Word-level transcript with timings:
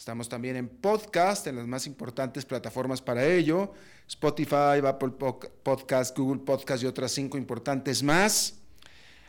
Estamos 0.00 0.30
también 0.30 0.56
en 0.56 0.66
podcast, 0.66 1.46
en 1.46 1.56
las 1.56 1.66
más 1.66 1.86
importantes 1.86 2.46
plataformas 2.46 3.02
para 3.02 3.26
ello. 3.26 3.74
Spotify, 4.08 4.80
Apple 4.82 5.10
Podcast, 5.10 6.16
Google 6.16 6.40
Podcast 6.40 6.82
y 6.82 6.86
otras 6.86 7.12
cinco 7.12 7.36
importantes 7.36 8.02
más. 8.02 8.54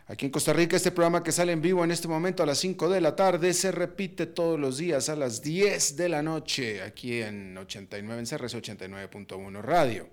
Aquí 0.08 0.28
en 0.28 0.32
Costa 0.32 0.54
Rica, 0.54 0.78
este 0.78 0.92
programa 0.92 1.24
que 1.24 1.34
sale 1.34 1.52
en 1.52 1.62
vivo 1.62 1.84
en 1.84 1.92
este 1.92 2.08
momento 2.08 2.42
a 2.42 2.46
las 2.46 2.60
5 2.60 2.88
de 2.88 3.02
la 3.02 3.18
tarde 3.18 3.54
se 3.54 3.74
repite 3.74 4.28
todos 4.28 4.58
los 4.58 4.78
días 4.78 5.10
a 5.10 5.18
las 5.18 5.42
10 5.42 5.98
de 5.98 6.08
la 6.08 6.24
noche 6.24 6.82
aquí 6.82 7.22
en 7.22 7.58
89 7.58 8.22
en 8.22 8.26
CRS 8.26 8.56
89.1 8.56 9.62
Radio. 9.62 10.08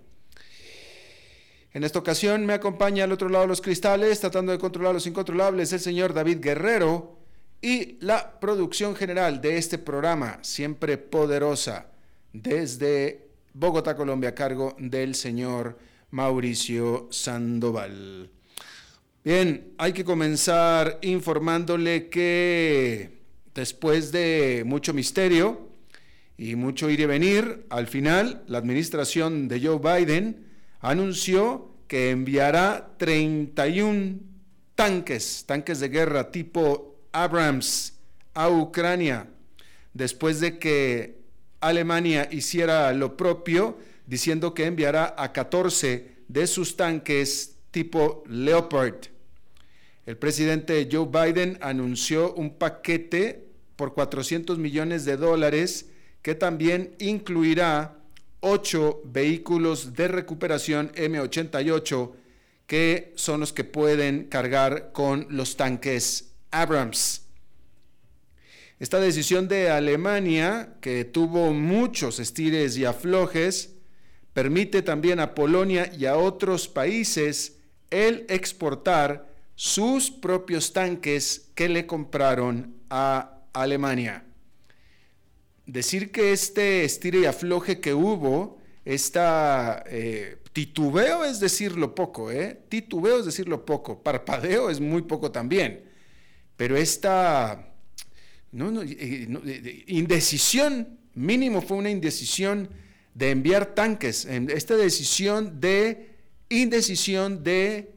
En 1.72 1.84
esta 1.84 2.00
ocasión 2.00 2.44
me 2.46 2.54
acompaña 2.54 3.04
al 3.04 3.12
otro 3.12 3.28
lado 3.28 3.44
de 3.44 3.48
los 3.48 3.60
cristales, 3.60 4.18
tratando 4.18 4.50
de 4.50 4.58
controlar 4.58 4.92
los 4.92 5.06
incontrolables, 5.06 5.72
el 5.72 5.78
señor 5.78 6.14
David 6.14 6.40
Guerrero 6.40 7.17
y 7.60 7.96
la 8.00 8.38
producción 8.40 8.94
general 8.94 9.40
de 9.40 9.56
este 9.56 9.78
programa, 9.78 10.38
siempre 10.42 10.96
poderosa, 10.98 11.86
desde 12.32 13.28
Bogotá, 13.52 13.96
Colombia, 13.96 14.30
a 14.30 14.34
cargo 14.34 14.76
del 14.78 15.14
señor 15.14 15.78
Mauricio 16.10 17.08
Sandoval. 17.10 18.30
Bien, 19.24 19.74
hay 19.78 19.92
que 19.92 20.04
comenzar 20.04 20.98
informándole 21.02 22.08
que 22.08 23.18
después 23.54 24.12
de 24.12 24.62
mucho 24.64 24.94
misterio 24.94 25.68
y 26.36 26.54
mucho 26.54 26.88
ir 26.88 27.00
y 27.00 27.06
venir, 27.06 27.66
al 27.68 27.88
final 27.88 28.44
la 28.46 28.58
administración 28.58 29.48
de 29.48 29.60
Joe 29.60 29.78
Biden 29.78 30.46
anunció 30.80 31.74
que 31.88 32.10
enviará 32.10 32.94
31 32.96 34.20
tanques, 34.76 35.44
tanques 35.46 35.80
de 35.80 35.88
guerra 35.88 36.30
tipo 36.30 36.97
Abrams 37.12 37.94
a 38.34 38.48
Ucrania, 38.48 39.28
después 39.92 40.40
de 40.40 40.58
que 40.58 41.18
Alemania 41.60 42.28
hiciera 42.30 42.92
lo 42.92 43.16
propio, 43.16 43.78
diciendo 44.06 44.54
que 44.54 44.66
enviará 44.66 45.14
a 45.16 45.32
14 45.32 46.18
de 46.28 46.46
sus 46.46 46.76
tanques 46.76 47.56
tipo 47.70 48.22
Leopard. 48.28 49.06
El 50.06 50.16
presidente 50.16 50.88
Joe 50.90 51.06
Biden 51.06 51.58
anunció 51.60 52.32
un 52.34 52.54
paquete 52.56 53.44
por 53.76 53.92
400 53.92 54.58
millones 54.58 55.04
de 55.04 55.16
dólares 55.16 55.90
que 56.22 56.34
también 56.34 56.94
incluirá 56.98 57.98
ocho 58.40 59.02
vehículos 59.04 59.94
de 59.94 60.08
recuperación 60.08 60.92
M88 60.92 62.12
que 62.66 63.12
son 63.16 63.40
los 63.40 63.52
que 63.52 63.64
pueden 63.64 64.24
cargar 64.24 64.92
con 64.92 65.26
los 65.30 65.56
tanques 65.56 66.27
Abrams. 66.50 67.22
Esta 68.78 69.00
decisión 69.00 69.48
de 69.48 69.70
Alemania, 69.70 70.76
que 70.80 71.04
tuvo 71.04 71.52
muchos 71.52 72.20
estires 72.20 72.76
y 72.76 72.84
aflojes, 72.84 73.74
permite 74.32 74.82
también 74.82 75.18
a 75.18 75.34
Polonia 75.34 75.92
y 75.96 76.06
a 76.06 76.16
otros 76.16 76.68
países 76.68 77.56
el 77.90 78.24
exportar 78.28 79.28
sus 79.56 80.10
propios 80.10 80.72
tanques 80.72 81.50
que 81.54 81.68
le 81.68 81.86
compraron 81.86 82.74
a 82.88 83.40
Alemania 83.52 84.24
decir 85.68 86.10
que 86.10 86.32
este 86.32 86.84
estire 86.84 87.20
y 87.20 87.24
afloje 87.26 87.78
que 87.78 87.94
hubo, 87.94 88.58
esta 88.84 89.84
eh, 89.86 90.38
titubeo 90.52 91.24
es 91.24 91.40
decirlo 91.40 91.94
poco, 91.94 92.32
¿eh? 92.32 92.58
Titubeo 92.68 93.20
es 93.20 93.26
decirlo 93.26 93.64
poco, 93.64 94.02
parpadeo 94.02 94.70
es 94.70 94.80
muy 94.80 95.02
poco 95.02 95.30
también, 95.30 95.84
pero 96.58 96.76
esta 96.76 97.72
eh, 98.52 99.84
indecisión, 99.86 100.98
mínimo 101.14 101.62
fue 101.62 101.76
una 101.78 101.88
indecisión 101.88 102.68
de 103.14 103.30
enviar 103.30 103.74
tanques, 103.76 104.24
esta 104.24 104.76
decisión 104.76 105.60
de 105.60 106.16
indecisión 106.48 107.44
de 107.44 107.92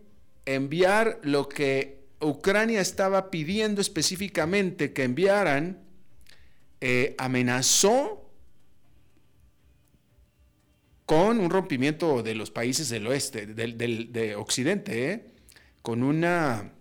enviar 0.46 1.20
lo 1.24 1.50
que 1.50 2.02
Ucrania 2.20 2.82
estaba 2.82 3.32
pidiendo 3.32 3.82
específicamente 3.82 4.94
que 4.94 5.04
enviaran, 5.06 5.80
eh, 6.82 7.16
amenazó 7.18 8.30
con 11.08 11.40
un 11.40 11.50
rompimiento 11.50 12.22
de 12.22 12.36
los 12.36 12.52
países 12.52 12.90
del 12.90 13.08
oeste, 13.08 13.48
del, 13.48 14.12
de 14.14 14.36
Occidente, 14.36 15.12
¿eh? 15.12 15.26
con 15.82 16.04
una... 16.04 16.74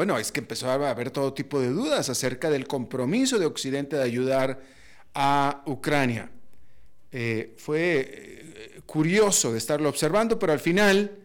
Bueno, 0.00 0.16
es 0.16 0.32
que 0.32 0.40
empezó 0.40 0.70
a 0.70 0.88
haber 0.88 1.10
todo 1.10 1.34
tipo 1.34 1.60
de 1.60 1.68
dudas 1.68 2.08
acerca 2.08 2.48
del 2.48 2.66
compromiso 2.66 3.38
de 3.38 3.44
Occidente 3.44 3.96
de 3.96 4.02
ayudar 4.02 4.62
a 5.12 5.62
Ucrania. 5.66 6.30
Eh, 7.12 7.54
fue 7.58 8.80
curioso 8.86 9.52
de 9.52 9.58
estarlo 9.58 9.90
observando, 9.90 10.38
pero 10.38 10.54
al 10.54 10.58
final 10.58 11.18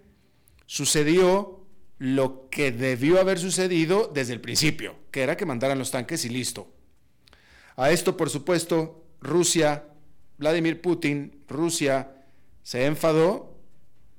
sucedió 0.66 1.62
lo 2.00 2.50
que 2.50 2.74
debió 2.74 3.22
haber 3.22 3.40
sucedido 3.40 4.12
desde 4.14 4.34
el 4.34 4.42
principio, 4.42 4.98
que 5.10 5.22
era 5.22 5.38
que 5.38 5.46
mandaran 5.46 5.80
los 5.80 5.92
tanques 5.92 6.26
y 6.26 6.30
listo. 6.30 6.68
A 7.78 7.92
esto, 7.92 8.18
por 8.18 8.30
supuesto, 8.30 9.06
Rusia, 9.22 9.86
Vladimir 10.38 10.82
Putin, 10.82 11.46
Rusia, 11.48 12.26
se 12.62 12.86
enfadó 12.86 13.55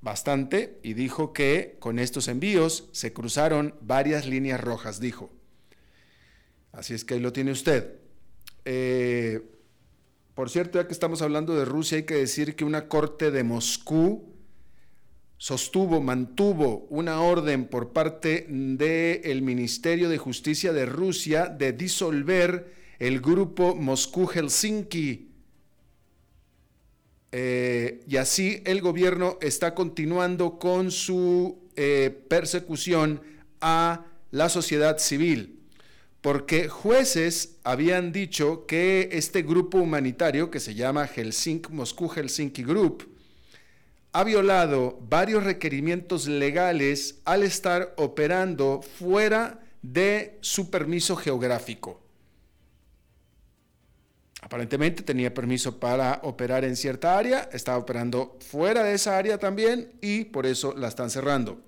bastante 0.06 0.78
y 0.84 0.94
dijo 0.94 1.32
que 1.32 1.76
con 1.80 1.98
estos 1.98 2.28
envíos 2.28 2.88
se 2.92 3.12
cruzaron 3.12 3.74
varias 3.80 4.24
líneas 4.24 4.60
rojas, 4.60 5.00
dijo. 5.00 5.32
Así 6.70 6.94
es 6.94 7.04
que 7.04 7.14
ahí 7.14 7.20
lo 7.20 7.32
tiene 7.32 7.50
usted. 7.50 7.92
Eh, 8.64 9.42
por 10.34 10.48
cierto, 10.48 10.78
ya 10.80 10.86
que 10.86 10.92
estamos 10.92 11.22
hablando 11.22 11.56
de 11.56 11.64
Rusia, 11.64 11.98
hay 11.98 12.04
que 12.04 12.14
decir 12.14 12.54
que 12.54 12.64
una 12.64 12.86
corte 12.86 13.32
de 13.32 13.42
Moscú 13.42 14.32
sostuvo, 15.38 16.00
mantuvo 16.00 16.86
una 16.88 17.20
orden 17.20 17.66
por 17.66 17.92
parte 17.92 18.46
del 18.48 19.42
Ministerio 19.42 20.08
de 20.08 20.18
Justicia 20.18 20.72
de 20.72 20.86
Rusia 20.86 21.46
de 21.46 21.72
disolver 21.72 22.72
el 23.00 23.20
grupo 23.20 23.74
Moscú-Helsinki. 23.74 25.32
Eh, 27.32 28.02
y 28.06 28.16
así 28.16 28.62
el 28.64 28.80
gobierno 28.80 29.38
está 29.40 29.74
continuando 29.74 30.58
con 30.58 30.90
su 30.90 31.58
eh, 31.76 32.24
persecución 32.28 33.20
a 33.60 34.06
la 34.30 34.48
sociedad 34.48 34.98
civil, 34.98 35.58
porque 36.20 36.68
jueces 36.68 37.56
habían 37.64 38.12
dicho 38.12 38.66
que 38.66 39.10
este 39.12 39.42
grupo 39.42 39.78
humanitario 39.78 40.50
que 40.50 40.60
se 40.60 40.74
llama 40.74 41.06
Helsinki, 41.06 41.72
Moscú 41.72 42.08
Helsinki 42.08 42.62
Group 42.62 43.08
ha 44.12 44.24
violado 44.24 44.98
varios 45.08 45.44
requerimientos 45.44 46.26
legales 46.26 47.20
al 47.26 47.42
estar 47.42 47.92
operando 47.96 48.80
fuera 48.82 49.60
de 49.82 50.38
su 50.40 50.70
permiso 50.70 51.16
geográfico. 51.16 52.05
Aparentemente 54.46 55.02
tenía 55.02 55.34
permiso 55.34 55.80
para 55.80 56.20
operar 56.22 56.64
en 56.64 56.76
cierta 56.76 57.18
área, 57.18 57.48
estaba 57.52 57.78
operando 57.78 58.38
fuera 58.48 58.84
de 58.84 58.94
esa 58.94 59.18
área 59.18 59.38
también 59.38 59.90
y 60.00 60.26
por 60.26 60.46
eso 60.46 60.72
la 60.72 60.86
están 60.86 61.10
cerrando. 61.10 61.60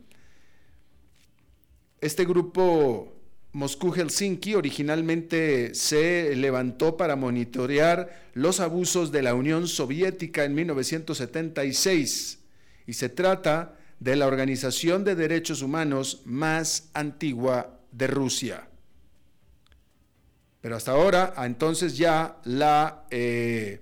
Este 2.00 2.24
grupo 2.24 3.16
Moscú-Helsinki 3.52 4.54
originalmente 4.54 5.74
se 5.74 6.36
levantó 6.36 6.96
para 6.96 7.16
monitorear 7.16 8.28
los 8.34 8.60
abusos 8.60 9.10
de 9.10 9.22
la 9.22 9.34
Unión 9.34 9.66
Soviética 9.66 10.44
en 10.44 10.54
1976 10.54 12.38
y 12.86 12.92
se 12.92 13.08
trata 13.08 13.76
de 13.98 14.14
la 14.14 14.28
organización 14.28 15.02
de 15.02 15.16
derechos 15.16 15.62
humanos 15.62 16.22
más 16.26 16.90
antigua 16.94 17.80
de 17.90 18.06
Rusia. 18.06 18.68
Pero 20.68 20.76
hasta 20.76 20.92
ahora, 20.92 21.32
entonces 21.38 21.96
ya 21.96 22.36
la 22.44 23.06
eh, 23.10 23.80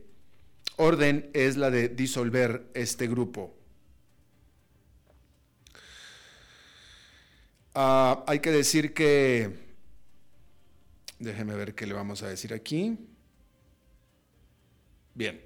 orden 0.76 1.30
es 1.34 1.56
la 1.56 1.68
de 1.68 1.88
disolver 1.88 2.70
este 2.74 3.08
grupo. 3.08 3.56
Ah, 7.74 8.22
hay 8.28 8.38
que 8.38 8.52
decir 8.52 8.94
que, 8.94 9.50
déjeme 11.18 11.56
ver 11.56 11.74
qué 11.74 11.88
le 11.88 11.94
vamos 11.94 12.22
a 12.22 12.28
decir 12.28 12.54
aquí. 12.54 12.96
Bien, 15.12 15.42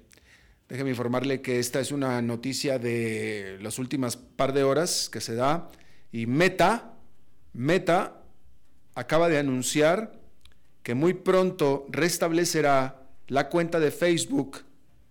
déjeme 0.69 0.91
informarle 0.91 1.41
que 1.41 1.57
esta 1.57 1.79
es 1.79 1.91
una 1.91 2.21
noticia 2.21 2.77
de 2.77 3.57
las 3.61 3.79
últimas 3.79 4.15
par 4.15 4.53
de 4.53 4.61
horas 4.61 5.09
que 5.11 5.21
se 5.21 5.33
da 5.33 5.71
y 6.11 6.27
Meta, 6.27 6.93
Meta 7.53 8.21
acaba 8.93 9.27
de 9.27 9.39
anunciar 9.39 10.20
que 10.83 10.95
muy 10.95 11.13
pronto 11.13 11.85
restablecerá 11.89 13.07
la 13.27 13.49
cuenta 13.49 13.79
de 13.79 13.91
Facebook 13.91 14.63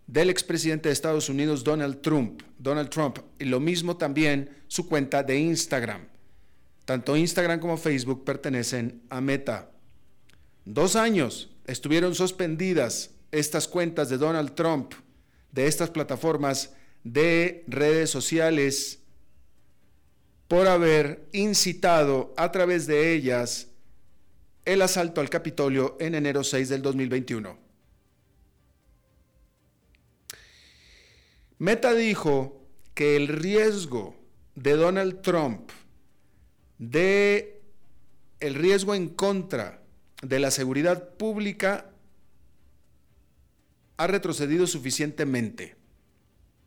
del 0.06 0.28
expresidente 0.28 0.88
de 0.88 0.92
Estados 0.92 1.28
Unidos 1.28 1.62
Donald 1.62 2.00
Trump, 2.00 2.42
Donald 2.58 2.90
Trump, 2.90 3.18
y 3.38 3.44
lo 3.44 3.60
mismo 3.60 3.96
también 3.96 4.50
su 4.66 4.88
cuenta 4.88 5.22
de 5.22 5.38
Instagram. 5.38 6.08
Tanto 6.84 7.16
Instagram 7.16 7.60
como 7.60 7.76
Facebook 7.76 8.24
pertenecen 8.24 9.02
a 9.08 9.20
Meta. 9.20 9.70
Dos 10.64 10.96
años 10.96 11.50
estuvieron 11.66 12.14
suspendidas 12.14 13.10
estas 13.30 13.68
cuentas 13.68 14.08
de 14.08 14.18
Donald 14.18 14.54
Trump, 14.54 14.94
de 15.52 15.66
estas 15.66 15.90
plataformas 15.90 16.72
de 17.04 17.64
redes 17.68 18.10
sociales, 18.10 18.98
por 20.48 20.66
haber 20.66 21.28
incitado 21.32 22.34
a 22.36 22.50
través 22.50 22.88
de 22.88 23.14
ellas 23.14 23.69
el 24.72 24.82
asalto 24.82 25.20
al 25.20 25.28
Capitolio 25.28 25.96
en 25.98 26.14
enero 26.14 26.44
6 26.44 26.68
del 26.68 26.80
2021. 26.80 27.58
Meta 31.58 31.92
dijo 31.92 32.68
que 32.94 33.16
el 33.16 33.26
riesgo 33.26 34.14
de 34.54 34.76
Donald 34.76 35.22
Trump 35.22 35.72
de 36.78 37.62
el 38.38 38.54
riesgo 38.54 38.94
en 38.94 39.08
contra 39.08 39.82
de 40.22 40.38
la 40.38 40.52
seguridad 40.52 41.16
pública 41.16 41.90
ha 43.96 44.06
retrocedido 44.06 44.68
suficientemente, 44.68 45.74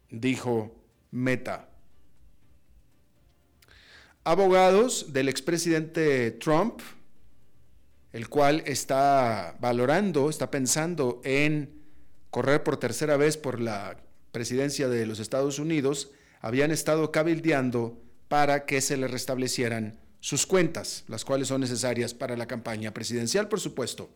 dijo 0.10 0.76
Meta. 1.10 1.70
Abogados 4.26 5.14
del 5.14 5.30
expresidente 5.30 6.32
Trump, 6.32 6.82
el 8.14 8.30
cual 8.30 8.64
está 8.66 9.58
valorando, 9.60 10.30
está 10.30 10.52
pensando 10.52 11.20
en 11.24 11.82
correr 12.30 12.64
por 12.64 12.78
tercera 12.78 13.18
vez 13.18 13.38
por 13.38 13.60
la 13.60 13.98
presidencia 14.32 14.88
de 14.88 15.06
los 15.06 15.20
Estados 15.20 15.60
Unidos, 15.60 16.12
habían 16.40 16.72
estado 16.72 17.12
cabildeando 17.12 18.00
para 18.28 18.66
que 18.66 18.82
se 18.82 18.98
le 18.98 19.08
restablecieran 19.08 20.00
sus 20.20 20.46
cuentas, 20.46 21.04
las 21.08 21.26
cuales 21.26 21.48
son 21.48 21.62
necesarias 21.62 22.14
para 22.14 22.38
la 22.38 22.48
campaña 22.48 22.94
presidencial, 22.94 23.50
por 23.50 23.60
supuesto. 23.60 24.10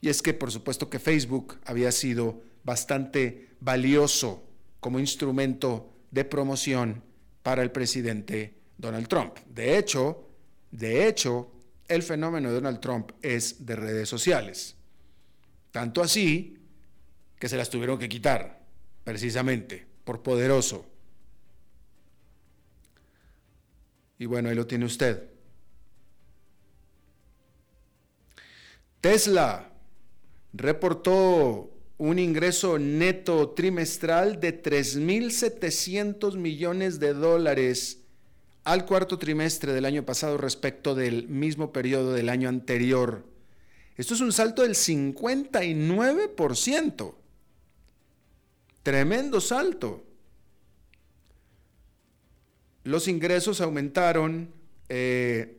Y 0.00 0.08
es 0.08 0.22
que, 0.22 0.34
por 0.34 0.52
supuesto, 0.52 0.88
que 0.88 0.98
Facebook 0.98 1.58
había 1.64 1.90
sido 1.92 2.42
bastante 2.62 3.50
valioso 3.60 4.44
como 4.80 5.00
instrumento 5.00 5.92
de 6.10 6.24
promoción 6.24 7.02
para 7.42 7.62
el 7.62 7.72
presidente 7.72 8.54
Donald 8.76 9.08
Trump. 9.08 9.36
De 9.48 9.76
hecho, 9.76 10.27
de 10.70 11.08
hecho, 11.08 11.50
el 11.86 12.02
fenómeno 12.02 12.48
de 12.48 12.54
Donald 12.54 12.80
Trump 12.80 13.12
es 13.22 13.64
de 13.64 13.76
redes 13.76 14.08
sociales. 14.08 14.76
Tanto 15.70 16.02
así 16.02 16.58
que 17.38 17.48
se 17.48 17.56
las 17.56 17.70
tuvieron 17.70 17.98
que 17.98 18.08
quitar, 18.08 18.60
precisamente, 19.04 19.86
por 20.04 20.22
poderoso. 20.22 20.86
Y 24.18 24.26
bueno, 24.26 24.48
ahí 24.48 24.54
lo 24.54 24.66
tiene 24.66 24.84
usted. 24.84 25.28
Tesla 29.00 29.70
reportó 30.52 31.70
un 31.98 32.18
ingreso 32.18 32.78
neto 32.78 33.50
trimestral 33.50 34.40
de 34.40 34.62
3.700 34.62 36.36
millones 36.36 36.98
de 36.98 37.14
dólares 37.14 38.00
al 38.68 38.84
cuarto 38.84 39.18
trimestre 39.18 39.72
del 39.72 39.86
año 39.86 40.04
pasado 40.04 40.36
respecto 40.36 40.94
del 40.94 41.26
mismo 41.26 41.72
periodo 41.72 42.12
del 42.12 42.28
año 42.28 42.50
anterior. 42.50 43.24
Esto 43.96 44.12
es 44.12 44.20
un 44.20 44.30
salto 44.30 44.60
del 44.60 44.74
59%. 44.74 47.14
Tremendo 48.82 49.40
salto. 49.40 50.04
Los 52.84 53.08
ingresos 53.08 53.62
aumentaron 53.62 54.52
eh, 54.90 55.56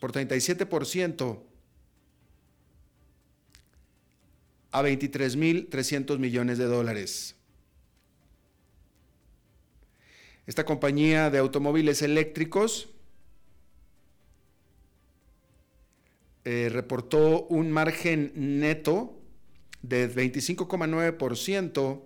por 0.00 0.12
37% 0.12 1.42
a 4.70 4.82
23.300 4.82 6.18
millones 6.18 6.56
de 6.56 6.64
dólares. 6.64 7.36
Esta 10.46 10.64
compañía 10.64 11.30
de 11.30 11.38
automóviles 11.38 12.02
eléctricos 12.02 12.90
eh, 16.44 16.68
reportó 16.70 17.46
un 17.46 17.70
margen 17.72 18.32
neto 18.34 19.18
de 19.80 20.14
25,9% 20.14 22.02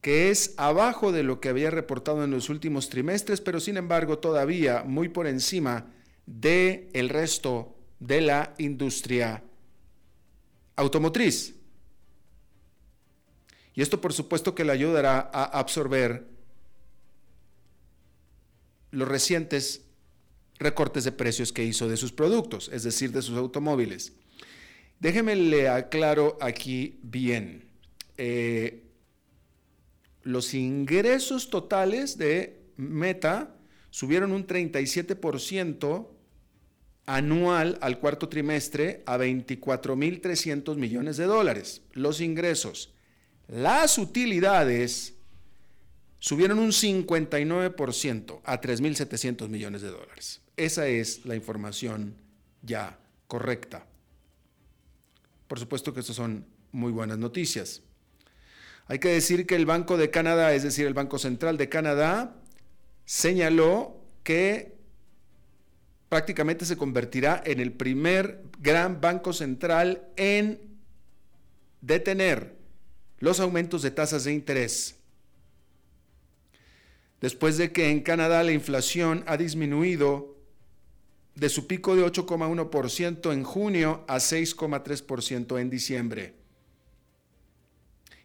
que 0.00 0.30
es 0.30 0.54
abajo 0.56 1.12
de 1.12 1.22
lo 1.22 1.40
que 1.40 1.48
había 1.48 1.70
reportado 1.70 2.24
en 2.24 2.30
los 2.30 2.48
últimos 2.48 2.88
trimestres, 2.88 3.40
pero 3.40 3.60
sin 3.60 3.76
embargo 3.76 4.18
todavía 4.18 4.82
muy 4.86 5.08
por 5.08 5.26
encima 5.26 5.92
del 6.26 6.88
el 6.92 7.08
resto 7.08 7.76
de 7.98 8.20
la 8.20 8.54
industria 8.58 9.42
automotriz. 10.76 11.54
Y 13.74 13.82
esto 13.82 14.00
por 14.00 14.12
supuesto 14.12 14.54
que 14.54 14.64
le 14.64 14.72
ayudará 14.72 15.30
a 15.32 15.44
absorber 15.44 16.26
los 18.90 19.08
recientes 19.08 19.82
recortes 20.58 21.04
de 21.04 21.12
precios 21.12 21.52
que 21.52 21.64
hizo 21.64 21.88
de 21.88 21.96
sus 21.96 22.12
productos, 22.12 22.70
es 22.72 22.82
decir, 22.82 23.12
de 23.12 23.22
sus 23.22 23.36
automóviles. 23.36 24.12
Déjeme 25.00 25.34
le 25.34 25.68
aclaro 25.68 26.36
aquí 26.40 27.00
bien. 27.02 27.64
Eh, 28.18 28.84
los 30.22 30.52
ingresos 30.52 31.48
totales 31.48 32.18
de 32.18 32.60
Meta 32.76 33.56
subieron 33.90 34.32
un 34.32 34.46
37% 34.46 36.08
anual 37.06 37.78
al 37.80 37.98
cuarto 37.98 38.28
trimestre 38.28 39.02
a 39.06 39.16
24.300 39.16 40.76
millones 40.76 41.16
de 41.16 41.24
dólares. 41.24 41.82
Los 41.92 42.20
ingresos. 42.20 42.92
Las 43.48 43.98
utilidades 43.98 45.14
subieron 46.20 46.58
un 46.58 46.70
59% 46.70 48.40
a 48.44 48.60
3.700 48.60 49.48
millones 49.48 49.82
de 49.82 49.88
dólares. 49.88 50.42
Esa 50.56 50.86
es 50.86 51.24
la 51.24 51.34
información 51.34 52.14
ya 52.62 52.98
correcta. 53.26 53.86
Por 55.48 55.58
supuesto 55.58 55.92
que 55.92 56.00
estas 56.00 56.16
son 56.16 56.46
muy 56.70 56.92
buenas 56.92 57.18
noticias. 57.18 57.82
Hay 58.86 58.98
que 58.98 59.08
decir 59.08 59.46
que 59.46 59.56
el 59.56 59.66
Banco 59.66 59.96
de 59.96 60.10
Canadá, 60.10 60.52
es 60.54 60.62
decir, 60.62 60.86
el 60.86 60.94
Banco 60.94 61.18
Central 61.18 61.56
de 61.56 61.68
Canadá, 61.68 62.36
señaló 63.04 63.96
que 64.22 64.76
prácticamente 66.08 66.66
se 66.66 66.76
convertirá 66.76 67.42
en 67.46 67.60
el 67.60 67.72
primer 67.72 68.44
gran 68.58 69.00
banco 69.00 69.32
central 69.32 70.08
en 70.16 70.60
detener 71.80 72.56
los 73.18 73.40
aumentos 73.40 73.82
de 73.82 73.92
tasas 73.92 74.24
de 74.24 74.32
interés. 74.32 74.99
Después 77.20 77.58
de 77.58 77.72
que 77.72 77.90
en 77.90 78.00
Canadá 78.00 78.42
la 78.42 78.52
inflación 78.52 79.24
ha 79.26 79.36
disminuido 79.36 80.36
de 81.34 81.48
su 81.48 81.66
pico 81.66 81.94
de 81.96 82.04
8,1% 82.04 83.32
en 83.32 83.44
junio 83.44 84.04
a 84.08 84.16
6,3% 84.16 85.60
en 85.60 85.70
diciembre. 85.70 86.34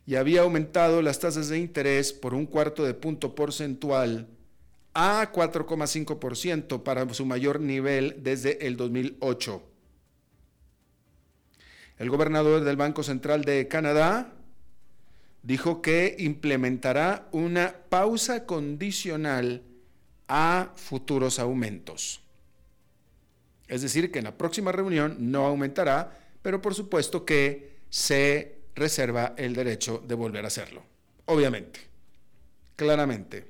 Y 0.08 0.16
había 0.16 0.42
aumentado 0.42 1.02
las 1.02 1.20
tasas 1.20 1.50
de 1.50 1.58
interés 1.58 2.14
por 2.14 2.34
un 2.34 2.46
cuarto 2.46 2.84
de 2.84 2.94
punto 2.94 3.36
porcentual 3.36 4.28
a 4.94 5.32
4,5% 5.32 6.84
para 6.84 7.12
su 7.14 7.26
mayor 7.26 7.60
nivel 7.60 8.18
desde 8.22 8.66
el 8.66 8.78
2008. 8.78 9.62
El 11.98 12.10
gobernador 12.10 12.64
del 12.64 12.76
Banco 12.76 13.04
Central 13.04 13.44
de 13.44 13.68
Canadá 13.68 14.34
dijo 15.46 15.82
que 15.82 16.16
implementará 16.20 17.30
una 17.32 17.76
pausa 17.90 18.46
condicional 18.46 19.62
a 20.28 20.72
futuros 20.76 21.38
aumentos. 21.38 22.22
Es 23.68 23.84
decir, 23.84 24.12
que 24.12 24.20
en 24.20 24.26
la 24.26 24.38
próxima 24.38 24.72
reunión 24.72 25.18
no 25.32 25.46
aumentará, 25.46 26.20
pero 26.42 26.62
por 26.62 26.74
supuesto 26.74 27.26
que 27.26 27.78
se 27.90 28.58
reserva 28.76 29.34
el 29.38 29.54
derecho 29.54 30.04
de 30.06 30.16
volver 30.16 30.46
a 30.46 30.48
hacerlo. 30.48 30.84
Obviamente, 31.26 31.80
claramente. 32.76 33.48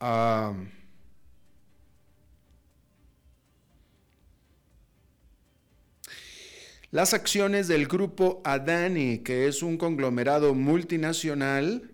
Ah, 0.00 0.54
las 6.90 7.12
acciones 7.12 7.68
del 7.68 7.86
grupo 7.86 8.40
Adani, 8.44 9.18
que 9.18 9.46
es 9.46 9.62
un 9.62 9.76
conglomerado 9.76 10.54
multinacional 10.54 11.90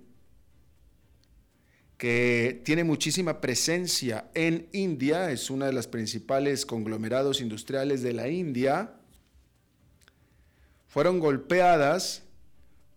que 1.99 2.61
tiene 2.65 2.85
muchísima 2.85 3.41
presencia 3.41 4.31
en 4.35 4.69
India, 4.73 5.31
es 5.31 5.51
una 5.51 5.67
de 5.67 5.73
las 5.73 5.87
principales 5.87 6.67
conglomerados 6.67 7.41
industriales 7.41 8.03
de 8.03 8.13
la 8.13 8.29
India, 8.29 8.95
fueron 10.87 11.19
golpeadas 11.19 12.23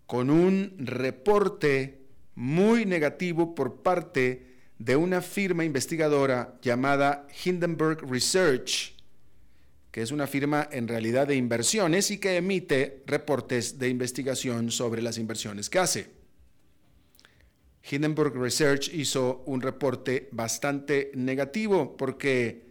con 0.05 0.29
un 0.29 0.75
reporte 0.77 2.01
muy 2.35 2.85
negativo 2.85 3.55
por 3.55 3.81
parte 3.81 4.57
de 4.77 4.95
una 4.95 5.21
firma 5.21 5.65
investigadora 5.65 6.59
llamada 6.61 7.27
Hindenburg 7.43 8.07
Research, 8.07 8.96
que 9.97 10.03
es 10.03 10.11
una 10.11 10.27
firma 10.27 10.69
en 10.71 10.87
realidad 10.87 11.25
de 11.25 11.35
inversiones 11.35 12.11
y 12.11 12.19
que 12.19 12.37
emite 12.37 13.01
reportes 13.07 13.79
de 13.79 13.89
investigación 13.89 14.69
sobre 14.69 15.01
las 15.01 15.17
inversiones 15.17 15.71
que 15.71 15.79
hace. 15.79 16.11
Hindenburg 17.89 18.35
Research 18.35 18.93
hizo 18.93 19.41
un 19.47 19.59
reporte 19.59 20.29
bastante 20.31 21.09
negativo 21.15 21.97
porque 21.97 22.67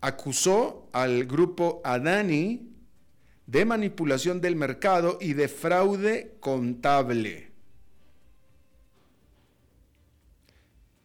acusó 0.00 0.88
al 0.92 1.24
grupo 1.26 1.80
Adani 1.84 2.68
de 3.46 3.64
manipulación 3.64 4.40
del 4.40 4.56
mercado 4.56 5.18
y 5.20 5.34
de 5.34 5.46
fraude 5.46 6.34
contable. 6.40 7.52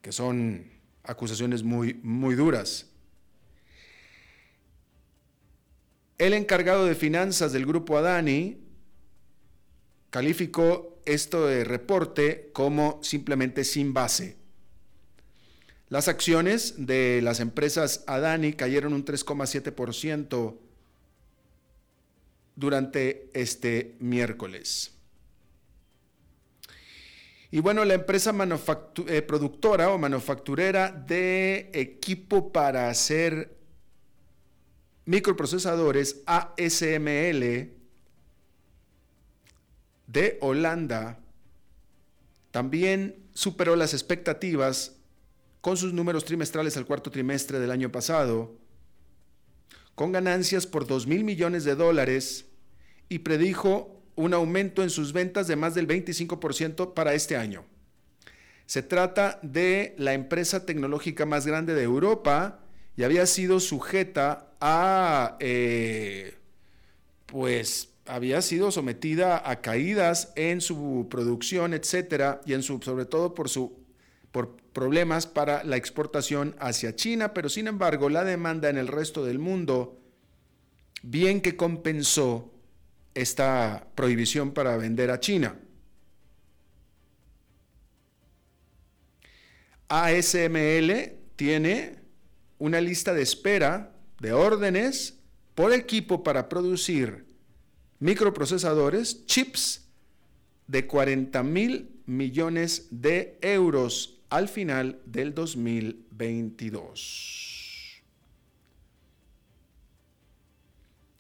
que 0.02 0.12
son 0.12 0.72
acusaciones 1.04 1.62
muy, 1.62 2.00
muy 2.02 2.34
duras. 2.34 2.90
El 6.20 6.34
encargado 6.34 6.86
de 6.86 6.96
finanzas 6.96 7.54
del 7.54 7.66
grupo 7.66 7.98
Adani 7.98 8.58
calificó 10.10 11.00
esto 11.06 11.48
de 11.48 11.64
reporte 11.64 12.50
como 12.52 13.00
simplemente 13.02 13.64
sin 13.64 13.94
base. 13.94 14.36
Las 15.88 16.10
acciones 16.10 16.86
de 16.86 17.22
las 17.24 17.40
empresas 17.40 18.04
Adani 18.06 18.52
cayeron 18.52 18.94
un 18.94 19.06
3,7% 19.06 20.58
durante 22.58 23.30
este 23.34 23.96
miércoles. 24.00 24.92
Y 27.50 27.62
bueno, 27.62 27.86
la 27.86 27.94
empresa 27.94 28.36
eh, 29.08 29.22
productora 29.22 29.90
o 29.92 29.98
manufacturera 29.98 30.92
de 30.92 31.70
equipo 31.74 32.52
para 32.52 32.90
hacer 32.90 33.59
microprocesadores 35.06 36.22
ASML 36.26 37.72
de 40.08 40.38
Holanda 40.42 41.20
también 42.52 43.16
superó 43.34 43.76
las 43.76 43.94
expectativas 43.94 44.96
con 45.62 45.78
sus 45.78 45.94
números 45.94 46.26
trimestrales 46.26 46.78
al 46.78 46.86
cuarto 46.86 47.12
trimestre 47.12 47.60
del 47.60 47.72
año 47.72 47.92
pasado, 47.92 48.56
con 49.96 50.12
ganancias 50.12 50.66
por 50.66 50.88
2 50.88 51.08
mil 51.08 51.24
millones 51.24 51.64
de 51.64 51.76
dólares 51.76 52.46
y 53.10 53.20
predijo 53.20 54.02
un 54.16 54.34
aumento 54.34 54.84
en 54.84 54.90
sus 54.90 55.14
ventas 55.14 55.48
de 55.48 55.56
más 55.56 55.76
del 55.76 55.88
25% 55.88 56.94
para 56.94 57.14
este 57.14 57.38
año. 57.38 57.66
Se 58.66 58.84
trata 58.84 59.40
de 59.42 59.96
la 59.98 60.14
empresa 60.14 60.66
tecnológica 60.66 61.26
más 61.26 61.46
grande 61.46 61.74
de 61.74 61.84
Europa 61.84 62.60
y 62.96 63.04
había 63.04 63.26
sido 63.26 63.60
sujeta 63.60 64.49
eh, 64.62 66.36
pues, 67.26 67.90
había 68.06 68.42
sido 68.42 68.72
sometida 68.72 69.50
a 69.50 69.62
caídas 69.62 70.34
en 70.36 70.62
su 70.62 71.08
producción, 71.10 71.74
etcétera, 71.74 72.42
y 72.46 72.54
en 72.54 72.64
su, 72.64 72.82
sobre 72.82 73.06
todo 73.06 73.34
por 73.34 73.50
su, 73.50 73.78
por 74.32 74.58
problemas 74.74 75.28
para 75.28 75.64
la 75.64 75.78
exportación 75.78 76.56
hacia 76.60 76.96
China, 76.96 77.34
pero 77.34 77.50
sin 77.50 77.68
embargo, 77.68 78.10
la 78.10 78.24
demanda 78.24 78.70
en 78.70 78.78
el 78.78 78.88
resto 78.88 79.26
del 79.26 79.40
mundo, 79.40 80.00
bien 81.04 81.42
que 81.42 81.56
compensó 81.56 82.52
esta 83.14 83.88
prohibición 83.96 84.52
para 84.52 84.78
vender 84.78 85.12
a 85.12 85.20
China. 85.20 85.56
ASML 89.88 91.14
tiene 91.36 91.96
una 92.60 92.80
lista 92.80 93.14
de 93.14 93.24
espera 93.24 93.92
de 94.20 94.34
órdenes 94.34 95.18
por 95.56 95.74
equipo 95.74 96.24
para 96.24 96.50
producir 96.50 97.26
microprocesadores, 98.00 99.26
chips, 99.26 99.86
de 100.68 100.86
40 100.86 101.42
mil 101.44 102.02
millones 102.06 102.88
de 102.92 103.40
euros 103.42 104.20
al 104.30 104.48
final 104.48 105.02
del 105.06 105.34
2022. 105.34 108.04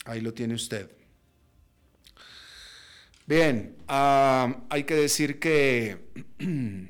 Ahí 0.05 0.21
lo 0.21 0.33
tiene 0.33 0.53
usted. 0.53 0.89
Bien, 3.25 3.75
hay 3.87 4.83
que 4.85 4.95
decir 4.95 5.39
que 5.39 5.97
en 6.39 6.89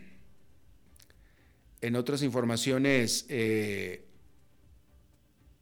otras 1.95 2.21
informaciones, 2.23 3.25
eh, 3.27 4.08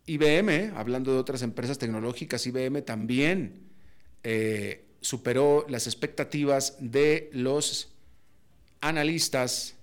IBM, 0.08 0.74
hablando 0.76 1.12
de 1.14 1.20
otras 1.20 1.42
empresas 1.42 1.78
tecnológicas, 1.78 2.48
IBM 2.48 2.82
también 2.82 3.68
eh, 4.24 4.86
superó 5.02 5.66
las 5.70 5.86
expectativas 5.86 6.78
de 6.80 7.30
los 7.34 7.94
analistas 8.82 9.76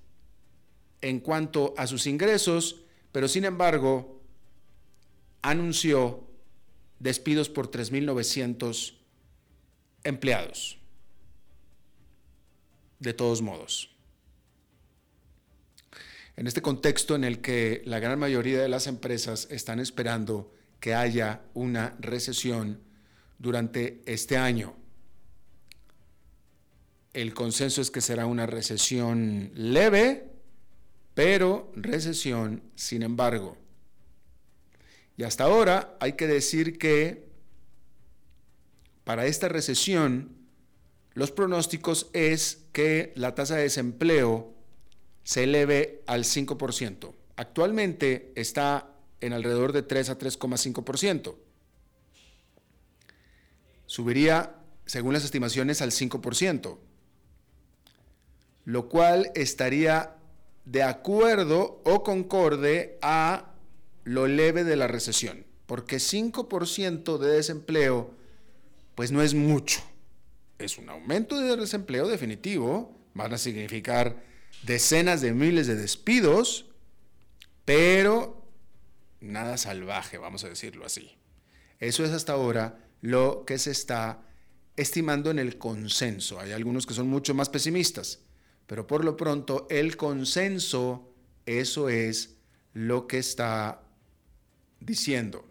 en 1.03 1.21
cuanto 1.21 1.75
a 1.77 1.87
sus 1.87 2.07
ingresos, 2.07 2.81
pero 3.13 3.29
sin 3.29 3.45
embargo 3.45 4.23
anunció 5.43 6.27
despidos 6.99 7.51
por 7.51 7.71
3.900 7.71 8.95
empleados 10.05 10.79
de 12.99 13.13
todos 13.13 13.43
modos. 13.43 13.94
En 16.37 16.47
este 16.47 16.63
contexto 16.63 17.15
en 17.15 17.25
el 17.25 17.41
que 17.41 17.83
la 17.85 18.01
gran 18.01 18.19
mayoría 18.19 18.61
de 18.61 18.69
las 18.69 18.87
empresas 18.87 19.47
están 19.51 19.79
esperando 19.79 20.53
que 20.81 20.95
haya 20.95 21.43
una 21.55 21.97
recesión 22.01 22.81
durante 23.39 24.03
este 24.07 24.37
año. 24.37 24.75
El 27.13 27.33
consenso 27.33 27.81
es 27.81 27.93
que 27.93 28.01
será 28.01 28.27
una 28.27 28.47
recesión 28.47 29.53
leve, 29.55 30.33
pero 31.15 31.73
recesión 31.77 32.63
sin 32.75 33.03
embargo. 33.03 33.57
Y 35.17 35.23
hasta 35.23 35.45
ahora 35.45 35.97
hay 36.01 36.15
que 36.15 36.27
decir 36.27 36.77
que 36.77 37.29
para 39.05 39.27
esta 39.27 39.49
recesión 39.49 40.35
los 41.13 41.31
pronósticos 41.31 42.11
es 42.13 42.65
que 42.73 43.13
la 43.15 43.37
tasa 43.37 43.55
de 43.55 43.63
desempleo 43.63 44.54
se 45.25 45.45
eleve 45.45 46.03
al 46.07 46.25
5%. 46.25 47.13
Actualmente 47.37 48.33
está 48.37 48.91
en 49.21 49.33
alrededor 49.33 49.73
de 49.73 49.83
3 49.83 50.11
a 50.11 50.19
3,5%. 50.19 51.35
Subiría, 53.87 54.57
según 54.87 55.15
las 55.15 55.25
estimaciones, 55.25 55.83
al 55.83 55.91
5%, 55.91 56.79
lo 58.67 58.89
cual 58.89 59.31
estaría 59.35 60.17
de 60.65 60.83
acuerdo 60.83 61.83
o 61.85 62.03
concorde 62.03 62.99
a 63.03 63.53
lo 64.05 64.27
leve 64.27 64.65
de 64.65 64.77
la 64.77 64.87
recesión, 64.87 65.47
porque 65.67 65.97
5% 65.97 67.19
de 67.19 67.33
desempleo, 67.33 68.11
pues 68.95 69.11
no 69.11 69.23
es 69.23 69.35
mucho. 69.35 69.81
Es 70.59 70.79
un 70.79 70.89
aumento 70.89 71.41
de 71.41 71.57
desempleo 71.57 72.07
definitivo, 72.09 72.97
van 73.15 73.33
a 73.35 73.39
significar 73.39 74.23
decenas 74.67 75.21
de 75.21 75.33
miles 75.33 75.67
de 75.67 75.77
despidos, 75.77 76.67
pero 77.65 78.47
nada 79.21 79.57
salvaje, 79.57 80.19
vamos 80.19 80.45
a 80.45 80.49
decirlo 80.49 80.85
así. 80.85 81.17
Eso 81.81 82.05
es 82.05 82.11
hasta 82.11 82.33
ahora 82.33 82.79
lo 83.01 83.45
que 83.47 83.59
se 83.59 83.71
está 83.71 84.23
estimando 84.77 85.31
en 85.31 85.39
el 85.39 85.59
consenso. 85.59 86.41
Hay 86.41 86.53
algunos 86.53 86.87
que 86.87 86.95
son 86.95 87.09
mucho 87.09 87.35
más 87.35 87.49
pesimistas, 87.49 88.21
pero 88.67 88.87
por 88.87 89.05
lo 89.05 89.17
pronto 89.17 89.67
el 89.71 89.97
consenso, 89.97 91.13
eso 91.47 91.89
es 91.89 92.37
lo 92.73 93.07
que 93.07 93.19
está 93.19 93.83
diciendo. 94.81 95.47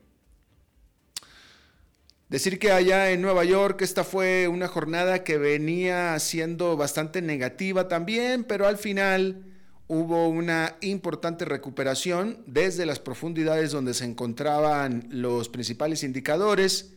Decir 2.33 2.57
que 2.57 2.71
allá 2.71 3.11
en 3.11 3.21
Nueva 3.21 3.43
York 3.43 3.83
esta 3.83 4.03
fue 4.03 4.47
una 4.47 4.67
jornada 4.67 5.23
que 5.23 5.37
venía 5.37 6.17
siendo 6.17 6.75
bastante 6.75 7.21
negativa 7.21 7.87
también, 7.87 8.43
pero 8.43 8.65
al 8.65 8.79
final 8.79 9.45
hubo 9.85 10.29
una 10.29 10.75
importante 10.81 11.45
recuperación 11.45 12.43
desde 12.47 12.87
las 12.87 12.97
profundidades 12.97 13.69
donde 13.69 13.93
se 13.93 14.05
encontraban 14.05 15.05
los 15.11 15.47
principales 15.47 16.01
indicadores, 16.01 16.93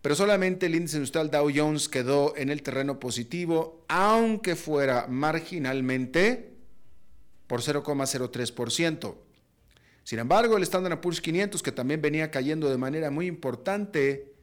pero 0.00 0.14
solamente 0.14 0.64
el 0.64 0.76
índice 0.76 0.96
industrial 0.96 1.30
Dow 1.30 1.50
Jones 1.54 1.90
quedó 1.90 2.34
en 2.34 2.48
el 2.48 2.62
terreno 2.62 2.98
positivo, 2.98 3.84
aunque 3.88 4.56
fuera 4.56 5.06
marginalmente 5.10 6.54
por 7.48 7.60
0,03%. 7.60 9.14
Sin 10.04 10.18
embargo, 10.20 10.56
el 10.56 10.62
Standard 10.62 11.02
Poor's 11.02 11.20
500, 11.20 11.62
que 11.62 11.72
también 11.72 12.00
venía 12.00 12.30
cayendo 12.30 12.70
de 12.70 12.78
manera 12.78 13.10
muy 13.10 13.26
importante, 13.26 14.33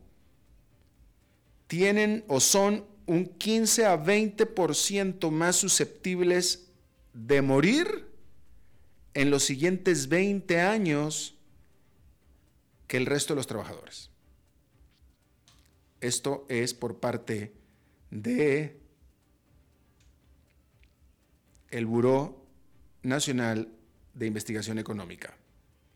tienen 1.66 2.24
o 2.26 2.40
son 2.40 2.86
un 3.06 3.26
15 3.26 3.86
a 3.86 4.02
20% 4.02 5.30
más 5.30 5.56
susceptibles 5.56 6.70
de 7.12 7.42
morir 7.42 8.07
en 9.18 9.30
los 9.30 9.42
siguientes 9.42 10.08
20 10.08 10.60
años 10.60 11.34
que 12.86 12.96
el 12.98 13.04
resto 13.04 13.34
de 13.34 13.38
los 13.38 13.48
trabajadores. 13.48 14.10
Esto 16.00 16.46
es 16.48 16.72
por 16.72 17.00
parte 17.00 17.52
de 18.12 18.78
el 21.70 21.84
Buró 21.84 22.46
Nacional 23.02 23.72
de 24.14 24.26
Investigación 24.26 24.78
Económica. 24.78 25.36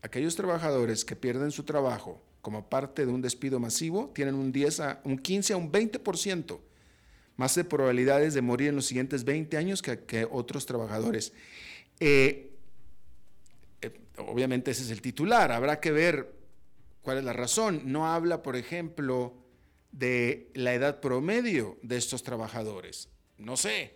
Aquellos 0.01 0.35
trabajadores 0.35 1.05
que 1.05 1.15
pierden 1.15 1.51
su 1.51 1.63
trabajo 1.63 2.21
como 2.41 2.67
parte 2.67 3.05
de 3.05 3.13
un 3.13 3.21
despido 3.21 3.57
masivo 3.57 4.11
tienen 4.13 4.35
un 4.35 4.51
10 4.51 4.79
a 4.81 5.01
un 5.05 5.17
15 5.17 5.53
a 5.53 5.57
un 5.57 5.71
20% 5.71 6.59
más 7.37 7.55
de 7.55 7.63
probabilidades 7.63 8.33
de 8.33 8.41
morir 8.41 8.67
en 8.67 8.75
los 8.75 8.85
siguientes 8.85 9.23
20 9.23 9.55
años 9.55 9.81
que, 9.81 10.27
otros 10.29 10.65
trabajadores. 10.65 11.31
Eh, 12.01 12.49
eh, 13.83 13.91
obviamente 14.17 14.71
ese 14.71 14.83
es 14.83 14.91
el 14.91 15.01
titular, 15.01 15.51
habrá 15.51 15.79
que 15.79 15.91
ver 15.91 16.33
cuál 17.01 17.17
es 17.17 17.23
la 17.23 17.33
razón. 17.33 17.81
No 17.85 18.07
habla, 18.07 18.41
por 18.41 18.55
ejemplo, 18.55 19.35
de 19.91 20.49
la 20.53 20.73
edad 20.73 20.99
promedio 20.99 21.77
de 21.81 21.97
estos 21.97 22.23
trabajadores. 22.23 23.09
No 23.37 23.57
sé, 23.57 23.95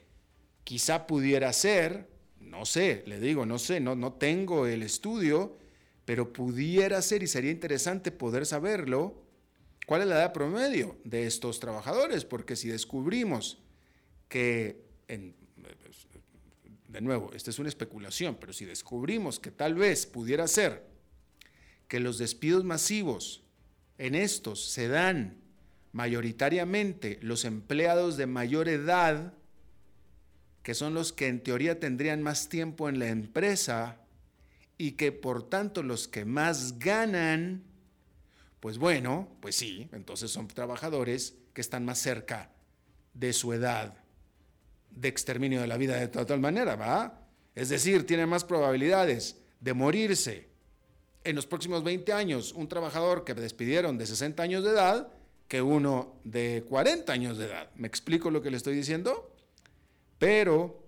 quizá 0.63 1.07
pudiera 1.07 1.51
ser, 1.53 2.09
no 2.39 2.65
sé, 2.65 3.03
le 3.07 3.19
digo, 3.19 3.45
no 3.45 3.59
sé, 3.59 3.79
no, 3.79 3.95
no 3.95 4.13
tengo 4.13 4.67
el 4.67 4.83
estudio, 4.83 5.57
pero 6.05 6.31
pudiera 6.31 7.01
ser 7.01 7.23
y 7.23 7.27
sería 7.27 7.51
interesante 7.51 8.11
poder 8.11 8.45
saberlo 8.45 9.27
¿Cuál 9.87 10.01
es 10.01 10.07
la 10.09 10.15
edad 10.15 10.33
promedio 10.33 10.97
de 11.05 11.27
estos 11.27 11.61
trabajadores? 11.61 12.25
Porque 12.25 12.57
si 12.57 12.67
descubrimos 12.67 13.57
que, 14.27 14.83
de 16.87 17.01
nuevo, 17.01 17.31
esta 17.33 17.49
es 17.49 17.59
una 17.59 17.69
especulación, 17.69 18.37
pero 18.39 18.53
si 18.53 18.65
descubrimos 18.65 19.39
que 19.39 19.51
tal 19.51 19.75
vez 19.75 20.05
pudiera 20.05 20.47
ser 20.47 20.85
que 21.87 21.99
los 21.99 22.17
despidos 22.17 22.63
masivos 22.63 23.43
en 23.97 24.15
estos 24.15 24.65
se 24.71 24.87
dan 24.87 25.37
mayoritariamente 25.91 27.19
los 27.21 27.45
empleados 27.45 28.17
de 28.17 28.27
mayor 28.27 28.69
edad, 28.69 29.33
que 30.63 30.73
son 30.73 30.93
los 30.93 31.13
que 31.13 31.27
en 31.27 31.41
teoría 31.41 31.79
tendrían 31.79 32.21
más 32.21 32.49
tiempo 32.49 32.89
en 32.89 32.99
la 32.99 33.07
empresa 33.07 34.01
y 34.77 34.91
que 34.91 35.11
por 35.11 35.49
tanto 35.49 35.83
los 35.83 36.07
que 36.07 36.25
más 36.25 36.79
ganan 36.79 37.63
pues 38.59 38.79
bueno, 38.79 39.29
pues 39.39 39.55
sí, 39.55 39.87
entonces 39.91 40.31
son 40.31 40.47
trabajadores 40.47 41.35
que 41.53 41.61
están 41.61 41.85
más 41.85 41.99
cerca 41.99 42.51
de 43.13 43.33
su 43.33 43.53
edad 43.53 43.97
de 44.99 45.07
exterminio 45.07 45.61
de 45.61 45.67
la 45.67 45.77
vida 45.77 45.95
de 45.95 46.07
total 46.07 46.39
manera, 46.39 46.75
¿va? 46.75 47.21
Es 47.53 47.69
decir, 47.69 48.05
tiene 48.05 48.25
más 48.25 48.43
probabilidades 48.43 49.37
de 49.59 49.73
morirse 49.73 50.47
en 51.23 51.35
los 51.35 51.45
próximos 51.45 51.83
20 51.83 52.13
años 52.13 52.53
un 52.53 52.67
trabajador 52.67 53.23
que 53.23 53.33
despidieron 53.33 53.97
de 53.97 54.07
60 54.07 54.41
años 54.41 54.63
de 54.63 54.71
edad 54.71 55.11
que 55.47 55.61
uno 55.61 56.15
de 56.23 56.63
40 56.67 57.11
años 57.11 57.37
de 57.37 57.45
edad. 57.45 57.69
¿Me 57.75 57.87
explico 57.87 58.31
lo 58.31 58.41
que 58.41 58.51
le 58.51 58.57
estoy 58.57 58.75
diciendo? 58.75 59.33
Pero, 60.17 60.83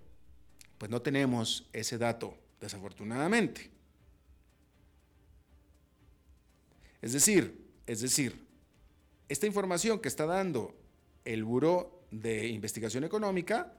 pues 0.78 0.89
no 0.89 1.02
tenemos 1.02 1.67
ese 1.72 1.98
dato, 1.98 2.36
desafortunadamente. 2.60 3.69
Es 7.02 7.13
decir, 7.13 7.65
es 7.86 8.02
decir, 8.02 8.45
esta 9.30 9.45
información 9.45 10.00
que 10.00 10.08
está 10.08 10.26
dando 10.26 10.76
el 11.26 11.43
Buró 11.43 12.04
de 12.12 12.48
Investigación 12.48 13.04
Económica 13.04 13.74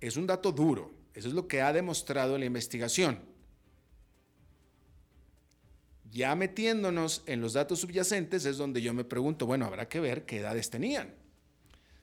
es 0.00 0.16
un 0.16 0.26
dato 0.26 0.52
duro. 0.52 0.92
Eso 1.14 1.28
es 1.28 1.34
lo 1.34 1.46
que 1.46 1.62
ha 1.62 1.72
demostrado 1.72 2.36
la 2.38 2.44
investigación. 2.44 3.20
Ya 6.10 6.34
metiéndonos 6.34 7.22
en 7.26 7.40
los 7.40 7.54
datos 7.54 7.80
subyacentes 7.80 8.44
es 8.44 8.56
donde 8.56 8.82
yo 8.82 8.94
me 8.94 9.04
pregunto, 9.04 9.46
bueno, 9.46 9.66
habrá 9.66 9.88
que 9.88 10.00
ver 10.00 10.24
qué 10.26 10.38
edades 10.38 10.70
tenían. 10.70 11.14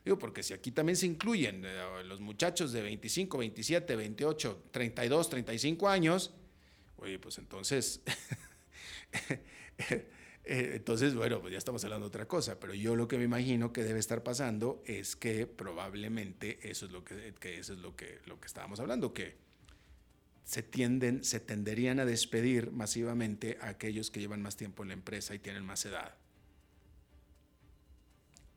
Digo, 0.04 0.18
porque 0.18 0.44
si 0.44 0.54
aquí 0.54 0.72
también 0.72 0.98
se 0.98 1.06
incluyen 1.06 1.64
eh, 1.64 2.04
los 2.06 2.20
muchachos 2.20 2.72
de 2.72 2.82
25, 2.82 3.38
27, 3.38 3.96
28, 3.96 4.64
32, 4.72 5.30
35 5.30 5.90
años, 5.90 6.34
oye, 6.98 7.20
pues 7.20 7.38
entonces 7.38 8.02
Eh, 10.44 10.74
entonces, 10.76 11.14
bueno, 11.14 11.40
pues 11.40 11.52
ya 11.52 11.58
estamos 11.58 11.84
hablando 11.84 12.06
de 12.06 12.10
otra 12.10 12.28
cosa, 12.28 12.60
pero 12.60 12.74
yo 12.74 12.96
lo 12.96 13.08
que 13.08 13.18
me 13.18 13.26
imagino 13.26 13.72
que 13.72 13.84
debe 13.84 14.00
estar 14.00 14.24
pasando 14.24 14.82
es 14.86 15.16
que 15.16 15.46
probablemente 15.46 16.60
eso 16.70 16.86
es 16.88 16.92
lo 16.92 17.04
que, 17.04 17.34
eso 17.44 17.74
es 17.74 17.80
lo 17.80 17.96
que, 17.96 18.20
lo 18.26 18.40
que 18.40 18.48
estábamos 18.48 18.80
hablando, 18.80 19.14
que 19.14 19.36
se 20.44 20.64
tienden, 20.64 21.24
se 21.24 21.40
tenderían 21.40 22.00
a 22.00 22.06
despedir 22.06 22.72
masivamente 22.72 23.58
a 23.62 23.70
aquellos 23.70 24.10
que 24.10 24.20
llevan 24.20 24.42
más 24.42 24.58
tiempo 24.58 24.84
en 24.84 24.90
la 24.90 24.94
empresa 24.96 25.36
y 25.36 25.40
tienen 25.40 25.64
más 25.64 25.86
edad. 25.86 26.16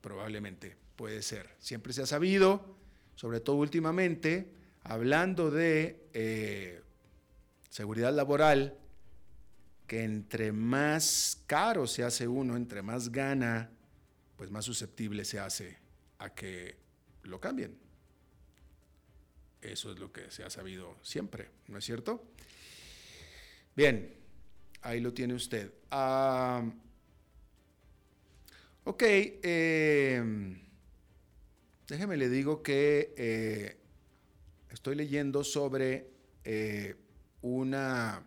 Probablemente, 0.01 0.77
puede 0.97 1.23
ser. 1.23 1.51
Siempre 1.59 1.93
se 1.93 2.03
ha 2.03 2.07
sabido, 2.07 2.77
sobre 3.15 3.41
todo 3.41 3.57
últimamente, 3.57 4.51
hablando 4.83 5.51
de 5.51 6.09
eh, 6.15 6.83
seguridad 7.69 8.13
laboral, 8.13 8.79
que 9.87 10.03
entre 10.03 10.53
más 10.53 11.43
caro 11.47 11.87
se 11.87 12.05
hace 12.05 12.27
uno, 12.27 12.57
entre 12.57 12.83
más 12.83 13.11
gana, 13.11 13.71
pues 14.37 14.51
más 14.51 14.65
susceptible 14.65 15.25
se 15.25 15.39
hace 15.39 15.79
a 16.19 16.31
que 16.35 16.77
lo 17.23 17.41
cambien. 17.41 17.77
Eso 19.61 19.93
es 19.93 19.99
lo 19.99 20.13
que 20.13 20.31
se 20.31 20.43
ha 20.45 20.51
sabido 20.51 20.97
siempre, 21.03 21.49
¿no 21.69 21.79
es 21.79 21.85
cierto? 21.85 22.23
Bien, 23.75 24.15
ahí 24.83 25.01
lo 25.01 25.13
tiene 25.13 25.35
usted. 25.35 25.73
Ah, 25.91 26.63
ok, 28.85 29.03
em, 29.43 30.61
déjeme 31.89 32.17
le 32.17 32.29
digo 32.29 32.63
que 32.63 33.15
eh, 33.17 33.77
estoy 34.71 34.97
leyendo 34.97 35.45
sobre 35.45 36.11
eh, 36.45 36.95
una 37.41 38.23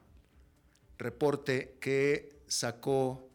reporte 0.97 1.77
que 1.79 2.41
sacó 2.47 3.29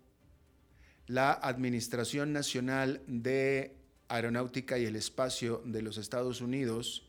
la 1.06 1.32
Administración 1.32 2.32
Nacional 2.32 3.02
de 3.06 3.76
Aeronáutica 4.08 4.78
y 4.78 4.84
el 4.84 4.96
Espacio 4.96 5.62
de 5.64 5.82
los 5.82 5.98
Estados 5.98 6.40
Unidos, 6.40 7.06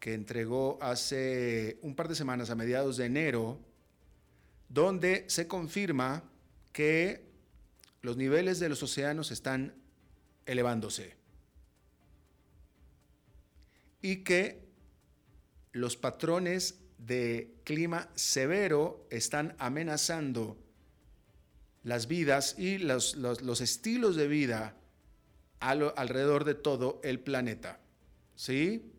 que 0.00 0.14
entregó 0.14 0.78
hace 0.82 1.78
un 1.82 1.94
par 1.94 2.08
de 2.08 2.14
semanas, 2.14 2.50
a 2.50 2.54
mediados 2.54 2.96
de 2.96 3.06
enero, 3.06 3.60
donde 4.68 5.24
se 5.28 5.46
confirma 5.46 6.24
que 6.72 7.24
los 8.00 8.16
niveles 8.16 8.58
de 8.58 8.68
los 8.68 8.82
océanos 8.82 9.30
están 9.30 9.74
elevándose 10.46 11.14
y 14.00 14.24
que 14.24 14.60
los 15.72 15.96
patrones 15.96 16.81
de 17.06 17.54
clima 17.64 18.08
severo 18.14 19.06
están 19.10 19.56
amenazando 19.58 20.56
las 21.82 22.06
vidas 22.06 22.56
y 22.58 22.78
los, 22.78 23.14
estilos 23.60 24.14
de 24.14 24.28
vida 24.28 24.76
alrededor 25.60 26.44
de 26.44 26.54
todo 26.54 27.00
el 27.02 27.20
planeta. 27.20 27.80
¿Sí? 28.36 28.92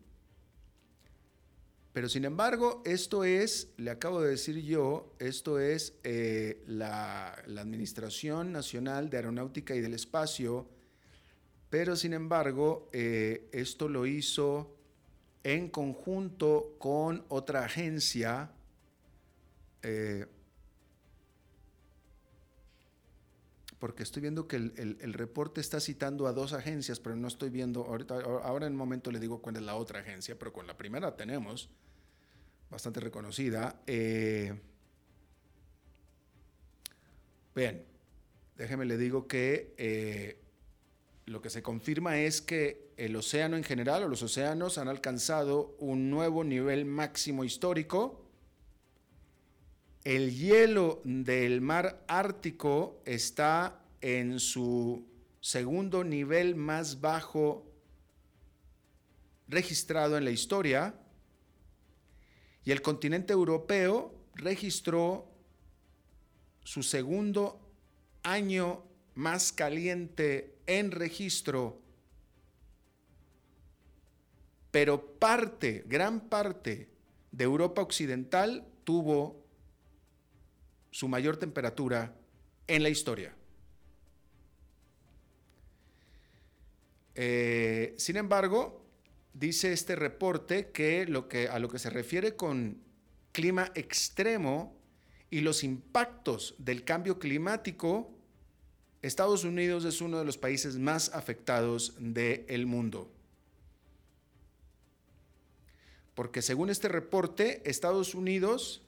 Pero 1.92 2.08
sin 2.08 2.24
embargo, 2.24 2.82
esto 2.84 3.24
es, 3.24 3.72
le 3.76 3.90
acabo 3.90 4.20
de 4.20 4.30
decir 4.30 4.60
yo, 4.62 5.14
esto 5.18 5.60
es 5.60 5.94
eh, 6.02 6.62
la, 6.66 7.34
Administración 7.34 8.52
Nacional 8.52 9.08
de 9.10 9.18
Aeronáutica 9.18 9.74
y 9.76 9.80
del 9.80 9.94
Espacio, 9.94 10.68
pero 11.70 11.94
sin 11.96 12.12
embargo, 12.12 12.90
eh, 12.92 13.48
esto 13.52 13.88
lo 13.88 14.06
hizo 14.06 14.73
en 15.44 15.68
conjunto 15.68 16.74
con 16.78 17.24
otra 17.28 17.64
agencia 17.64 18.50
eh, 19.82 20.26
porque 23.84 24.02
estoy 24.02 24.22
viendo 24.22 24.48
que 24.48 24.56
el, 24.56 25.12
reporte 25.12 25.60
está 25.60 25.78
citando 25.78 26.26
a 26.26 26.32
dos 26.32 26.54
agencias, 26.54 27.00
pero 27.00 27.16
no 27.16 27.28
estoy 27.28 27.50
viendo, 27.50 27.84
ahorita, 27.84 28.14
ahora 28.14 28.66
en 28.66 28.72
un 28.72 28.78
momento 28.78 29.12
le 29.12 29.20
digo 29.20 29.42
cuál 29.42 29.56
es 29.56 29.62
la 29.62 29.74
otra 29.74 30.00
agencia, 30.00 30.38
pero 30.38 30.54
con 30.54 30.66
la 30.66 30.74
primera 30.74 31.14
tenemos, 31.14 31.68
bastante 32.70 33.00
reconocida. 33.00 33.82
Eh, 33.86 34.58
bien, 37.54 37.84
déjeme 38.56 38.86
le 38.86 38.96
digo 38.96 39.28
que 39.28 39.74
eh, 39.76 40.40
lo 41.26 41.40
que 41.40 41.50
se 41.50 41.62
confirma 41.62 42.18
es 42.18 42.42
que 42.42 42.92
el 42.96 43.16
océano 43.16 43.56
en 43.56 43.64
general 43.64 44.02
o 44.02 44.08
los 44.08 44.22
océanos 44.22 44.76
han 44.78 44.88
alcanzado 44.88 45.74
un 45.78 46.10
nuevo 46.10 46.44
nivel 46.44 46.84
máximo 46.84 47.44
histórico. 47.44 48.22
El 50.04 50.36
hielo 50.36 51.00
del 51.04 51.62
mar 51.62 52.04
Ártico 52.08 53.00
está 53.06 53.80
en 54.02 54.38
su 54.38 55.06
segundo 55.40 56.04
nivel 56.04 56.56
más 56.56 57.00
bajo 57.00 57.66
registrado 59.48 60.18
en 60.18 60.24
la 60.24 60.30
historia 60.30 60.94
y 62.64 62.70
el 62.70 62.82
continente 62.82 63.32
europeo 63.32 64.14
registró 64.34 65.26
su 66.64 66.82
segundo 66.82 67.60
año 68.22 68.82
más 69.14 69.52
caliente 69.52 70.53
en 70.66 70.90
registro, 70.90 71.80
pero 74.70 75.18
parte, 75.18 75.84
gran 75.86 76.28
parte 76.28 76.88
de 77.30 77.44
Europa 77.44 77.82
Occidental 77.82 78.66
tuvo 78.84 79.44
su 80.90 81.08
mayor 81.08 81.36
temperatura 81.36 82.14
en 82.66 82.82
la 82.82 82.88
historia. 82.88 83.34
Eh, 87.14 87.94
sin 87.96 88.16
embargo, 88.16 88.84
dice 89.32 89.72
este 89.72 89.96
reporte 89.96 90.70
que, 90.70 91.06
lo 91.06 91.28
que 91.28 91.48
a 91.48 91.58
lo 91.58 91.68
que 91.68 91.78
se 91.78 91.90
refiere 91.90 92.36
con 92.36 92.82
clima 93.32 93.70
extremo 93.74 94.76
y 95.30 95.40
los 95.40 95.64
impactos 95.64 96.54
del 96.58 96.84
cambio 96.84 97.18
climático, 97.18 98.13
Estados 99.04 99.44
Unidos 99.44 99.84
es 99.84 100.00
uno 100.00 100.18
de 100.18 100.24
los 100.24 100.38
países 100.38 100.78
más 100.78 101.10
afectados 101.12 101.92
del 101.98 102.64
mundo. 102.64 103.10
Porque 106.14 106.40
según 106.40 106.70
este 106.70 106.88
reporte, 106.88 107.60
Estados 107.68 108.14
Unidos 108.14 108.80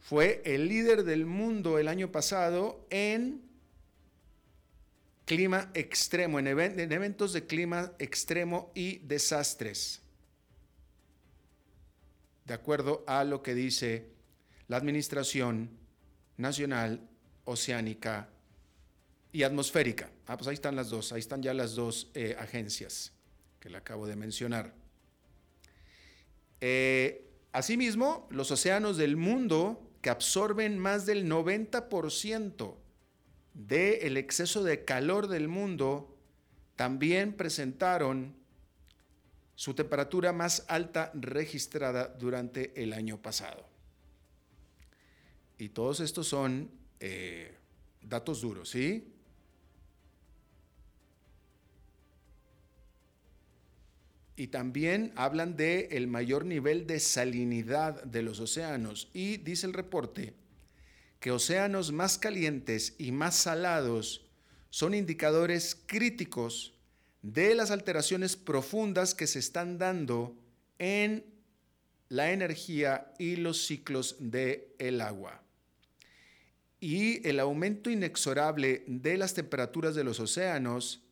fue 0.00 0.42
el 0.44 0.68
líder 0.68 1.04
del 1.04 1.24
mundo 1.24 1.78
el 1.78 1.88
año 1.88 2.12
pasado 2.12 2.84
en 2.90 3.40
clima 5.24 5.70
extremo, 5.72 6.38
en, 6.38 6.46
eventos 6.46 7.32
de 7.32 7.46
clima 7.46 7.92
extremo 7.98 8.70
y 8.74 8.98
desastres. 8.98 10.02
De 12.44 12.52
acuerdo 12.52 13.02
a 13.06 13.24
lo 13.24 13.42
que 13.42 13.54
dice 13.54 14.10
la 14.68 14.76
Administración 14.76 15.70
Nacional 16.36 17.00
Oceánica 17.46 18.28
y 19.36 19.42
atmosférica. 19.42 20.08
Ah, 20.26 20.38
pues 20.38 20.48
ahí 20.48 20.54
están 20.54 20.76
las 20.76 20.88
dos, 20.88 21.12
ahí 21.12 21.20
están 21.20 21.42
ya 21.42 21.52
las 21.52 21.74
dos 21.74 22.10
eh, 22.14 22.34
agencias 22.38 23.12
que 23.60 23.68
le 23.68 23.76
acabo 23.76 24.06
de 24.06 24.16
mencionar. 24.16 24.72
Eh, 26.62 27.28
asimismo, 27.52 28.26
los 28.30 28.50
océanos 28.50 28.96
del 28.96 29.18
mundo, 29.18 29.90
que 30.00 30.08
absorben 30.08 30.78
más 30.78 31.04
del 31.04 31.30
90% 31.30 32.76
del 33.52 34.16
exceso 34.16 34.64
de 34.64 34.86
calor 34.86 35.28
del 35.28 35.48
mundo, 35.48 36.16
también 36.74 37.34
presentaron 37.34 38.34
su 39.54 39.74
temperatura 39.74 40.32
más 40.32 40.64
alta 40.66 41.10
registrada 41.12 42.08
durante 42.08 42.82
el 42.82 42.94
año 42.94 43.20
pasado. 43.20 43.68
Y 45.58 45.68
todos 45.68 46.00
estos 46.00 46.26
son 46.26 46.70
eh, 47.00 47.54
datos 48.00 48.40
duros, 48.40 48.70
¿sí? 48.70 49.12
Y 54.36 54.48
también 54.48 55.12
hablan 55.16 55.56
de 55.56 55.88
el 55.92 56.06
mayor 56.06 56.44
nivel 56.44 56.86
de 56.86 57.00
salinidad 57.00 58.02
de 58.04 58.22
los 58.22 58.38
océanos 58.38 59.08
y 59.14 59.38
dice 59.38 59.66
el 59.66 59.72
reporte 59.72 60.34
que 61.20 61.30
océanos 61.30 61.90
más 61.90 62.18
calientes 62.18 62.94
y 62.98 63.12
más 63.12 63.34
salados 63.34 64.26
son 64.68 64.94
indicadores 64.94 65.76
críticos 65.86 66.74
de 67.22 67.54
las 67.54 67.70
alteraciones 67.70 68.36
profundas 68.36 69.14
que 69.14 69.26
se 69.26 69.38
están 69.38 69.78
dando 69.78 70.36
en 70.78 71.24
la 72.08 72.30
energía 72.30 73.12
y 73.18 73.36
los 73.36 73.66
ciclos 73.66 74.16
del 74.20 74.64
el 74.78 75.00
agua. 75.00 75.42
Y 76.78 77.26
el 77.26 77.40
aumento 77.40 77.90
inexorable 77.90 78.84
de 78.86 79.16
las 79.16 79.34
temperaturas 79.34 79.94
de 79.94 80.04
los 80.04 80.20
océanos 80.20 81.02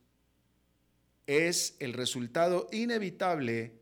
es 1.27 1.77
el 1.79 1.93
resultado 1.93 2.69
inevitable 2.73 3.73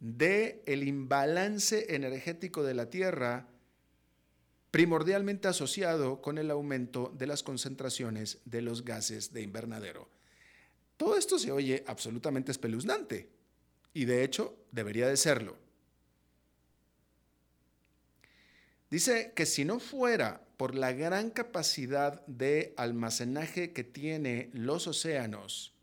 de 0.00 0.62
el 0.66 0.86
imbalance 0.86 1.94
energético 1.94 2.62
de 2.62 2.74
la 2.74 2.90
Tierra 2.90 3.48
primordialmente 4.70 5.48
asociado 5.48 6.20
con 6.20 6.38
el 6.38 6.50
aumento 6.50 7.12
de 7.16 7.26
las 7.26 7.42
concentraciones 7.42 8.38
de 8.44 8.62
los 8.62 8.84
gases 8.84 9.32
de 9.32 9.42
invernadero. 9.42 10.08
Todo 10.96 11.16
esto 11.16 11.38
se 11.38 11.52
oye 11.52 11.84
absolutamente 11.86 12.52
espeluznante 12.52 13.28
y 13.94 14.04
de 14.04 14.24
hecho 14.24 14.56
debería 14.72 15.08
de 15.08 15.16
serlo. 15.16 15.56
Dice 18.90 19.32
que 19.34 19.46
si 19.46 19.64
no 19.64 19.80
fuera 19.80 20.42
por 20.56 20.74
la 20.74 20.92
gran 20.92 21.30
capacidad 21.30 22.24
de 22.26 22.74
almacenaje 22.76 23.72
que 23.72 23.84
tienen 23.84 24.50
los 24.52 24.86
océanos, 24.86 25.74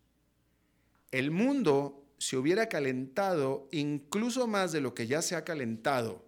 el 1.15 1.31
mundo 1.31 2.05
se 2.17 2.35
hubiera 2.35 2.67
calentado 2.67 3.69
incluso 3.71 4.47
más 4.47 4.73
de 4.73 4.81
lo 4.81 4.93
que 4.93 5.07
ya 5.07 5.21
se 5.21 5.37
ha 5.37 5.45
calentado, 5.45 6.25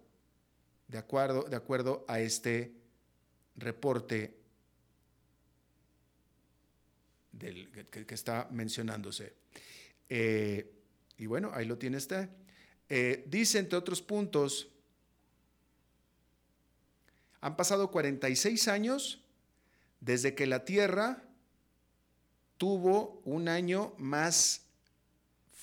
de 0.86 0.96
acuerdo, 0.96 1.42
de 1.42 1.56
acuerdo 1.56 2.06
a 2.08 2.20
este 2.20 2.72
reporte 3.56 4.34
que, 7.38 8.14
está 8.14 8.48
mencionándose. 8.50 9.34
Eh, 10.08 10.72
y 11.18 11.26
bueno, 11.26 11.50
ahí 11.52 11.66
lo 11.66 11.76
tiene 11.76 11.98
este. 11.98 12.30
Eh, 12.88 13.24
dice, 13.28 13.58
entre 13.58 13.76
otros 13.76 14.00
puntos, 14.00 14.70
han 17.42 17.56
pasado 17.58 17.90
46 17.90 18.68
años 18.68 19.22
desde 20.00 20.34
que 20.34 20.46
la 20.46 20.64
Tierra 20.64 21.24
tuvo 22.56 23.20
un 23.26 23.48
año 23.48 23.94
más 23.98 24.67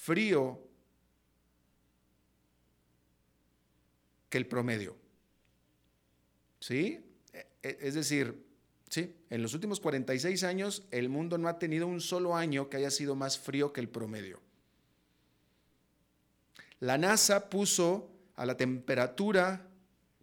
frío 0.05 0.59
que 4.29 4.37
el 4.37 4.45
promedio. 4.45 4.95
¿Sí? 6.59 7.03
E, 7.33 7.47
e, 7.63 7.77
es 7.81 7.95
decir, 7.95 8.45
sí, 8.87 9.15
en 9.31 9.41
los 9.41 9.55
últimos 9.55 9.79
46 9.79 10.43
años 10.43 10.83
el 10.91 11.09
mundo 11.09 11.39
no 11.39 11.47
ha 11.47 11.57
tenido 11.57 11.87
un 11.87 12.01
solo 12.01 12.35
año 12.35 12.69
que 12.69 12.77
haya 12.77 12.91
sido 12.91 13.15
más 13.15 13.39
frío 13.39 13.73
que 13.73 13.81
el 13.81 13.89
promedio. 13.89 14.41
La 16.79 16.99
NASA 16.99 17.49
puso 17.49 18.11
a 18.35 18.45
la 18.45 18.57
temperatura 18.57 19.67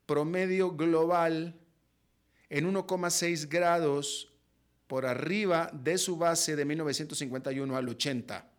promedio 0.06 0.76
global 0.76 1.58
en 2.50 2.72
1,6 2.72 3.48
grados 3.48 4.32
por 4.86 5.06
arriba 5.06 5.70
de 5.72 5.98
su 5.98 6.16
base 6.16 6.54
de 6.54 6.64
1951 6.64 7.76
al 7.76 7.88
80. 7.88 8.51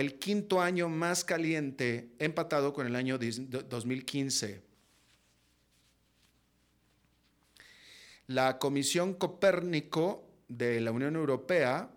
El 0.00 0.18
quinto 0.18 0.60
año 0.60 0.88
más 0.88 1.24
caliente 1.24 2.10
empatado 2.18 2.72
con 2.72 2.86
el 2.86 2.96
año 2.96 3.18
2015. 3.18 4.62
La 8.26 8.58
Comisión 8.58 9.14
Copérnico 9.14 10.26
de 10.48 10.80
la 10.80 10.92
Unión 10.92 11.14
Europea 11.16 11.90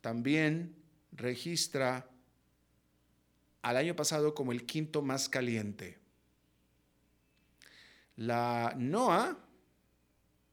también 0.00 0.74
registra 1.12 2.08
al 3.62 3.76
año 3.76 3.94
pasado 3.94 4.34
como 4.34 4.52
el 4.52 4.64
quinto 4.64 5.02
más 5.02 5.28
caliente. 5.28 5.98
La 8.16 8.74
NOAA, 8.76 9.38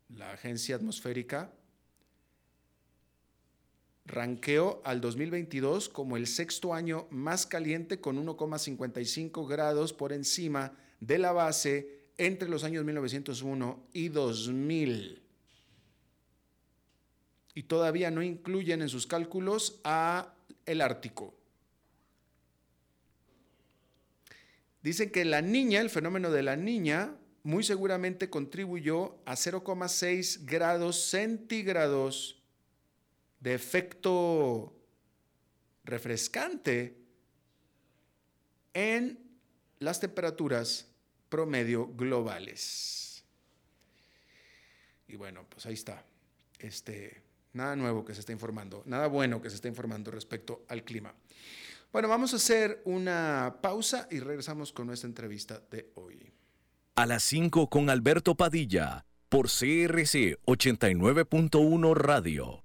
la 0.09 0.33
Agencia 0.33 0.75
Atmosférica, 0.75 1.51
ranqueó 4.05 4.81
al 4.85 5.01
2022 5.01 5.89
como 5.89 6.17
el 6.17 6.27
sexto 6.27 6.73
año 6.73 7.07
más 7.09 7.45
caliente 7.45 7.99
con 7.99 8.23
1,55 8.23 9.47
grados 9.47 9.93
por 9.93 10.13
encima 10.13 10.73
de 10.99 11.17
la 11.17 11.31
base 11.31 12.05
entre 12.17 12.47
los 12.47 12.63
años 12.63 12.85
1901 12.85 13.87
y 13.93 14.09
2000 14.09 15.25
y 17.55 17.63
todavía 17.63 18.11
no 18.11 18.21
incluyen 18.21 18.81
en 18.81 18.89
sus 18.89 19.07
cálculos 19.07 19.79
a 19.85 20.33
el 20.65 20.81
Ártico. 20.81 21.33
Dicen 24.83 25.09
que 25.09 25.25
la 25.25 25.41
niña, 25.41 25.79
el 25.79 25.89
fenómeno 25.89 26.29
de 26.29 26.43
la 26.43 26.57
niña, 26.57 27.15
muy 27.43 27.63
seguramente 27.63 28.29
contribuyó 28.29 29.15
a 29.25 29.35
0,6 29.35 30.45
grados 30.45 31.05
centígrados 31.05 32.43
de 33.45 33.53
efecto 33.53 34.73
refrescante 35.83 36.97
en 38.73 39.19
las 39.77 39.99
temperaturas 39.99 40.87
promedio 41.29 41.85
globales. 41.95 43.23
Y 45.07 45.15
bueno, 45.15 45.45
pues 45.47 45.67
ahí 45.67 45.75
está. 45.75 46.03
Este, 46.57 47.21
Nada 47.53 47.75
nuevo 47.75 48.03
que 48.03 48.15
se 48.15 48.19
está 48.19 48.33
informando, 48.33 48.81
nada 48.85 49.07
bueno 49.07 49.41
que 49.41 49.49
se 49.49 49.55
está 49.55 49.67
informando 49.67 50.09
respecto 50.11 50.65
al 50.67 50.83
clima. 50.83 51.13
Bueno, 51.93 52.09
vamos 52.09 52.33
a 52.33 52.37
hacer 52.37 52.81
una 52.83 53.59
pausa 53.61 54.07
y 54.11 54.19
regresamos 54.19 54.73
con 54.73 54.87
nuestra 54.87 55.07
entrevista 55.07 55.61
de 55.69 55.91
hoy. 55.95 56.33
A 56.95 57.05
las 57.05 57.23
5 57.23 57.69
con 57.69 57.91
Alberto 57.91 58.35
Padilla, 58.35 59.05
por 59.29 59.47
CRC 59.47 60.37
89.1 60.45 61.95
Radio. 61.95 62.64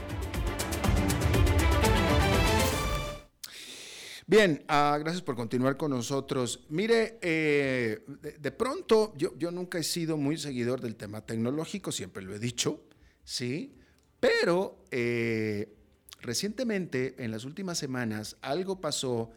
Bien, 4.31 4.63
ah, 4.69 4.97
gracias 4.97 5.21
por 5.21 5.35
continuar 5.35 5.75
con 5.75 5.91
nosotros. 5.91 6.61
Mire, 6.69 7.19
eh, 7.21 7.99
de, 8.39 8.51
pronto, 8.53 9.11
yo, 9.17 9.37
yo 9.37 9.51
nunca 9.51 9.77
he 9.77 9.83
sido 9.83 10.15
muy 10.15 10.37
seguidor 10.37 10.79
del 10.79 10.95
tema 10.95 11.19
tecnológico, 11.19 11.91
siempre 11.91 12.23
lo 12.23 12.33
he 12.33 12.39
dicho, 12.39 12.79
¿sí? 13.25 13.75
Pero 14.21 14.85
eh, 14.89 15.75
recientemente, 16.21 17.15
en 17.17 17.31
las 17.31 17.43
últimas 17.43 17.77
semanas, 17.77 18.37
algo 18.41 18.79
pasó 18.79 19.31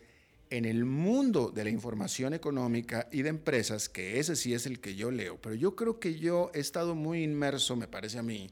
en 0.51 0.65
el 0.65 0.85
mundo 0.85 1.51
de 1.51 1.65
la 1.65 1.71
información 1.71 2.33
económica 2.33 3.09
y 3.11 3.23
de 3.23 3.31
empresas, 3.31 3.89
que 3.89 4.21
ese 4.21 4.37
sí 4.37 4.55
es 4.55 4.65
el 4.65 4.79
que 4.79 4.95
yo 4.95 5.11
leo, 5.11 5.41
pero 5.41 5.57
yo 5.57 5.75
creo 5.75 5.99
que 5.99 6.21
yo 6.21 6.53
he 6.55 6.61
estado 6.61 6.95
muy 6.95 7.25
inmerso, 7.25 7.75
me 7.75 7.89
parece 7.89 8.21
a 8.21 8.23
mí, 8.23 8.49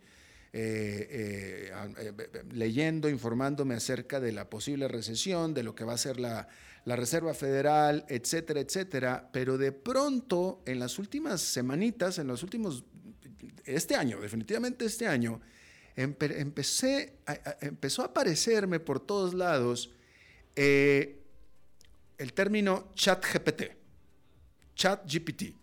eh, 0.55 1.71
eh, 1.71 2.13
eh, 2.19 2.43
leyendo, 2.53 3.09
informándome 3.09 3.75
acerca 3.75 4.21
de 4.21 4.33
la 4.33 4.51
posible 4.51 4.87
recesión, 4.87 5.55
de 5.55 5.63
lo 5.63 5.75
que 5.75 5.85
va 5.85 5.95
a 5.95 5.99
ser 5.99 6.21
la, 6.21 6.47
Reserva 6.85 7.33
Federal, 7.33 8.05
etcétera, 8.09 8.61
etcétera. 8.61 9.31
Pero 9.33 9.57
de 9.57 9.73
pronto, 9.73 10.63
en 10.67 10.79
las 10.79 10.99
últimas 10.99 11.41
semanitas, 11.41 12.19
en 12.19 12.27
los 12.27 12.43
últimos, 12.43 12.85
este 13.65 13.95
año, 13.95 14.21
definitivamente 14.21 14.85
este 14.85 15.07
año, 15.07 15.41
empecé, 15.97 17.15
empezó 17.61 18.03
a 18.03 18.07
aparecerme 18.07 18.79
por 18.81 19.01
todos 19.01 19.33
lados 19.33 19.91
el 20.55 21.17
término 22.35 22.91
chat 22.95 23.25
GPT, 23.25 23.63
chat 24.75 25.11
GPT. 25.11 25.62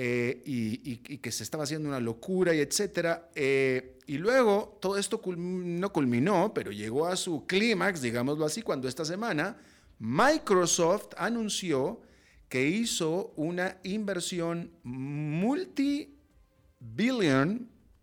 Eh, 0.00 0.42
y, 0.46 0.98
que 0.98 1.32
se 1.32 1.42
estaba 1.42 1.64
haciendo 1.64 1.88
una 1.88 1.98
locura 1.98 2.54
y 2.54 2.60
etcétera. 2.60 3.28
Eh, 3.34 3.98
y 4.06 4.16
luego 4.16 4.78
todo 4.80 4.96
esto 4.96 5.20
no 5.36 5.92
culminó, 5.92 6.54
pero 6.54 6.70
llegó 6.70 7.08
a 7.08 7.16
su 7.16 7.46
clímax, 7.46 8.00
digámoslo 8.00 8.44
así, 8.44 8.62
cuando 8.62 8.86
esta 8.86 9.04
semana 9.04 9.56
Microsoft 9.98 11.08
anunció 11.16 12.00
que 12.48 12.68
hizo 12.68 13.32
una 13.34 13.78
inversión 13.82 14.70
multi-billion 14.84 16.08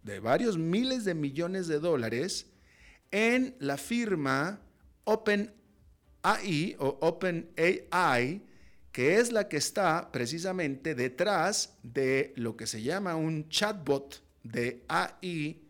de 0.04 0.20
varios 0.20 0.58
miles 0.58 1.06
de 1.06 1.14
millones 1.14 1.68
de 1.68 1.80
dólares 1.80 2.52
en 3.12 3.56
la 3.60 3.78
firma 3.78 4.60
OpenAI 5.06 6.76
o 6.78 6.98
OpenAI, 7.00 8.42
que 8.96 9.18
es 9.18 9.34
la 9.34 9.50
que 9.50 9.58
está 9.58 10.10
precisamente 10.10 10.96
detrás 10.96 11.78
de 11.84 12.32
lo 12.38 12.56
que 12.56 12.66
se 12.66 12.82
llama 12.82 13.18
un 13.18 13.50
chatbot 13.50 14.24
de 14.42 14.86
AI, 14.88 15.68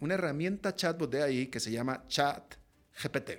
una 0.00 0.14
herramienta 0.14 0.74
chatbot 0.74 1.10
de 1.10 1.22
AI 1.22 1.46
que 1.48 1.60
se 1.60 1.70
llama 1.70 2.06
ChatGPT. 2.08 3.32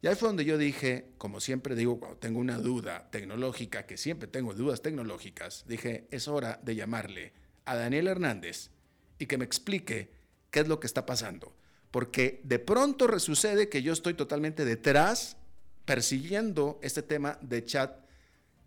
Y 0.00 0.06
ahí 0.06 0.14
fue 0.14 0.30
donde 0.30 0.46
yo 0.46 0.56
dije, 0.56 1.12
como 1.18 1.38
siempre 1.38 1.74
digo, 1.74 2.00
cuando 2.00 2.16
tengo 2.16 2.40
una 2.40 2.56
duda 2.56 3.10
tecnológica, 3.10 3.84
que 3.84 3.98
siempre 3.98 4.26
tengo 4.26 4.54
dudas 4.54 4.80
tecnológicas, 4.80 5.66
dije, 5.68 6.08
es 6.10 6.26
hora 6.26 6.58
de 6.62 6.76
llamarle 6.76 7.34
a 7.66 7.76
Daniel 7.76 8.06
Hernández 8.06 8.70
y 9.18 9.26
que 9.26 9.36
me 9.36 9.44
explique 9.44 10.12
qué 10.50 10.60
es 10.60 10.68
lo 10.68 10.80
que 10.80 10.86
está 10.86 11.04
pasando. 11.04 11.54
Porque 11.90 12.40
de 12.44 12.58
pronto 12.58 13.06
resucede 13.06 13.68
que 13.68 13.82
yo 13.82 13.92
estoy 13.92 14.14
totalmente 14.14 14.64
detrás, 14.64 15.36
persiguiendo 15.84 16.80
este 16.82 17.02
tema 17.02 17.38
de 17.42 17.62
chat 17.66 18.03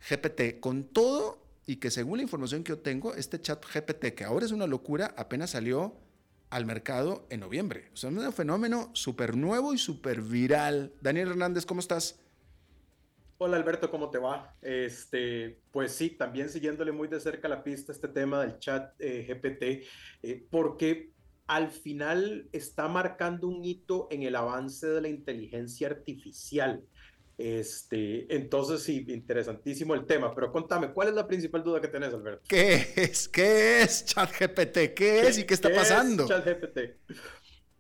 GPT 0.10 0.60
con 0.60 0.83
todo 0.86 1.43
y 1.65 1.77
que 1.77 1.91
según 1.91 2.17
la 2.17 2.23
información 2.23 2.63
que 2.63 2.69
yo 2.69 2.79
tengo, 2.79 3.13
este 3.13 3.41
chat 3.41 3.63
GPT, 3.63 4.15
que 4.15 4.23
ahora 4.23 4.45
es 4.45 4.51
una 4.51 4.67
locura, 4.67 5.13
apenas 5.17 5.51
salió 5.51 5.95
al 6.49 6.65
mercado 6.65 7.27
en 7.29 7.41
noviembre. 7.41 7.89
O 7.93 7.97
sea, 7.97 8.10
es 8.10 8.15
un 8.15 8.33
fenómeno 8.33 8.89
súper 8.93 9.36
nuevo 9.36 9.73
y 9.73 9.77
súper 9.77 10.21
viral. 10.21 10.93
Daniel 11.01 11.29
Hernández, 11.29 11.65
¿cómo 11.65 11.81
estás? 11.81 12.19
Hola 13.39 13.57
Alberto, 13.57 13.91
¿cómo 13.91 14.10
te 14.10 14.17
va? 14.17 14.55
Este, 14.62 15.62
pues 15.71 15.91
sí, 15.91 16.10
también 16.10 16.49
siguiéndole 16.49 16.91
muy 16.91 17.07
de 17.07 17.19
cerca 17.19 17.47
la 17.47 17.63
pista 17.63 17.91
este 17.91 18.07
tema 18.07 18.41
del 18.41 18.57
chat 18.57 18.95
eh, 18.99 19.27
GPT, 19.27 19.86
eh, 20.23 20.47
porque 20.49 21.12
al 21.45 21.69
final 21.69 22.49
está 22.51 22.88
marcando 22.88 23.47
un 23.47 23.63
hito 23.63 24.07
en 24.10 24.23
el 24.23 24.36
avance 24.36 24.88
de 24.88 25.01
la 25.01 25.10
inteligencia 25.10 25.88
artificial. 25.88 26.83
Este, 27.38 28.34
entonces 28.36 28.82
sí, 28.82 29.06
interesantísimo 29.10 29.93
el 29.93 30.06
tema, 30.06 30.34
pero 30.34 30.52
contame, 30.52 30.91
¿cuál 30.91 31.10
es 31.10 31.13
la 31.13 31.28
principal 31.28 31.63
duda 31.63 31.80
que 31.80 31.88
tenés, 31.88 32.12
Alberto? 32.13 32.41
¿Qué 32.47 32.88
es? 32.95 33.30
¿Qué 33.30 33.84
es 33.84 34.06
ChatGPT? 34.06 34.73
¿Qué, 34.73 34.93
¿Qué 34.95 35.28
es 35.28 35.38
y 35.38 35.43
qué 35.45 35.54
está 35.54 35.71
pasando? 35.71 36.23
Es 36.23 36.30
ChatGPT. 36.30 36.80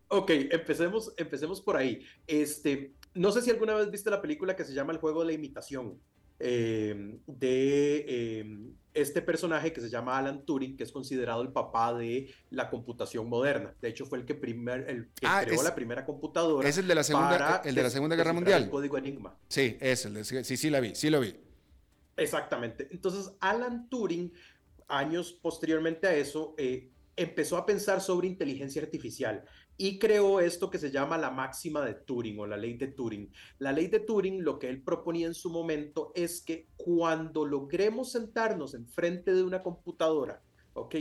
Ok, 0.09 0.29
empecemos, 0.51 1.11
empecemos 1.17 1.59
por 1.59 1.75
ahí. 1.75 2.05
Este, 2.27 2.93
no 3.15 3.31
sé 3.31 3.41
si 3.41 3.49
alguna 3.49 3.73
vez 3.73 3.89
viste 3.89 4.11
la 4.11 4.21
película 4.21 4.55
que 4.55 4.63
se 4.63 4.73
llama 4.73 4.93
El 4.93 4.99
juego 4.99 5.21
de 5.21 5.27
la 5.27 5.33
imitación. 5.33 5.99
Em, 6.39 7.19
de 7.25 8.39
em, 8.39 8.75
este 9.01 9.21
personaje 9.21 9.71
que 9.71 9.79
se 9.79 9.89
llama 9.89 10.17
Alan 10.17 10.43
Turing, 10.43 10.75
que 10.75 10.83
es 10.83 10.91
considerado 10.91 11.41
el 11.43 11.49
papá 11.49 11.93
de 11.93 12.33
la 12.49 12.69
computación 12.69 13.29
moderna. 13.29 13.73
De 13.79 13.89
hecho, 13.89 14.05
fue 14.05 14.17
el 14.17 14.25
que, 14.25 14.33
primer, 14.33 14.89
el 14.89 15.09
que 15.13 15.27
ah, 15.27 15.43
creó 15.45 15.61
la 15.61 15.75
primera 15.75 16.03
computadora. 16.03 16.67
Es 16.67 16.77
el 16.79 16.87
de 16.87 16.95
la 16.95 17.03
Segunda, 17.03 17.61
el 17.63 17.75
de 17.75 17.83
la 17.83 17.89
segunda 17.91 18.15
Guerra 18.15 18.33
Mundial. 18.33 18.63
El 18.63 18.69
código 18.69 18.97
Enigma. 18.97 19.37
Sí, 19.47 19.77
es 19.79 20.05
el 20.05 20.15
de, 20.15 20.23
sí, 20.23 20.57
sí 20.57 20.69
la 20.69 20.79
vi, 20.79 20.95
sí 20.95 21.09
lo 21.09 21.19
vi. 21.19 21.35
Exactamente. 22.15 22.87
Entonces, 22.91 23.31
Alan 23.39 23.87
Turing, 23.87 24.33
años 24.87 25.37
posteriormente 25.41 26.07
a 26.07 26.15
eso, 26.15 26.55
eh, 26.57 26.89
empezó 27.15 27.57
a 27.57 27.65
pensar 27.65 28.01
sobre 28.01 28.27
inteligencia 28.27 28.81
artificial 28.81 29.43
y 29.77 29.99
creó 29.99 30.39
esto 30.39 30.71
que 30.71 30.79
se 30.79 30.89
llama 30.89 31.17
la 31.17 31.29
máxima 31.29 31.85
de 31.85 31.93
Turing 31.93 32.39
o 32.39 32.47
la 32.47 32.57
ley 32.57 32.73
de 32.73 32.87
Turing. 32.87 33.31
La 33.59 33.71
ley 33.71 33.87
de 33.87 33.99
Turing, 33.99 34.43
lo 34.43 34.57
que 34.57 34.69
él 34.69 34.81
proponía 34.81 35.27
en 35.27 35.35
su 35.35 35.51
momento 35.51 36.11
es 36.15 36.41
que 36.41 36.67
cuando 36.75 37.45
logremos 37.45 38.11
sentarnos 38.11 38.73
enfrente 38.73 39.33
de 39.33 39.43
una 39.43 39.61
computadora, 39.61 40.41
¿ok? 40.73 40.95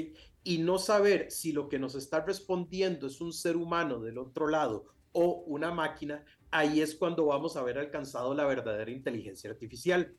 Y 0.45 0.59
no 0.59 0.79
saber 0.79 1.31
si 1.31 1.53
lo 1.53 1.69
que 1.69 1.79
nos 1.79 1.95
está 1.95 2.21
respondiendo 2.21 3.07
es 3.07 3.21
un 3.23 3.33
ser 3.33 3.57
humano 3.57 3.99
del 4.01 4.19
otro 4.19 4.47
lado 4.47 4.85
o 5.13 5.43
una 5.47 5.73
máquina, 5.73 6.23
ahí 6.51 6.83
es 6.83 6.95
cuando 6.95 7.27
vamos 7.27 7.57
a 7.57 7.61
haber 7.61 7.79
alcanzado 7.79 8.35
la 8.35 8.45
verdadera 8.45 8.91
inteligencia 8.91 9.51
artificial. 9.51 10.15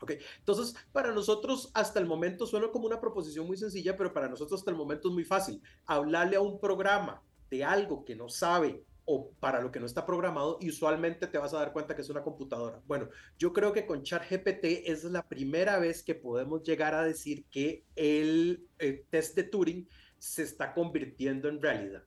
Ok, 0.00 0.12
entonces 0.38 0.76
para 0.92 1.10
nosotros 1.12 1.72
hasta 1.74 1.98
el 1.98 2.06
momento 2.06 2.46
suena 2.46 2.70
como 2.70 2.86
una 2.86 3.00
proposición 3.00 3.48
muy 3.48 3.56
sencilla, 3.56 3.96
pero 3.96 4.12
para 4.12 4.28
nosotros 4.28 4.60
hasta 4.60 4.70
el 4.70 4.76
momento 4.76 5.08
es 5.08 5.14
muy 5.14 5.24
fácil. 5.24 5.60
Hablarle 5.86 6.36
a 6.36 6.40
un 6.40 6.60
programa 6.60 7.20
de 7.50 7.64
algo 7.64 8.04
que 8.04 8.16
no 8.16 8.28
sabe 8.28 8.84
o 9.10 9.30
para 9.40 9.62
lo 9.62 9.72
que 9.72 9.80
no 9.80 9.86
está 9.86 10.04
programado 10.04 10.58
y 10.60 10.68
usualmente 10.68 11.26
te 11.26 11.38
vas 11.38 11.54
a 11.54 11.58
dar 11.58 11.72
cuenta 11.72 11.96
que 11.96 12.02
es 12.02 12.10
una 12.10 12.22
computadora. 12.22 12.82
Bueno, 12.86 13.08
yo 13.38 13.54
creo 13.54 13.72
que 13.72 13.86
con 13.86 14.02
ChatGPT 14.02 14.64
es 14.84 15.02
la 15.04 15.26
primera 15.26 15.78
vez 15.78 16.02
que 16.02 16.14
podemos 16.14 16.62
llegar 16.62 16.94
a 16.94 17.02
decir 17.02 17.46
que 17.50 17.86
el, 17.96 18.68
test 19.08 19.34
de 19.34 19.44
Turing 19.44 19.88
se 20.18 20.42
está 20.42 20.74
convirtiendo 20.74 21.48
en 21.48 21.62
realidad. 21.62 22.04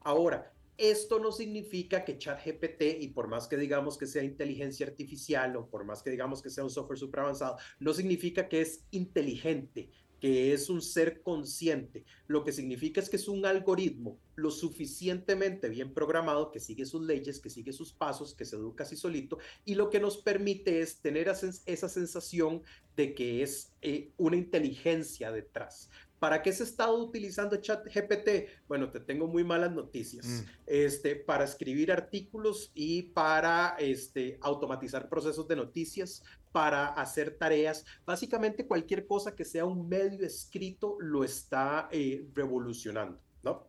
Ahora, 0.00 0.50
esto 0.78 1.18
no 1.18 1.32
significa 1.32 2.02
que 2.02 2.16
ChatGPT, 2.16 2.82
y 3.00 3.08
por 3.08 3.28
más 3.28 3.46
que 3.46 3.58
digamos 3.58 3.98
que 3.98 4.06
sea 4.06 4.22
inteligencia 4.22 4.86
artificial 4.86 5.54
o 5.54 5.68
por 5.68 5.84
más 5.84 6.02
que 6.02 6.08
digamos 6.08 6.40
que 6.40 6.48
sea 6.48 6.64
un 6.64 6.70
software 6.70 6.98
super 6.98 7.20
avanzado, 7.20 7.58
no 7.78 7.92
significa 7.92 8.48
que 8.48 8.62
es 8.62 8.86
inteligente 8.90 9.90
que 10.20 10.52
es 10.52 10.68
un 10.68 10.82
ser 10.82 11.22
consciente. 11.22 12.04
Lo 12.26 12.44
que 12.44 12.52
significa 12.52 13.00
es 13.00 13.08
que 13.08 13.16
es 13.16 13.28
un 13.28 13.46
algoritmo 13.46 14.18
lo 14.34 14.50
suficientemente 14.50 15.68
bien 15.68 15.92
programado, 15.92 16.52
que 16.52 16.60
sigue 16.60 16.86
sus 16.86 17.02
leyes, 17.02 17.40
que 17.40 17.50
sigue 17.50 17.72
sus 17.72 17.92
pasos, 17.92 18.34
que 18.34 18.44
se 18.44 18.56
educa 18.56 18.84
así 18.84 18.96
solito, 18.96 19.38
y 19.64 19.74
lo 19.74 19.90
que 19.90 20.00
nos 20.00 20.18
permite 20.18 20.80
es 20.80 21.00
tener 21.00 21.28
esa 21.28 21.88
sensación 21.88 22.62
de 22.96 23.14
que 23.14 23.42
es 23.42 23.72
eh, 23.82 24.12
una 24.16 24.36
inteligencia 24.36 25.30
detrás. 25.32 25.90
¿Para 26.18 26.42
qué 26.42 26.52
se 26.52 26.62
ha 26.62 26.66
estado 26.66 26.98
utilizando 26.98 27.56
ChatGPT? 27.56 28.66
Bueno, 28.66 28.90
te 28.90 29.00
tengo 29.00 29.26
muy 29.26 29.44
malas 29.44 29.72
noticias. 29.72 30.26
Mm. 30.26 30.40
Este, 30.66 31.16
para 31.16 31.44
escribir 31.44 31.92
artículos 31.92 32.70
y 32.74 33.02
para 33.02 33.76
este, 33.78 34.38
automatizar 34.40 35.08
procesos 35.08 35.46
de 35.46 35.56
noticias, 35.56 36.22
para 36.52 36.88
hacer 36.88 37.36
tareas. 37.36 37.84
Básicamente 38.04 38.66
cualquier 38.66 39.06
cosa 39.06 39.36
que 39.36 39.44
sea 39.44 39.64
un 39.64 39.88
medio 39.88 40.26
escrito 40.26 40.96
lo 41.00 41.24
está 41.24 41.88
eh, 41.92 42.26
revolucionando, 42.34 43.20
¿no? 43.42 43.68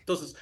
Entonces, 0.00 0.34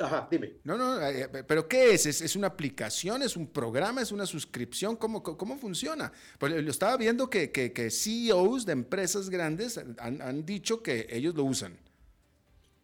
Ajá, 0.00 0.26
dime. 0.28 0.54
No, 0.64 0.76
no, 0.76 1.00
eh, 1.00 1.28
eh, 1.32 1.44
pero 1.46 1.68
¿qué 1.68 1.94
es? 1.94 2.06
es? 2.06 2.36
una 2.36 2.48
aplicación? 2.48 3.22
¿Es 3.22 3.36
un 3.36 3.46
programa? 3.46 4.02
¿Es 4.02 4.10
una 4.10 4.26
suscripción? 4.26 4.96
¿Cómo, 4.96 5.22
cómo 5.22 5.56
funciona? 5.56 6.12
Pues 6.38 6.52
lo 6.52 6.70
estaba 6.70 6.96
viendo 6.96 7.30
que, 7.30 7.52
que, 7.52 7.72
que 7.72 7.90
CEOs 7.90 8.66
de 8.66 8.72
empresas 8.72 9.30
grandes 9.30 9.78
han, 9.78 10.20
han, 10.20 10.44
dicho 10.44 10.82
que 10.82 11.06
ellos 11.10 11.34
lo 11.34 11.44
usan. 11.44 11.78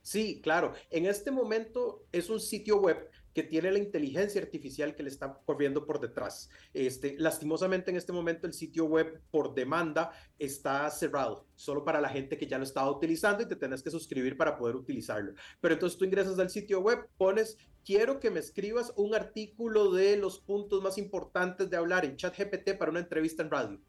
Sí, 0.02 0.40
claro. 0.42 0.74
En 0.90 1.06
este 1.06 1.30
momento 1.30 2.06
es 2.12 2.30
un 2.30 2.40
sitio 2.40 2.76
web 2.80 3.10
que 3.34 3.42
tiene 3.42 3.70
la 3.70 3.78
inteligencia 3.78 4.40
artificial 4.40 4.94
que 4.94 5.02
le 5.02 5.08
está 5.08 5.40
corriendo 5.44 5.86
por 5.86 6.00
detrás. 6.00 6.50
Este, 6.74 7.16
lastimosamente 7.18 7.90
en 7.90 7.96
este 7.96 8.12
momento 8.12 8.46
el 8.46 8.52
sitio 8.52 8.86
web 8.86 9.20
por 9.30 9.54
demanda 9.54 10.12
está 10.38 10.88
cerrado, 10.90 11.46
solo 11.54 11.84
para 11.84 12.00
la 12.00 12.08
gente 12.08 12.38
que 12.38 12.46
ya 12.46 12.58
lo 12.58 12.64
estaba 12.64 12.90
utilizando 12.90 13.42
y 13.42 13.48
te 13.48 13.56
tenés 13.56 13.82
que 13.82 13.90
suscribir 13.90 14.36
para 14.36 14.56
poder 14.56 14.76
utilizarlo. 14.76 15.34
Pero 15.60 15.74
entonces 15.74 15.98
tú 15.98 16.04
ingresas 16.04 16.38
al 16.38 16.50
sitio 16.50 16.80
web, 16.80 17.08
pones, 17.16 17.58
quiero 17.84 18.20
que 18.20 18.30
me 18.30 18.40
escribas 18.40 18.92
un 18.96 19.14
artículo 19.14 19.92
de 19.92 20.16
los 20.16 20.40
puntos 20.40 20.82
más 20.82 20.98
importantes 20.98 21.70
de 21.70 21.76
hablar 21.76 22.04
en 22.04 22.16
ChatGPT 22.16 22.76
para 22.78 22.90
una 22.90 23.00
entrevista 23.00 23.42
en 23.42 23.50
radio 23.50 23.80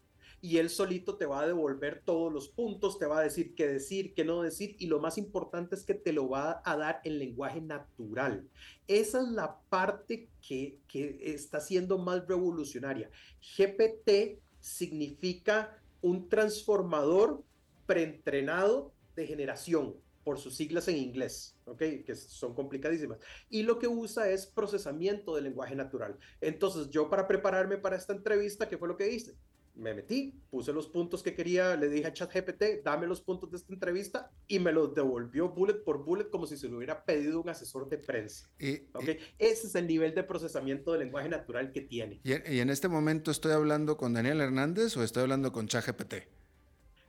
y 0.42 0.58
él 0.58 0.70
solito 0.70 1.18
te 1.18 1.28
va 1.28 1.42
a 1.42 1.48
devolver 1.48 2.02
todos 2.04 2.34
los 2.34 2.50
puntos, 2.50 2.98
te 2.98 3.06
va 3.06 3.20
a 3.20 3.24
decir 3.24 3.54
qué 3.54 3.68
decir, 3.68 4.14
qué 4.14 4.26
no 4.26 4.42
decir 4.42 4.76
y 4.80 4.88
lo 4.88 5.00
más 5.00 5.18
importante 5.18 5.76
es 5.76 5.84
que 5.84 5.94
te 5.94 6.12
lo 6.12 6.30
va 6.30 6.62
a 6.66 6.76
dar 6.76 7.00
en 7.04 7.20
lenguaje 7.20 7.62
natural. 7.62 8.48
Esa 8.88 9.22
es 9.22 9.28
la 9.30 9.60
parte 9.70 10.30
que, 10.46 10.80
que 10.88 11.20
está 11.22 11.60
siendo 11.60 12.00
más 12.00 12.28
revolucionaria. 12.28 13.10
GPT 13.58 14.40
significa 14.60 15.78
un 16.02 16.28
transformador 16.28 17.44
preentrenado 17.86 18.92
de 19.16 19.28
generación 19.28 19.96
por 20.24 20.40
sus 20.40 20.56
siglas 20.56 20.88
en 20.88 20.98
inglés, 20.98 21.56
¿ok? 21.66 21.80
Que 22.06 22.16
son 22.16 22.54
complicadísimas. 22.54 23.20
Y 23.50 23.64
lo 23.64 23.80
que 23.80 23.88
usa 23.88 24.30
es 24.30 24.46
procesamiento 24.46 25.36
de 25.36 25.42
lenguaje 25.42 25.76
natural. 25.76 26.18
Entonces, 26.40 26.90
yo 26.90 27.10
para 27.10 27.28
prepararme 27.28 27.78
para 27.78 27.96
esta 27.96 28.14
entrevista, 28.14 28.70
¿qué 28.70 28.78
fue 28.78 28.88
lo 28.88 28.98
que 28.98 29.12
hice? 29.12 29.36
Me 29.82 29.94
metí, 29.94 30.34
puse 30.50 30.72
los 30.72 30.88
puntos 30.88 31.24
que 31.24 31.34
quería, 31.34 31.76
le 31.76 31.90
dije 31.90 32.08
a 32.08 32.14
ChatGPT, 32.14 32.84
dame 32.84 33.08
los 33.08 33.22
puntos 33.22 33.52
de 33.52 33.58
esta 33.58 33.74
entrevista 33.74 34.32
y 34.48 34.60
me 34.60 34.72
los 34.72 34.94
devolvió 34.94 35.50
bullet 35.50 35.84
por 35.84 36.06
bullet 36.06 36.30
como 36.30 36.46
si 36.46 36.56
se 36.56 36.70
lo 36.70 36.78
hubiera 36.78 37.04
pedido 37.04 37.42
un 37.42 37.50
asesor 37.50 37.90
de 37.90 37.98
prensa. 37.98 38.50
Y, 38.60 38.84
¿okay? 38.94 39.20
Ese 39.40 39.68
es 39.68 39.76
el 39.76 39.88
nivel 39.88 40.14
de 40.14 40.24
procesamiento 40.24 40.92
del 40.92 41.02
lenguaje 41.02 41.30
natural 41.30 41.72
que 41.72 41.82
tiene. 41.82 42.22
Y, 42.24 42.32
en 42.34 42.70
este 42.70 42.88
momento 42.88 43.32
estoy 43.32 43.54
hablando 43.54 43.98
con 43.98 44.14
Daniel 44.14 44.40
Hernández 44.42 44.96
o 44.98 45.04
estoy 45.04 45.24
hablando 45.24 45.52
con 45.52 45.68
ChatGPT? 45.68 46.16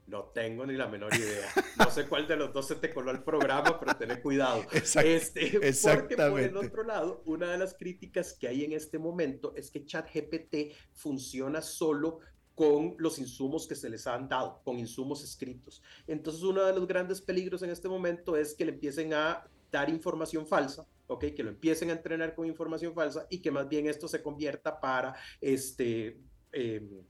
No 0.07 0.25
tengo 0.35 0.67
ni 0.67 0.75
la 0.75 0.89
menor 0.89 1.15
idea. 1.15 1.49
No 1.79 1.91
sé 1.91 2.07
cuál 2.07 2.27
de 2.27 2.37
los 2.37 2.53
dos 2.53 2.67
se 2.67 2.75
te 2.75 2.93
coló 2.93 3.11
al 3.11 3.23
programa, 3.23 3.79
pero 3.79 3.97
ten 3.97 4.21
cuidado. 4.21 4.63
este, 5.05 5.61
porque 5.83 6.17
por 6.17 6.41
el 6.41 6.57
otro 6.57 6.83
lado, 6.83 7.23
una 7.25 7.53
de 7.53 7.59
las 7.59 7.75
críticas 7.75 8.35
que 8.35 8.49
hay 8.49 8.65
en 8.65 8.73
este 8.73 8.99
momento 8.99 9.55
es 9.57 9.71
que 9.71 9.85
ChatGPT 9.85 10.75
funciona 10.93 11.63
solo 11.63 12.19
con 12.55 12.95
los 12.99 13.19
insumos 13.19 13.67
que 13.67 13.75
se 13.75 13.89
les 13.89 14.07
han 14.07 14.29
dado, 14.29 14.61
con 14.65 14.79
insumos 14.79 15.25
escritos. 15.25 15.83
Entonces, 16.07 16.43
uno 16.43 16.65
de 16.65 16.73
los 16.73 16.87
grandes 16.87 17.21
peligros 17.21 17.63
en 17.63 17.71
este 17.71 17.89
momento 17.89 18.37
es 18.37 18.55
que 18.55 18.65
le 18.65 18.73
empiecen 18.73 19.15
a 19.15 19.47
dar 19.71 19.89
información 19.89 20.47
falsa, 20.47 20.87
¿ok? 21.07 21.27
Que 21.35 21.43
lo 21.43 21.51
empiecen 21.51 21.91
a 21.91 21.93
entrenar 21.93 22.35
con 22.35 22.47
información 22.47 22.95
falsa 22.95 23.27
y 23.31 23.39
que 23.39 23.51
más 23.51 23.69
bien 23.69 23.87
esto 23.87 24.07
se 24.07 24.23
convierta 24.23 24.79
para 24.79 25.15
este, 25.41 26.21
em, 26.53 27.03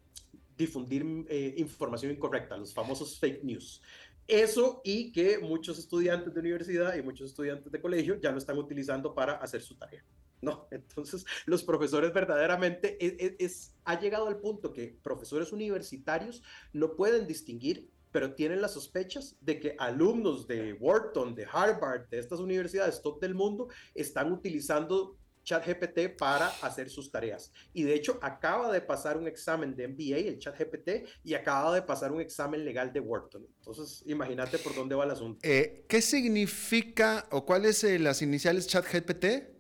difundir 0.57 1.05
eh, 1.29 1.55
información 1.59 2.13
incorrecta, 2.13 2.57
los 2.57 2.73
famosos 2.73 3.19
fake 3.19 3.43
news. 3.43 3.83
Eso 4.29 4.81
y 4.85 5.11
que 5.11 5.39
muchos 5.39 5.79
estudiantes 5.79 6.33
de 6.33 6.41
universidad 6.41 6.95
y 6.95 7.03
muchos 7.03 7.31
estudiantes 7.31 7.73
de 7.73 7.81
colegio 7.81 8.21
ya 8.21 8.31
lo 8.31 8.39
están 8.39 8.57
utilizando 8.57 9.13
para 9.13 9.35
hacer 9.35 9.61
su 9.61 9.75
tarea. 9.75 10.05
No, 10.43 10.67
entonces 10.73 11.25
los 11.47 11.63
profesores 11.63 12.13
verdaderamente 12.13 12.97
es, 13.05 13.13
e, 13.19 13.37
es, 13.39 13.75
ha 13.85 13.99
llegado 13.99 14.27
al 14.27 14.39
punto 14.39 14.73
que 14.73 14.99
profesores 15.03 15.53
universitarios 15.53 16.43
no 16.73 16.97
pueden 16.97 17.29
distinguir, 17.29 17.89
pero 18.11 18.35
tienen 18.35 18.61
las 18.61 18.75
sospechas 18.75 19.37
de 19.41 19.61
que 19.61 19.77
alumnos 19.79 20.47
de 20.49 20.75
Wharton, 20.75 21.35
de 21.35 21.47
Harvard, 21.51 22.09
de 22.09 22.19
estas 22.19 22.41
universidades 22.41 23.01
top 23.01 23.21
del 23.21 23.35
mundo, 23.35 23.69
están 23.95 24.33
utilizando 24.33 25.17
ChatGPT 25.45 26.17
para 26.19 26.49
hacer 26.63 26.91
sus 26.91 27.11
tareas. 27.11 27.53
Y 27.73 27.85
de 27.85 27.95
hecho, 27.95 28.19
acaba 28.23 28.73
de 28.73 28.81
pasar 28.81 29.17
un 29.17 29.27
examen 29.27 29.75
de 29.75 29.89
MBA, 29.89 30.19
el 30.29 30.39
ChatGPT, 30.39 31.07
y 31.25 31.35
acaba 31.35 31.75
de 31.75 31.83
pasar 31.83 32.13
un 32.13 32.21
examen 32.21 32.65
legal 32.65 32.93
de 32.93 33.01
Wharton. 33.01 33.47
Entonces, 33.59 34.03
imagínate 34.07 34.59
por 34.59 34.75
dónde 34.75 34.95
va 34.95 35.05
el 35.05 35.11
asunto. 35.11 35.41
Eh, 35.43 35.85
¿Qué 35.89 36.03
significa 36.03 37.27
o 37.31 37.45
cuáles 37.45 37.83
eh, 37.85 37.99
las 37.99 38.23
iniciales 38.23 38.67
ChatGPT? 38.67 39.52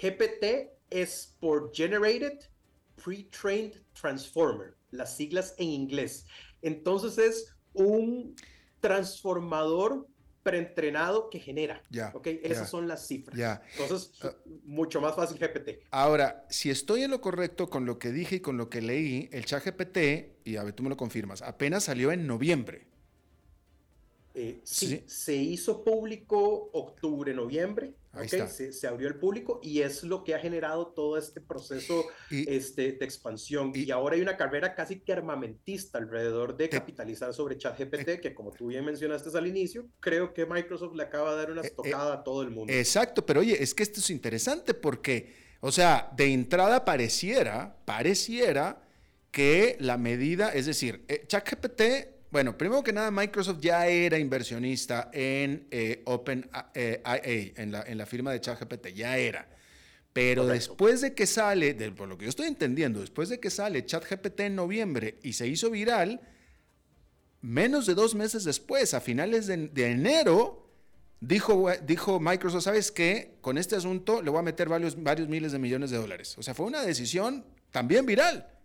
GPT 0.00 0.70
es 0.90 1.36
por 1.40 1.74
Generated 1.74 2.38
Pre-Trained 3.02 3.82
Transformer, 3.92 4.74
las 4.90 5.16
siglas 5.16 5.54
en 5.58 5.68
inglés. 5.68 6.26
Entonces 6.62 7.18
es 7.18 7.54
un 7.72 8.34
transformador 8.80 10.06
preentrenado 10.42 11.28
que 11.28 11.38
genera. 11.38 11.82
Ya. 11.90 12.12
¿Ok? 12.14 12.28
Esas 12.42 12.70
son 12.70 12.88
las 12.88 13.06
cifras. 13.06 13.38
Ya. 13.38 13.62
Entonces, 13.78 14.12
ah. 14.22 14.34
mucho 14.64 15.00
más 15.00 15.14
fácil 15.14 15.38
GPT. 15.38 15.84
Ahora, 15.90 16.46
si 16.48 16.70
estoy 16.70 17.02
en 17.02 17.10
lo 17.10 17.20
correcto 17.20 17.68
con 17.68 17.84
lo 17.84 17.98
que 17.98 18.10
dije 18.10 18.36
y 18.36 18.40
con 18.40 18.56
lo 18.56 18.70
que 18.70 18.80
leí, 18.80 19.28
el 19.32 19.44
chat 19.44 19.64
GPT, 19.64 20.46
y 20.46 20.56
a 20.56 20.64
ver, 20.64 20.72
tú 20.72 20.82
me 20.82 20.88
lo 20.88 20.96
confirmas, 20.96 21.42
apenas 21.42 21.84
salió 21.84 22.10
en 22.10 22.26
noviembre. 22.26 22.86
Eh, 24.34 24.60
sí, 24.64 25.04
se 25.06 25.34
hizo 25.34 25.84
público 25.84 26.70
octubre, 26.72 27.34
noviembre. 27.34 27.94
Okay, 28.12 28.72
se, 28.72 28.86
abrió 28.88 29.06
el 29.06 29.14
público 29.14 29.60
y 29.62 29.82
es 29.82 30.02
lo 30.02 30.24
que 30.24 30.34
ha 30.34 30.40
generado 30.40 30.88
todo 30.88 31.16
este 31.16 31.40
proceso 31.40 32.06
este, 32.28 32.92
de 32.92 33.04
expansión. 33.04 33.70
Y, 33.72 33.88
ahora 33.92 34.16
hay 34.16 34.22
una 34.22 34.36
carrera 34.36 34.74
casi 34.74 34.98
que 34.98 35.12
armamentista 35.12 35.98
alrededor 35.98 36.56
de 36.56 36.68
capitalizar 36.68 37.32
sobre 37.32 37.56
ChatGPT, 37.56 38.08
eh, 38.08 38.20
que 38.20 38.34
como 38.34 38.50
tú 38.50 38.66
bien 38.66 38.84
mencionaste 38.84 39.36
al 39.38 39.46
inicio, 39.46 39.86
creo 40.00 40.34
que 40.34 40.44
Microsoft 40.44 40.96
le 40.96 41.04
acaba 41.04 41.32
de 41.32 41.36
dar 41.38 41.50
una 41.52 41.62
eh, 41.62 41.66
estocada 41.66 42.14
a 42.14 42.24
todo 42.24 42.42
el 42.42 42.50
mundo. 42.50 42.72
Exacto, 42.72 43.24
pero 43.24 43.40
oye, 43.40 43.62
es 43.62 43.74
que 43.74 43.84
esto 43.84 44.00
es 44.00 44.10
interesante 44.10 44.74
porque, 44.74 45.32
o 45.60 45.70
sea, 45.70 46.10
de 46.16 46.32
entrada 46.32 46.84
pareciera, 46.84 47.76
pareciera 47.84 48.82
que 49.30 49.76
la 49.78 49.96
medida, 49.98 50.48
es 50.48 50.66
decir, 50.66 51.06
ChatGPT 51.28 51.82
bueno, 52.30 52.56
primero 52.56 52.82
que 52.82 52.92
nada, 52.92 53.10
Microsoft 53.10 53.58
ya 53.60 53.86
era 53.88 54.18
inversionista 54.18 55.10
en 55.12 55.66
eh, 55.70 56.02
OpenIA, 56.04 56.70
eh, 56.74 57.52
en, 57.56 57.72
la, 57.72 57.82
en 57.82 57.98
la 57.98 58.06
firma 58.06 58.32
de 58.32 58.40
ChatGPT, 58.40 58.88
ya 58.88 59.18
era. 59.18 59.48
Pero 60.12 60.46
después 60.46 61.00
de 61.00 61.14
que 61.14 61.26
sale, 61.26 61.74
por 61.92 62.08
lo 62.08 62.18
que 62.18 62.24
yo 62.24 62.30
estoy 62.30 62.46
entendiendo, 62.46 63.00
después 63.00 63.28
de 63.28 63.40
que 63.40 63.50
sale 63.50 63.84
ChatGPT 63.84 64.40
en 64.40 64.56
noviembre 64.56 65.18
y 65.22 65.32
se 65.32 65.46
hizo 65.46 65.70
viral, 65.70 66.20
menos 67.40 67.86
de 67.86 67.94
dos 67.94 68.14
meses 68.14 68.44
después, 68.44 68.94
a 68.94 69.00
finales 69.00 69.46
de, 69.46 69.90
enero, 69.90 70.68
dijo, 71.20 71.70
dijo 71.84 72.20
Microsoft, 72.20 72.64
¿sabes 72.64 72.92
qué? 72.92 73.38
Con 73.40 73.58
este 73.58 73.76
asunto 73.76 74.20
le 74.22 74.30
voy 74.30 74.40
a 74.40 74.42
meter 74.42 74.68
varios, 74.68 75.00
varios 75.00 75.28
miles 75.28 75.52
de 75.52 75.58
millones 75.58 75.90
de 75.90 75.96
dólares. 75.96 76.36
O 76.38 76.42
sea, 76.42 76.54
fue 76.54 76.66
una 76.66 76.82
decisión 76.82 77.44
también 77.70 78.04
viral 78.04 78.59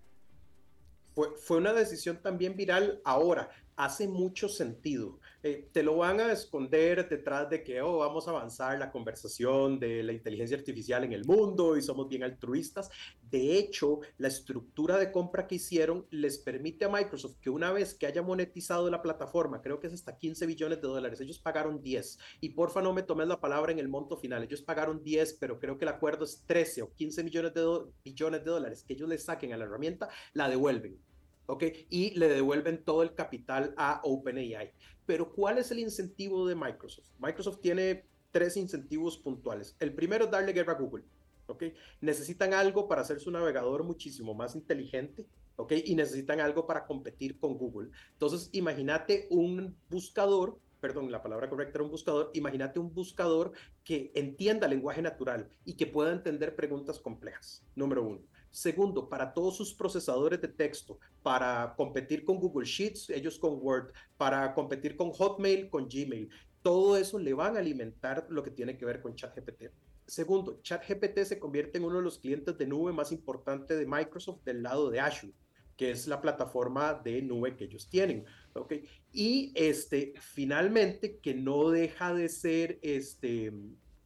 fue, 1.15 1.57
una 1.57 1.73
decisión 1.73 2.21
también 2.21 2.55
viral 2.55 3.01
ahora. 3.05 3.49
Hace 3.75 4.07
mucho 4.07 4.49
sentido. 4.49 5.19
Eh, 5.47 5.69
te 5.71 5.83
lo 5.83 5.97
van 5.97 6.19
a 6.19 6.31
esconder 6.31 7.07
detrás 7.07 7.47
de 7.51 7.63
que 7.63 7.79
oh, 7.79 7.99
vamos 7.99 8.27
a 8.27 8.31
avanzar 8.31 8.79
la 8.79 8.91
conversación 8.91 9.79
de 9.79 10.01
la 10.01 10.11
inteligencia 10.11 10.57
artificial 10.57 11.03
en 11.03 11.13
el 11.13 11.23
mundo 11.23 11.77
y 11.77 11.83
somos 11.83 12.09
bien 12.09 12.23
altruistas. 12.23 12.89
De 13.21 13.55
hecho, 13.55 13.99
la 14.17 14.27
estructura 14.27 14.97
de 14.97 15.11
compra 15.11 15.45
que 15.45 15.53
hicieron 15.53 16.07
les 16.09 16.39
permite 16.39 16.85
a 16.85 16.89
Microsoft 16.89 17.37
que 17.39 17.51
una 17.51 17.71
vez 17.71 17.93
que 17.93 18.07
haya 18.07 18.23
monetizado 18.23 18.89
la 18.89 19.03
plataforma, 19.03 19.61
creo 19.61 19.79
que 19.79 19.85
es 19.85 19.93
hasta 19.93 20.17
15 20.17 20.47
billones 20.47 20.81
de 20.81 20.87
dólares, 20.87 21.21
ellos 21.21 21.37
pagaron 21.37 21.79
10. 21.79 22.17
Y 22.41 22.49
porfa 22.49 22.81
no 22.81 22.91
me 22.93 23.03
tomes 23.03 23.27
la 23.27 23.39
palabra 23.39 23.71
en 23.71 23.77
el 23.77 23.87
monto 23.87 24.17
final, 24.17 24.41
ellos 24.41 24.63
pagaron 24.63 25.03
10, 25.03 25.37
pero 25.39 25.59
creo 25.59 25.77
que 25.77 25.85
el 25.85 25.89
acuerdo 25.89 26.25
es 26.25 26.41
13 26.47 26.81
o 26.81 26.93
15 26.95 27.23
millones 27.23 27.53
de 27.53 27.83
billones 28.03 28.43
de 28.43 28.49
dólares 28.49 28.83
que 28.83 28.93
ellos 28.93 29.07
le 29.07 29.19
saquen 29.19 29.53
a 29.53 29.57
la 29.57 29.65
herramienta, 29.65 30.09
la 30.33 30.49
devuelven. 30.49 30.99
¿Ok? 31.47 31.63
Y 31.89 32.11
le 32.17 32.27
devuelven 32.27 32.83
todo 32.83 33.03
el 33.03 33.13
capital 33.13 33.73
a 33.77 34.01
OpenAI. 34.03 34.71
Pero 35.05 35.31
¿cuál 35.31 35.57
es 35.57 35.71
el 35.71 35.79
incentivo 35.79 36.47
de 36.47 36.55
Microsoft? 36.55 37.09
Microsoft 37.19 37.59
tiene 37.61 38.05
tres 38.31 38.57
incentivos 38.57 39.17
puntuales. 39.17 39.75
El 39.79 39.93
primero 39.93 40.27
darle 40.27 40.53
guerra 40.53 40.73
a 40.73 40.79
Google, 40.79 41.05
¿ok? 41.47 41.63
Necesitan 42.01 42.53
algo 42.53 42.87
para 42.87 43.01
hacer 43.01 43.19
su 43.19 43.31
navegador 43.31 43.83
muchísimo 43.83 44.33
más 44.33 44.55
inteligente, 44.55 45.25
¿ok? 45.55 45.73
Y 45.85 45.95
necesitan 45.95 46.39
algo 46.39 46.65
para 46.65 46.85
competir 46.85 47.39
con 47.39 47.57
Google. 47.57 47.91
Entonces, 48.13 48.49
imagínate 48.51 49.27
un 49.29 49.75
buscador 49.89 50.59
perdón, 50.85 51.11
la 51.11 51.23
palabra 51.23 51.49
correcta 51.49 51.79
era 51.79 51.83
un 51.83 51.89
buscador, 51.89 52.29
imagínate 52.35 52.77
un 52.77 52.93
buscador 52.93 53.53
que 53.83 54.11
entienda 54.13 54.67
lenguaje 54.67 55.01
natural 55.01 55.49
y 55.63 55.77
que 55.77 55.87
pueda 55.87 56.11
entender 56.11 56.55
preguntas 56.55 56.99
complejas, 56.99 57.65
número 57.75 58.03
uno. 58.03 58.21
Segundo, 58.55 59.09
para 59.09 59.33
todos 59.33 59.57
sus 59.57 59.73
procesadores 59.73 60.39
de 60.39 60.47
texto, 60.47 60.97
para 61.21 61.73
competir 61.75 62.23
con 62.23 62.39
Google 62.39 62.65
Sheets, 62.65 63.09
ellos 63.09 63.37
con 63.37 63.59
Word, 63.61 63.91
para 64.15 64.53
competir 64.53 64.95
con 64.95 65.11
Hotmail, 65.11 65.69
con 65.69 65.89
Gmail. 65.89 66.29
Todo 66.61 66.95
eso 66.95 67.19
le 67.19 67.33
van 67.33 67.57
a 67.57 67.59
alimentar 67.59 68.25
lo 68.29 68.43
que 68.43 68.51
tiene 68.51 68.77
que 68.77 68.85
ver 68.85 69.01
con 69.01 69.13
ChatGPT. 69.13 69.65
Segundo, 70.07 70.61
ChatGPT 70.61 71.25
se 71.25 71.37
convierte 71.37 71.79
en 71.79 71.83
uno 71.83 71.97
de 71.97 72.03
los 72.03 72.17
clientes 72.17 72.57
de 72.57 72.65
nube 72.65 72.93
más 72.93 73.11
importantes 73.11 73.77
de 73.77 73.85
Microsoft 73.85 74.45
del 74.45 74.63
lado 74.63 74.89
de 74.89 75.01
Azure, 75.01 75.33
que 75.75 75.91
es 75.91 76.07
la 76.07 76.21
plataforma 76.21 76.93
de 76.93 77.21
nube 77.23 77.57
que 77.57 77.65
ellos 77.65 77.89
tienen. 77.89 78.23
¿okay? 78.53 78.87
Y 79.11 79.51
este, 79.53 80.13
finalmente, 80.21 81.17
que 81.17 81.33
no 81.33 81.71
deja 81.71 82.13
de 82.13 82.29
ser 82.29 82.79
este, 82.81 83.51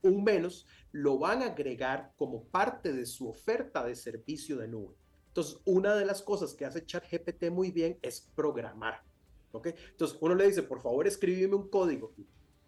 un 0.02 0.24
menos, 0.24 0.66
lo 0.92 1.18
van 1.18 1.42
a 1.42 1.48
agregar 1.48 2.14
como 2.18 2.44
parte 2.46 2.94
de 2.94 3.06
su 3.06 3.30
oferta 3.30 3.86
de 3.86 3.96
servicio 3.96 4.58
de 4.58 4.68
nube. 4.68 4.96
Entonces, 5.28 5.60
una 5.66 5.96
de 5.96 6.06
las 6.06 6.22
cosas 6.22 6.54
que 6.54 6.66
hace 6.66 6.86
ChatGPT 6.86 7.50
muy 7.52 7.72
bien 7.72 7.98
es 8.02 8.30
programar. 8.36 9.04
¿ok? 9.52 9.68
Entonces, 9.92 10.18
uno 10.22 10.36
le 10.36 10.48
dice, 10.48 10.64
por 10.64 10.82
favor, 10.82 11.08
escríbeme 11.08 11.56
un 11.56 11.70
código 11.70 12.14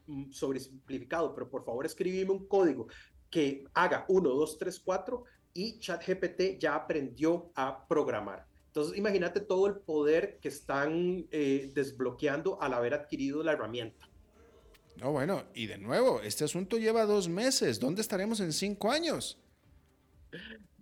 mm, 0.08 0.32
sobre 0.32 0.60
simplificado, 0.60 1.34
pero 1.34 1.50
por 1.50 1.66
favor, 1.66 1.86
escríbeme 1.86 2.32
un 2.32 2.48
código 2.48 2.88
que 3.30 3.66
haga 3.74 4.06
1, 4.08 4.30
2, 4.30 4.58
3, 4.58 4.80
4 4.80 5.24
y 5.54 5.80
ChatGPT 5.80 6.60
ya 6.60 6.76
aprendió 6.76 7.52
a 7.56 7.88
programar. 7.88 8.46
Entonces, 8.68 8.98
imagínate 8.98 9.42
todo 9.42 9.68
el 9.68 9.76
poder 9.76 10.40
que 10.40 10.48
están 10.48 11.28
eh, 11.32 11.72
desbloqueando 11.74 12.62
al 12.62 12.74
haber 12.74 12.94
adquirido 12.94 13.44
la 13.44 13.54
herramienta. 13.54 14.08
No, 14.98 15.12
bueno, 15.12 15.44
y 15.54 15.68
de 15.68 15.78
nuevo, 15.78 16.22
este 16.22 16.44
asunto 16.44 16.78
lleva 16.78 17.06
dos 17.06 17.28
meses. 17.28 17.80
¿Dónde 17.80 18.02
estaremos 18.02 18.40
en 18.40 18.54
cinco 18.54 18.92
años? 18.92 19.40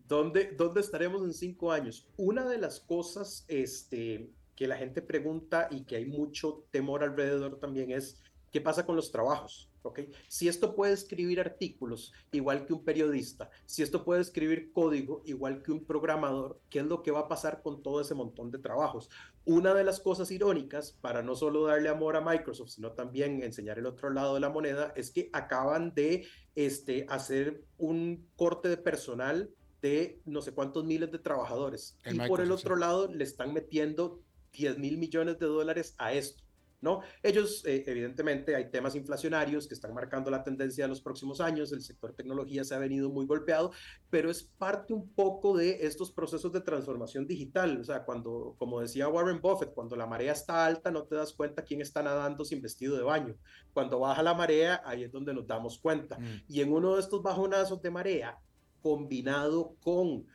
¿Dónde, 0.07 0.53
dónde 0.57 0.81
estaremos 0.81 1.23
en 1.23 1.33
cinco 1.33 1.71
años? 1.71 2.07
Una 2.17 2.47
de 2.47 2.57
las 2.57 2.79
cosas 2.79 3.45
este, 3.47 4.31
que 4.55 4.67
la 4.67 4.75
gente 4.75 5.01
pregunta 5.01 5.67
y 5.71 5.85
que 5.85 5.95
hay 5.95 6.05
mucho 6.05 6.65
temor 6.71 7.03
alrededor 7.03 7.59
también 7.59 7.91
es, 7.91 8.21
¿qué 8.51 8.61
pasa 8.61 8.85
con 8.85 8.95
los 8.95 9.11
trabajos? 9.11 9.69
¿okay? 9.83 10.11
Si 10.27 10.47
esto 10.47 10.75
puede 10.75 10.93
escribir 10.93 11.39
artículos 11.39 12.13
igual 12.31 12.65
que 12.65 12.73
un 12.73 12.83
periodista, 12.83 13.49
si 13.65 13.83
esto 13.83 14.03
puede 14.03 14.21
escribir 14.21 14.71
código 14.71 15.21
igual 15.25 15.61
que 15.63 15.71
un 15.71 15.85
programador, 15.85 16.59
¿qué 16.69 16.79
es 16.79 16.85
lo 16.85 17.03
que 17.03 17.11
va 17.11 17.21
a 17.21 17.27
pasar 17.27 17.61
con 17.61 17.81
todo 17.81 18.01
ese 18.01 18.15
montón 18.15 18.51
de 18.51 18.59
trabajos? 18.59 19.09
Una 19.45 19.73
de 19.73 19.83
las 19.83 19.99
cosas 19.99 20.31
irónicas, 20.31 20.93
para 21.01 21.23
no 21.23 21.35
solo 21.35 21.65
darle 21.65 21.89
amor 21.89 22.15
a 22.15 22.21
Microsoft, 22.21 22.69
sino 22.69 22.91
también 22.91 23.41
enseñar 23.41 23.79
el 23.79 23.85
otro 23.85 24.09
lado 24.09 24.35
de 24.35 24.41
la 24.41 24.49
moneda, 24.49 24.93
es 24.95 25.11
que 25.11 25.29
acaban 25.33 25.93
de 25.93 26.27
este, 26.55 27.05
hacer 27.09 27.63
un 27.77 28.27
corte 28.35 28.69
de 28.69 28.77
personal 28.77 29.49
de 29.81 30.21
no 30.25 30.41
sé 30.41 30.51
cuántos 30.51 30.85
miles 30.85 31.11
de 31.11 31.19
trabajadores. 31.19 31.97
y 32.05 32.19
por 32.27 32.41
el 32.41 32.51
otro 32.51 32.75
lado 32.75 33.07
le 33.07 33.23
están 33.23 33.53
metiendo 33.53 34.21
10 34.53 34.77
mil 34.77 34.97
millones 34.97 35.39
de 35.39 35.45
dólares 35.45 35.95
a 35.97 36.13
esto. 36.13 36.43
¿No? 36.81 37.01
Ellos, 37.21 37.65
eh, 37.65 37.83
evidentemente, 37.87 38.55
hay 38.55 38.69
temas 38.69 38.95
inflacionarios 38.95 39.67
que 39.67 39.73
están 39.73 39.93
marcando 39.93 40.29
la 40.29 40.43
tendencia 40.43 40.85
de 40.85 40.89
los 40.89 41.01
próximos 41.01 41.41
años, 41.41 41.71
el 41.71 41.81
sector 41.81 42.13
tecnología 42.13 42.63
se 42.63 42.75
ha 42.75 42.79
venido 42.79 43.09
muy 43.09 43.25
golpeado, 43.25 43.71
pero 44.09 44.31
es 44.31 44.43
parte 44.43 44.93
un 44.93 45.09
poco 45.09 45.57
de 45.57 45.85
estos 45.85 46.11
procesos 46.11 46.51
de 46.53 46.61
transformación 46.61 47.27
digital, 47.27 47.79
o 47.79 47.83
sea, 47.83 48.03
cuando, 48.03 48.55
como 48.57 48.79
decía 48.79 49.07
Warren 49.07 49.41
Buffett, 49.41 49.73
cuando 49.73 49.95
la 49.95 50.07
marea 50.07 50.33
está 50.33 50.65
alta 50.65 50.91
no 50.91 51.03
te 51.03 51.15
das 51.15 51.33
cuenta 51.33 51.63
quién 51.63 51.81
está 51.81 52.01
nadando 52.01 52.45
sin 52.45 52.61
vestido 52.61 52.95
de 52.95 53.03
baño, 53.03 53.35
cuando 53.73 53.99
baja 53.99 54.23
la 54.23 54.33
marea, 54.33 54.81
ahí 54.85 55.03
es 55.03 55.11
donde 55.11 55.33
nos 55.33 55.47
damos 55.47 55.79
cuenta, 55.79 56.17
mm. 56.17 56.43
y 56.47 56.61
en 56.61 56.71
uno 56.71 56.95
de 56.95 57.01
estos 57.01 57.21
bajonazos 57.21 57.81
de 57.81 57.91
marea, 57.91 58.39
combinado 58.81 59.75
con 59.81 60.25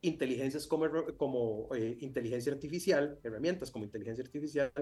inteligencias 0.00 0.66
como, 0.66 0.86
como 1.16 1.68
eh, 1.74 1.96
inteligencia 2.00 2.52
artificial, 2.52 3.18
herramientas 3.22 3.70
como 3.70 3.84
inteligencia 3.84 4.24
artificial, 4.24 4.72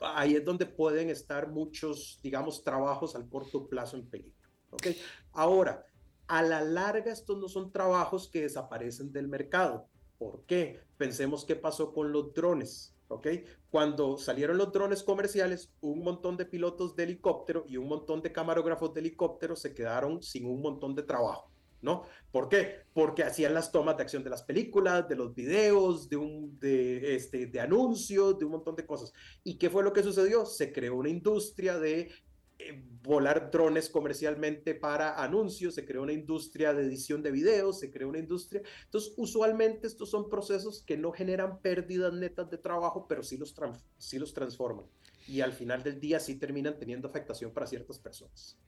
ahí 0.00 0.36
es 0.36 0.44
donde 0.44 0.66
pueden 0.66 1.10
estar 1.10 1.48
muchos, 1.48 2.18
digamos, 2.22 2.62
trabajos 2.62 3.14
al 3.14 3.28
corto 3.28 3.68
plazo 3.68 3.96
en 3.96 4.08
peligro. 4.08 4.48
¿okay? 4.70 4.96
Ahora, 5.32 5.84
a 6.26 6.42
la 6.42 6.62
larga 6.62 7.12
estos 7.12 7.38
no 7.38 7.48
son 7.48 7.70
trabajos 7.70 8.28
que 8.28 8.42
desaparecen 8.42 9.12
del 9.12 9.28
mercado. 9.28 9.88
¿Por 10.18 10.44
qué? 10.46 10.80
Pensemos 10.96 11.44
qué 11.44 11.56
pasó 11.56 11.92
con 11.92 12.12
los 12.12 12.32
drones. 12.32 12.94
¿ok? 13.08 13.28
Cuando 13.70 14.18
salieron 14.18 14.56
los 14.56 14.72
drones 14.72 15.02
comerciales, 15.02 15.72
un 15.80 16.02
montón 16.02 16.36
de 16.36 16.46
pilotos 16.46 16.96
de 16.96 17.04
helicóptero 17.04 17.64
y 17.68 17.76
un 17.76 17.88
montón 17.88 18.22
de 18.22 18.32
camarógrafos 18.32 18.94
de 18.94 19.00
helicóptero 19.00 19.56
se 19.56 19.74
quedaron 19.74 20.22
sin 20.22 20.46
un 20.46 20.60
montón 20.60 20.94
de 20.94 21.02
trabajo. 21.02 21.50
¿No? 21.84 22.04
¿Por 22.32 22.48
qué? 22.48 22.80
Porque 22.92 23.22
hacían 23.22 23.54
las 23.54 23.70
tomas 23.70 23.96
de 23.96 24.02
acción 24.02 24.24
de 24.24 24.30
las 24.30 24.42
películas, 24.42 25.08
de 25.08 25.16
los 25.16 25.34
videos, 25.34 26.08
de, 26.08 26.16
un, 26.16 26.58
de, 26.58 27.14
este, 27.14 27.46
de 27.46 27.60
anuncios, 27.60 28.38
de 28.38 28.44
un 28.44 28.52
montón 28.52 28.74
de 28.74 28.86
cosas. 28.86 29.12
¿Y 29.44 29.58
qué 29.58 29.70
fue 29.70 29.84
lo 29.84 29.92
que 29.92 30.02
sucedió? 30.02 30.46
Se 30.46 30.72
creó 30.72 30.96
una 30.96 31.10
industria 31.10 31.78
de 31.78 32.10
eh, 32.58 32.82
volar 33.02 33.50
drones 33.50 33.90
comercialmente 33.90 34.74
para 34.74 35.22
anuncios, 35.22 35.74
se 35.74 35.84
creó 35.84 36.02
una 36.02 36.12
industria 36.12 36.72
de 36.72 36.84
edición 36.84 37.22
de 37.22 37.30
videos, 37.30 37.78
se 37.78 37.90
creó 37.90 38.08
una 38.08 38.18
industria. 38.18 38.62
Entonces, 38.84 39.12
usualmente 39.16 39.86
estos 39.86 40.08
son 40.10 40.30
procesos 40.30 40.82
que 40.82 40.96
no 40.96 41.12
generan 41.12 41.60
pérdidas 41.60 42.14
netas 42.14 42.48
de 42.50 42.58
trabajo, 42.58 43.06
pero 43.06 43.22
sí 43.22 43.36
los, 43.36 43.54
sí 43.98 44.18
los 44.18 44.32
transforman. 44.32 44.86
Y 45.26 45.40
al 45.40 45.52
final 45.52 45.82
del 45.82 46.00
día 46.00 46.20
sí 46.20 46.36
terminan 46.36 46.78
teniendo 46.78 47.08
afectación 47.08 47.52
para 47.52 47.66
ciertas 47.66 47.98
personas. 47.98 48.58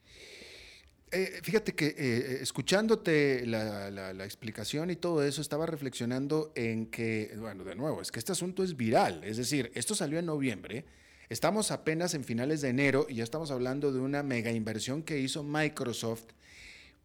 Eh, 1.13 1.41
fíjate 1.43 1.75
que 1.75 1.95
eh, 1.97 2.39
escuchándote 2.43 3.47
la, 3.47 4.25
explicación 4.25 4.91
y 4.91 4.97
todo 4.97 5.23
eso, 5.23 5.41
estaba 5.41 5.65
reflexionando 5.65 6.53
en 6.57 6.87
que, 6.87 7.33
bueno, 7.39 7.63
de 7.63 7.77
nuevo, 7.77 8.03
es 8.03 8.11
que 8.11 8.19
este 8.19 8.33
asunto 8.33 8.65
es 8.65 8.77
viral, 8.77 9.23
es 9.23 9.37
decir, 9.37 9.71
esto 9.75 9.95
salió 9.95 10.19
en 10.19 10.27
noviembre, 10.27 10.85
estamos 11.29 11.71
apenas 11.71 12.15
en 12.15 12.25
finales 12.25 12.61
de 12.61 12.71
enero 12.71 13.07
y 13.09 13.17
ya 13.17 13.25
estamos 13.25 13.53
hablando 13.53 13.93
de 13.93 14.01
una 14.01 14.25
mega 14.25 14.51
inversión 14.51 15.05
que 15.05 15.21
hizo 15.21 15.45
Microsoft, 15.45 16.25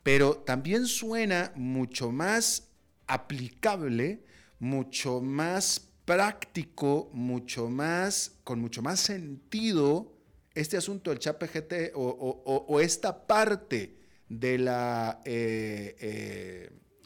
pero 0.01 0.35
también 0.35 0.87
suena 0.87 1.51
mucho 1.55 2.11
más 2.11 2.69
aplicable, 3.05 4.23
mucho 4.57 5.21
más 5.21 5.89
práctico, 6.05 7.11
mucho 7.13 7.69
más, 7.69 8.33
con 8.43 8.59
mucho 8.59 8.81
más 8.81 8.99
sentido 8.99 10.11
este 10.53 10.77
asunto 10.77 11.09
del 11.09 11.19
chat 11.19 11.37
PGT 11.37 11.93
o, 11.95 12.79
esta 12.79 13.25
parte 13.25 13.97
de 14.27 14.57
la 14.57 15.21
eh, 15.25 15.95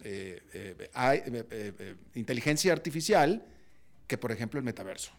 eh, 0.04 0.42
eh, 0.54 1.96
inteligencia 2.14 2.72
artificial 2.72 3.46
que, 4.08 4.18
por 4.18 4.32
ejemplo, 4.32 4.60
el 4.60 4.66
metaverso. 4.66 5.12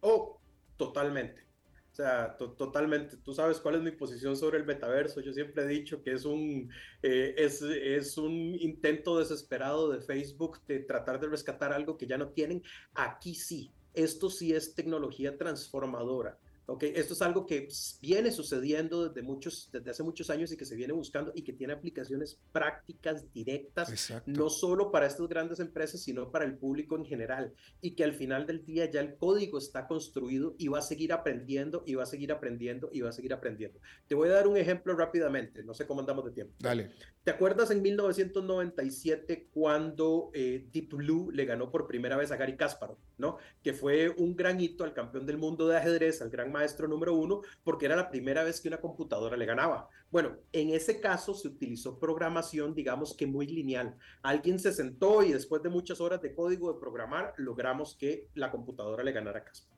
Oh, 0.00 0.40
totalmente. 0.76 1.44
O 1.92 1.94
sea, 1.96 2.36
totalmente. 2.36 3.16
Tú 3.16 3.32
sabes 3.32 3.58
cuál 3.58 3.76
es 3.76 3.82
mi 3.82 3.90
posición 3.90 4.36
sobre 4.36 4.58
el 4.58 4.66
metaverso. 4.66 5.20
Yo 5.22 5.32
siempre 5.32 5.64
he 5.64 5.66
dicho 5.66 6.02
que 6.02 6.12
es 6.12 6.26
un, 6.26 6.70
es, 7.00 7.62
es, 7.62 8.18
un 8.18 8.54
intento 8.60 9.18
desesperado 9.18 9.90
de 9.90 10.02
Facebook 10.02 10.60
de 10.66 10.80
tratar 10.80 11.18
de 11.20 11.28
rescatar 11.28 11.72
algo 11.72 11.96
que 11.96 12.06
ya 12.06 12.18
no 12.18 12.28
tienen. 12.28 12.62
Aquí 12.94 13.34
sí, 13.34 13.72
esto 13.94 14.28
sí 14.28 14.52
es 14.52 14.74
tecnología 14.74 15.38
transformadora. 15.38 16.38
Okay, 16.68 16.92
esto 16.96 17.14
es 17.14 17.22
algo 17.22 17.46
que 17.46 17.68
viene 18.00 18.32
sucediendo 18.32 19.08
desde, 19.08 19.22
muchos, 19.22 19.70
desde 19.72 19.90
hace 19.92 20.02
muchos 20.02 20.30
años 20.30 20.50
y 20.50 20.56
que 20.56 20.64
se 20.64 20.74
viene 20.74 20.92
buscando 20.92 21.30
y 21.32 21.42
que 21.42 21.52
tiene 21.52 21.72
aplicaciones 21.72 22.40
prácticas, 22.50 23.32
directas, 23.32 24.12
no 24.26 24.50
solo 24.50 24.90
para 24.90 25.06
estas 25.06 25.28
grandes 25.28 25.60
empresas, 25.60 26.02
sino 26.02 26.32
para 26.32 26.44
el 26.44 26.56
público 26.58 26.96
en 26.96 27.04
general. 27.04 27.54
Y 27.80 27.92
que 27.92 28.02
al 28.02 28.14
final 28.14 28.46
del 28.46 28.64
día 28.64 28.90
ya 28.90 29.00
el 29.00 29.16
código 29.16 29.58
está 29.58 29.86
construido 29.86 30.56
y 30.58 30.66
va 30.66 30.80
a 30.80 30.82
seguir 30.82 31.12
aprendiendo 31.12 31.84
y 31.86 31.94
va 31.94 32.02
a 32.02 32.06
seguir 32.06 32.32
aprendiendo 32.32 32.90
y 32.92 33.00
va 33.00 33.10
a 33.10 33.12
seguir 33.12 33.32
aprendiendo. 33.32 33.78
Te 34.08 34.16
voy 34.16 34.28
a 34.28 34.32
dar 34.32 34.48
un 34.48 34.56
ejemplo 34.56 34.96
rápidamente, 34.96 35.62
no 35.62 35.72
sé 35.72 35.86
cómo 35.86 36.00
andamos 36.00 36.24
de 36.24 36.32
tiempo. 36.32 36.54
Dale. 36.58 36.90
¿Te 37.22 37.32
acuerdas 37.32 37.72
en 37.72 37.82
1997 37.82 39.48
cuando 39.52 40.30
eh, 40.32 40.64
Deep 40.72 40.94
Blue 40.94 41.30
le 41.32 41.44
ganó 41.44 41.72
por 41.72 41.88
primera 41.88 42.16
vez 42.16 42.30
a 42.30 42.36
Gary 42.36 42.56
Kasparov, 42.56 42.98
¿no? 43.18 43.38
Que 43.64 43.72
fue 43.72 44.10
un 44.10 44.36
gran 44.36 44.60
hito 44.60 44.84
al 44.84 44.94
campeón 44.94 45.26
del 45.26 45.36
mundo 45.36 45.66
de 45.66 45.76
ajedrez, 45.76 46.22
al 46.22 46.30
gran 46.30 46.52
maestro 46.56 46.88
número 46.88 47.14
uno, 47.14 47.42
porque 47.62 47.86
era 47.86 47.96
la 47.96 48.10
primera 48.10 48.42
vez 48.44 48.60
que 48.60 48.68
una 48.68 48.80
computadora 48.80 49.36
le 49.36 49.46
ganaba. 49.46 49.88
Bueno, 50.10 50.36
en 50.52 50.70
ese 50.70 51.00
caso 51.00 51.34
se 51.34 51.48
utilizó 51.48 51.98
programación, 51.98 52.74
digamos 52.74 53.14
que 53.16 53.26
muy 53.26 53.46
lineal. 53.46 53.96
Alguien 54.22 54.58
se 54.58 54.72
sentó 54.72 55.22
y 55.22 55.32
después 55.32 55.62
de 55.62 55.68
muchas 55.68 56.00
horas 56.00 56.22
de 56.22 56.34
código 56.34 56.72
de 56.72 56.80
programar, 56.80 57.34
logramos 57.36 57.96
que 57.96 58.28
la 58.34 58.50
computadora 58.50 59.04
le 59.04 59.12
ganara 59.12 59.40
a 59.40 59.44
Kasparov. 59.44 59.76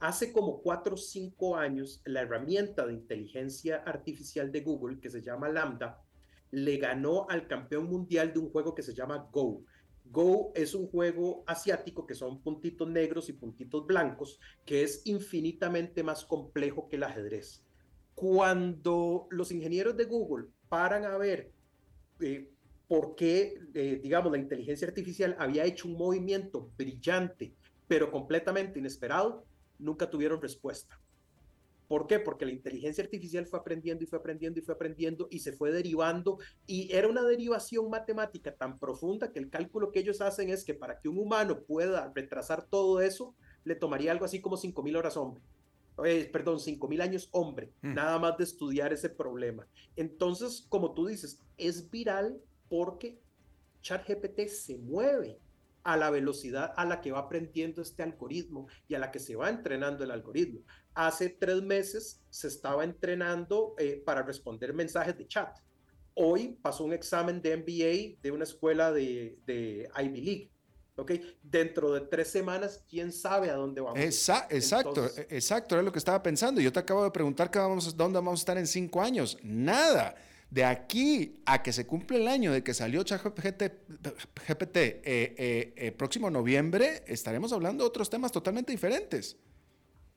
Hace 0.00 0.32
como 0.32 0.60
cuatro 0.62 0.94
o 0.94 0.98
cinco 0.98 1.56
años, 1.56 2.00
la 2.04 2.22
herramienta 2.22 2.86
de 2.86 2.92
inteligencia 2.92 3.82
artificial 3.86 4.50
de 4.50 4.60
Google, 4.60 4.98
que 5.00 5.10
se 5.10 5.22
llama 5.22 5.48
Lambda, 5.48 6.02
le 6.50 6.76
ganó 6.76 7.26
al 7.30 7.46
campeón 7.46 7.86
mundial 7.86 8.32
de 8.32 8.38
un 8.38 8.50
juego 8.50 8.74
que 8.74 8.82
se 8.82 8.94
llama 8.94 9.28
Go. 9.32 9.64
Go 10.12 10.52
es 10.54 10.74
un 10.74 10.88
juego 10.88 11.42
asiático 11.46 12.06
que 12.06 12.14
son 12.14 12.42
puntitos 12.42 12.88
negros 12.88 13.30
y 13.30 13.32
puntitos 13.32 13.86
blancos, 13.86 14.38
que 14.66 14.82
es 14.82 15.02
infinitamente 15.06 16.02
más 16.02 16.24
complejo 16.26 16.88
que 16.88 16.96
el 16.96 17.04
ajedrez. 17.04 17.64
Cuando 18.14 19.26
los 19.30 19.50
ingenieros 19.50 19.96
de 19.96 20.04
Google 20.04 20.48
paran 20.68 21.04
a 21.04 21.16
ver 21.16 21.50
eh, 22.20 22.50
por 22.86 23.16
qué, 23.16 23.58
eh, 23.72 24.00
digamos, 24.02 24.30
la 24.30 24.38
inteligencia 24.38 24.86
artificial 24.86 25.34
había 25.38 25.64
hecho 25.64 25.88
un 25.88 25.96
movimiento 25.96 26.70
brillante, 26.76 27.54
pero 27.88 28.10
completamente 28.10 28.78
inesperado, 28.78 29.46
nunca 29.78 30.08
tuvieron 30.10 30.42
respuesta. 30.42 31.00
¿Por 31.88 32.06
qué? 32.06 32.18
Porque 32.18 32.46
la 32.46 32.52
inteligencia 32.52 33.04
artificial 33.04 33.46
fue 33.46 33.58
aprendiendo 33.58 34.02
y 34.04 34.06
fue 34.06 34.18
aprendiendo 34.18 34.58
y 34.58 34.62
fue 34.62 34.74
aprendiendo 34.74 35.28
y 35.30 35.40
se 35.40 35.52
fue 35.52 35.72
derivando 35.72 36.38
y 36.66 36.92
era 36.92 37.08
una 37.08 37.22
derivación 37.22 37.90
matemática 37.90 38.54
tan 38.54 38.78
profunda 38.78 39.32
que 39.32 39.38
el 39.38 39.50
cálculo 39.50 39.90
que 39.90 40.00
ellos 40.00 40.20
hacen 40.20 40.48
es 40.50 40.64
que 40.64 40.74
para 40.74 40.98
que 40.98 41.08
un 41.08 41.18
humano 41.18 41.60
pueda 41.60 42.10
retrasar 42.14 42.64
todo 42.64 43.00
eso, 43.00 43.34
le 43.64 43.74
tomaría 43.74 44.12
algo 44.12 44.24
así 44.24 44.40
como 44.40 44.56
5.000 44.56 44.96
horas 44.96 45.16
hombre. 45.16 45.42
Eh, 46.04 46.28
perdón, 46.32 46.58
5.000 46.58 47.02
años 47.02 47.28
hombre, 47.32 47.72
mm. 47.82 47.94
nada 47.94 48.18
más 48.18 48.38
de 48.38 48.44
estudiar 48.44 48.92
ese 48.92 49.10
problema. 49.10 49.66
Entonces, 49.94 50.64
como 50.68 50.94
tú 50.94 51.06
dices, 51.06 51.40
es 51.58 51.90
viral 51.90 52.40
porque 52.68 53.20
ChatGPT 53.82 54.46
se 54.48 54.78
mueve 54.78 55.38
a 55.84 55.96
la 55.96 56.10
velocidad 56.10 56.72
a 56.76 56.84
la 56.84 57.00
que 57.00 57.12
va 57.12 57.20
aprendiendo 57.20 57.82
este 57.82 58.02
algoritmo 58.02 58.68
y 58.88 58.94
a 58.94 58.98
la 58.98 59.10
que 59.10 59.18
se 59.18 59.36
va 59.36 59.50
entrenando 59.50 60.04
el 60.04 60.10
algoritmo. 60.10 60.60
Hace 60.94 61.30
tres 61.30 61.62
meses 61.62 62.20
se 62.30 62.48
estaba 62.48 62.84
entrenando 62.84 63.74
eh, 63.78 64.02
para 64.04 64.22
responder 64.22 64.74
mensajes 64.74 65.16
de 65.16 65.26
chat. 65.26 65.58
Hoy 66.14 66.58
pasó 66.60 66.84
un 66.84 66.92
examen 66.92 67.40
de 67.40 67.56
MBA 67.56 68.20
de 68.22 68.30
una 68.30 68.44
escuela 68.44 68.92
de, 68.92 69.38
de 69.46 69.88
Ivy 69.98 70.20
League. 70.20 70.50
¿okay? 70.96 71.36
Dentro 71.42 71.92
de 71.92 72.02
tres 72.02 72.28
semanas, 72.28 72.84
¿quién 72.88 73.12
sabe 73.12 73.50
a 73.50 73.54
dónde 73.54 73.80
vamos? 73.80 73.98
exacto, 73.98 75.10
exacto, 75.30 75.74
era 75.74 75.82
lo 75.82 75.90
que 75.90 75.98
estaba 75.98 76.22
pensando. 76.22 76.60
Yo 76.60 76.72
te 76.72 76.80
acabo 76.80 77.04
de 77.04 77.10
preguntar 77.10 77.50
que 77.50 77.58
vamos, 77.58 77.96
dónde 77.96 78.18
vamos 78.18 78.40
a 78.40 78.42
estar 78.42 78.58
en 78.58 78.66
cinco 78.66 79.00
años. 79.00 79.38
Nada. 79.42 80.14
De 80.52 80.66
aquí 80.66 81.40
a 81.46 81.62
que 81.62 81.72
se 81.72 81.86
cumple 81.86 82.18
el 82.18 82.28
año 82.28 82.52
de 82.52 82.62
que 82.62 82.74
salió 82.74 83.02
ChatGPT 83.02 83.62
GPT, 84.46 84.76
eh, 84.76 85.02
eh, 85.02 85.72
eh, 85.76 85.92
próximo 85.92 86.30
noviembre, 86.30 87.04
estaremos 87.06 87.54
hablando 87.54 87.84
de 87.84 87.88
otros 87.88 88.10
temas 88.10 88.32
totalmente 88.32 88.70
diferentes. 88.70 89.38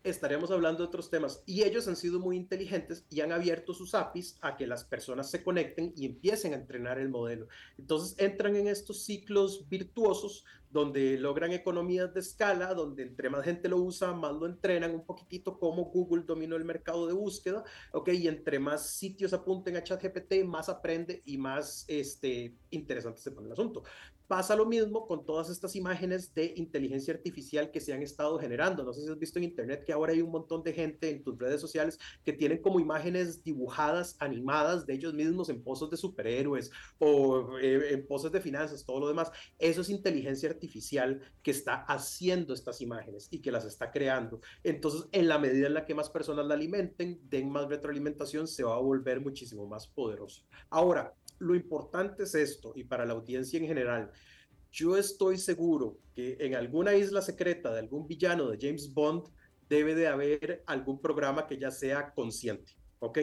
Estaremos 0.05 0.51
hablando 0.51 0.83
de 0.83 0.87
otros 0.87 1.09
temas. 1.09 1.43
Y 1.45 1.63
ellos 1.63 1.87
han 1.87 1.95
sido 1.95 2.19
muy 2.19 2.37
inteligentes 2.37 3.05
y 3.09 3.21
han 3.21 3.31
abierto 3.31 3.73
sus 3.73 3.95
APIs 3.95 4.37
a 4.41 4.55
que 4.55 4.67
las 4.67 4.83
personas 4.83 5.31
se 5.31 5.43
conecten 5.43 5.93
y 5.95 6.05
empiecen 6.05 6.53
a 6.53 6.57
entrenar 6.57 6.99
el 6.99 7.09
modelo. 7.09 7.47
Entonces 7.79 8.15
entran 8.19 8.55
en 8.55 8.67
estos 8.67 9.03
ciclos 9.03 9.67
virtuosos 9.67 10.45
donde 10.75 11.17
logran 11.17 11.53
economías 11.53 12.13
de 12.13 12.19
escala, 12.19 12.73
donde 12.73 13.03
entre 13.03 13.29
más 13.29 13.45
gente 13.45 13.69
lo 13.69 13.77
usa, 13.77 14.11
más 14.13 14.33
lo 14.33 14.45
entrenan 14.45 14.93
un 14.93 15.05
poquitito 15.05 15.57
como 15.57 15.85
Google 15.85 16.23
dominó 16.23 16.57
el 16.57 16.65
mercado 16.65 17.07
de 17.07 17.13
búsqueda, 17.13 17.63
¿ok? 17.93 18.09
Y 18.09 18.27
entre 18.27 18.59
más 18.59 18.89
sitios 18.89 19.31
apunten 19.31 19.77
a 19.77 19.83
ChatGPT, 19.83 20.43
más 20.45 20.67
aprende 20.67 21.21
y 21.25 21.37
más 21.37 21.85
este, 21.87 22.57
interesante 22.71 23.21
se 23.21 23.31
pone 23.31 23.47
el 23.47 23.53
asunto. 23.53 23.83
Pasa 24.27 24.55
lo 24.55 24.65
mismo 24.65 25.05
con 25.05 25.25
todas 25.25 25.49
estas 25.49 25.75
imágenes 25.75 26.33
de 26.33 26.53
inteligencia 26.55 27.13
artificial 27.13 27.69
que 27.69 27.79
se 27.79 27.93
han 27.93 28.01
estado 28.01 28.39
generando. 28.39 28.83
No 28.83 28.93
sé 28.93 29.01
si 29.01 29.11
has 29.11 29.19
visto 29.19 29.37
en 29.37 29.45
internet 29.45 29.83
que 29.85 29.93
ahora 29.93 30.13
hay 30.13 30.21
un 30.21 30.31
montón 30.31 30.63
de 30.63 30.73
gente 30.73 31.09
en 31.09 31.23
tus 31.23 31.37
redes 31.37 31.61
sociales 31.61 31.99
que 32.23 32.33
tienen 32.33 32.61
como 32.61 32.79
imágenes 32.79 33.43
dibujadas, 33.43 34.15
animadas 34.19 34.85
de 34.85 34.95
ellos 34.95 35.13
mismos 35.13 35.49
en 35.49 35.61
pozos 35.61 35.91
de 35.91 35.97
superhéroes 35.97 36.71
o 36.97 37.57
eh, 37.59 37.93
en 37.93 38.07
poses 38.07 38.31
de 38.31 38.41
finanzas, 38.41 38.83
todo 38.85 38.99
lo 38.99 39.07
demás. 39.07 39.31
Eso 39.59 39.81
es 39.81 39.89
inteligencia 39.89 40.49
artificial 40.49 41.21
que 41.43 41.51
está 41.51 41.83
haciendo 41.83 42.53
estas 42.53 42.81
imágenes 42.81 43.27
y 43.29 43.39
que 43.39 43.51
las 43.51 43.65
está 43.65 43.91
creando. 43.91 44.41
Entonces, 44.63 45.07
en 45.11 45.27
la 45.27 45.37
medida 45.37 45.67
en 45.67 45.73
la 45.75 45.85
que 45.85 45.93
más 45.93 46.09
personas 46.09 46.45
la 46.47 46.55
alimenten, 46.55 47.19
den 47.29 47.51
más 47.51 47.67
retroalimentación, 47.67 48.47
se 48.47 48.63
va 48.63 48.75
a 48.75 48.79
volver 48.79 49.21
muchísimo 49.21 49.67
más 49.67 49.87
poderoso. 49.87 50.43
Ahora, 50.69 51.13
lo 51.39 51.55
importante 51.55 52.23
es 52.23 52.35
esto, 52.35 52.73
y 52.75 52.83
para 52.83 53.05
la 53.05 53.13
audiencia 53.13 53.59
en 53.59 53.67
general, 53.67 54.11
yo 54.71 54.97
estoy 54.97 55.37
seguro 55.37 55.99
que 56.13 56.37
en 56.39 56.55
alguna 56.55 56.95
isla 56.95 57.21
secreta 57.21 57.71
de 57.71 57.79
algún 57.79 58.07
villano 58.07 58.49
de 58.49 58.57
James 58.59 58.93
Bond 58.93 59.29
debe 59.69 59.95
de 59.95 60.07
haber 60.07 60.63
algún 60.67 60.99
programa 60.99 61.47
que 61.47 61.57
ya 61.57 61.71
sea 61.71 62.13
consciente, 62.13 62.73
¿ok? 62.99 63.19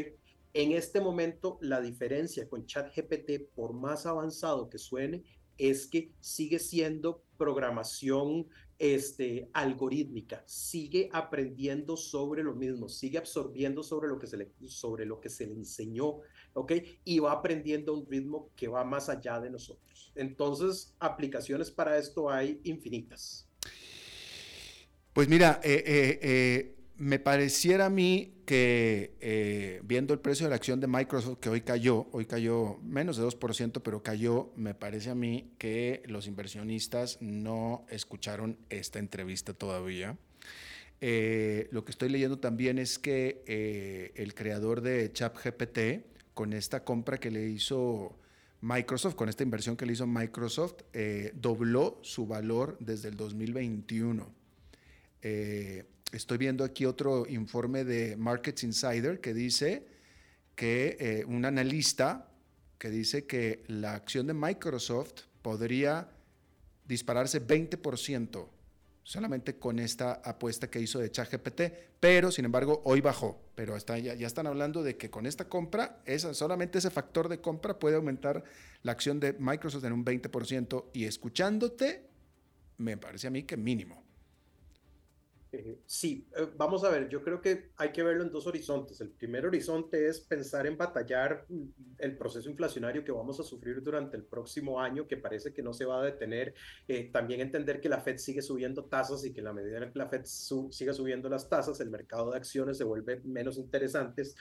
En 0.54 0.72
este 0.72 1.00
momento, 1.00 1.58
la 1.62 1.80
diferencia 1.80 2.48
con 2.48 2.66
ChatGPT, 2.66 3.54
por 3.54 3.72
más 3.72 4.06
avanzado 4.06 4.68
que 4.68 4.78
suene, 4.78 5.22
es 5.56 5.86
que 5.86 6.12
sigue 6.20 6.58
siendo 6.58 7.22
programación 7.36 8.48
este, 8.78 9.48
algorítmica, 9.52 10.42
sigue 10.46 11.08
aprendiendo 11.12 11.96
sobre 11.96 12.42
lo 12.42 12.54
mismo, 12.54 12.88
sigue 12.88 13.18
absorbiendo 13.18 13.82
sobre 13.82 14.08
lo 14.08 14.18
que 14.18 14.26
se 14.26 14.36
le, 14.36 14.52
sobre 14.66 15.06
lo 15.06 15.20
que 15.20 15.28
se 15.28 15.46
le 15.46 15.54
enseñó, 15.54 16.18
¿ok? 16.54 16.72
Y 17.04 17.18
va 17.18 17.32
aprendiendo 17.32 17.94
un 17.94 18.06
ritmo 18.06 18.50
que 18.56 18.68
va 18.68 18.84
más 18.84 19.08
allá 19.08 19.40
de 19.40 19.50
nosotros. 19.50 20.12
Entonces, 20.14 20.94
aplicaciones 20.98 21.70
para 21.70 21.98
esto 21.98 22.30
hay 22.30 22.60
infinitas. 22.64 23.46
Pues 25.12 25.28
mira, 25.28 25.60
eh, 25.62 25.82
eh, 25.86 26.18
eh, 26.22 26.76
me 26.96 27.18
pareciera 27.18 27.86
a 27.86 27.90
mí 27.90 28.42
que 28.46 29.80
viendo 29.84 30.14
el 30.14 30.20
precio 30.20 30.46
de 30.46 30.50
la 30.50 30.56
acción 30.56 30.80
de 30.80 30.86
Microsoft, 30.86 31.38
que 31.38 31.48
hoy 31.48 31.62
cayó, 31.62 32.06
hoy 32.12 32.26
cayó 32.26 32.78
menos 32.82 33.16
de 33.16 33.24
2%, 33.24 33.82
pero 33.82 34.02
cayó, 34.02 34.52
me 34.56 34.74
parece 34.74 35.10
a 35.10 35.14
mí 35.14 35.52
que 35.58 36.02
los 36.06 36.26
inversionistas 36.26 37.18
no 37.20 37.86
escucharon 37.88 38.58
esta 38.68 38.98
entrevista 38.98 39.52
todavía. 39.52 40.18
lo 41.00 41.84
que 41.84 41.90
estoy 41.90 42.08
leyendo 42.08 42.38
también 42.38 42.78
es 42.78 42.98
que 42.98 44.12
el 44.14 44.34
creador 44.34 44.80
de 44.80 45.12
ChatGPT, 45.12 46.11
con 46.34 46.52
esta 46.52 46.84
compra 46.84 47.18
que 47.18 47.30
le 47.30 47.48
hizo 47.48 48.18
Microsoft, 48.60 49.14
con 49.14 49.28
esta 49.28 49.42
inversión 49.42 49.76
que 49.76 49.86
le 49.86 49.92
hizo 49.92 50.06
Microsoft, 50.06 50.82
dobló 51.34 51.98
su 52.02 52.26
valor 52.26 52.76
desde 52.80 53.08
el 53.08 53.16
2021. 53.16 54.42
Eh, 55.22 55.84
estoy 56.10 56.36
viendo 56.36 56.64
aquí 56.64 56.84
otro 56.84 57.26
informe 57.28 57.84
de 57.84 58.16
Markets 58.16 58.64
Insider 58.64 59.20
que 59.20 59.32
dice 59.32 59.86
que 60.56 60.96
eh, 60.98 61.24
un 61.26 61.44
analista 61.44 62.28
que 62.78 62.90
dice 62.90 63.24
que 63.24 63.62
la 63.68 63.94
acción 63.94 64.26
de 64.26 64.34
Microsoft 64.34 65.22
podría 65.40 66.08
dispararse 66.86 67.46
20% 67.46 68.48
solamente 69.04 69.58
con 69.58 69.78
esta 69.78 70.12
apuesta 70.24 70.70
que 70.70 70.80
hizo 70.80 70.98
de 70.98 71.10
ChatGPT, 71.10 71.62
pero 71.98 72.30
sin 72.30 72.44
embargo 72.44 72.82
hoy 72.84 73.00
bajó, 73.00 73.40
pero 73.54 73.76
ya, 73.76 74.12
están 74.14 74.46
hablando 74.46 74.82
de 74.82 74.96
que 74.96 75.10
con 75.10 75.26
esta 75.26 75.48
compra, 75.48 76.02
solamente 76.32 76.78
ese 76.78 76.90
factor 76.90 77.28
de 77.28 77.40
compra 77.40 77.78
puede 77.78 77.96
aumentar 77.96 78.44
la 78.82 78.92
acción 78.92 79.20
de 79.20 79.34
Microsoft 79.34 79.84
en 79.84 79.92
un 79.92 80.04
20% 80.04 80.84
y 80.92 81.04
escuchándote, 81.04 82.08
me 82.78 82.96
parece 82.96 83.26
a 83.26 83.30
mí 83.30 83.42
que 83.44 83.56
mínimo. 83.56 84.01
Eh, 85.54 85.82
sí, 85.84 86.26
eh, 86.34 86.48
vamos 86.56 86.82
a 86.82 86.88
ver, 86.88 87.10
yo 87.10 87.22
creo 87.22 87.42
que 87.42 87.72
hay 87.76 87.92
que 87.92 88.02
verlo 88.02 88.22
en 88.22 88.30
dos 88.30 88.46
horizontes. 88.46 89.02
El 89.02 89.10
primer 89.10 89.44
horizonte 89.44 90.08
es 90.08 90.18
pensar 90.18 90.66
en 90.66 90.78
batallar 90.78 91.46
el 91.98 92.16
proceso 92.16 92.48
inflacionario 92.48 93.04
que 93.04 93.12
vamos 93.12 93.38
a 93.38 93.42
sufrir 93.42 93.82
durante 93.82 94.16
el 94.16 94.24
próximo 94.24 94.80
año, 94.80 95.06
que 95.06 95.18
parece 95.18 95.52
que 95.52 95.62
no 95.62 95.74
se 95.74 95.84
va 95.84 96.00
a 96.00 96.04
detener. 96.04 96.54
Eh, 96.88 97.10
también 97.12 97.42
entender 97.42 97.82
que 97.82 97.90
la 97.90 98.00
Fed 98.00 98.16
sigue 98.16 98.40
subiendo 98.40 98.86
tasas 98.86 99.26
y 99.26 99.34
que 99.34 99.42
la 99.42 99.52
medida 99.52 99.76
en 99.76 99.92
que 99.92 99.98
la 99.98 100.08
Fed 100.08 100.22
siga 100.24 100.94
subiendo 100.94 101.28
las 101.28 101.50
tasas, 101.50 101.80
el 101.80 101.90
mercado 101.90 102.30
de 102.30 102.38
acciones 102.38 102.78
se 102.78 102.84
vuelve 102.84 103.20
menos 103.20 103.58
interesantes 103.58 104.34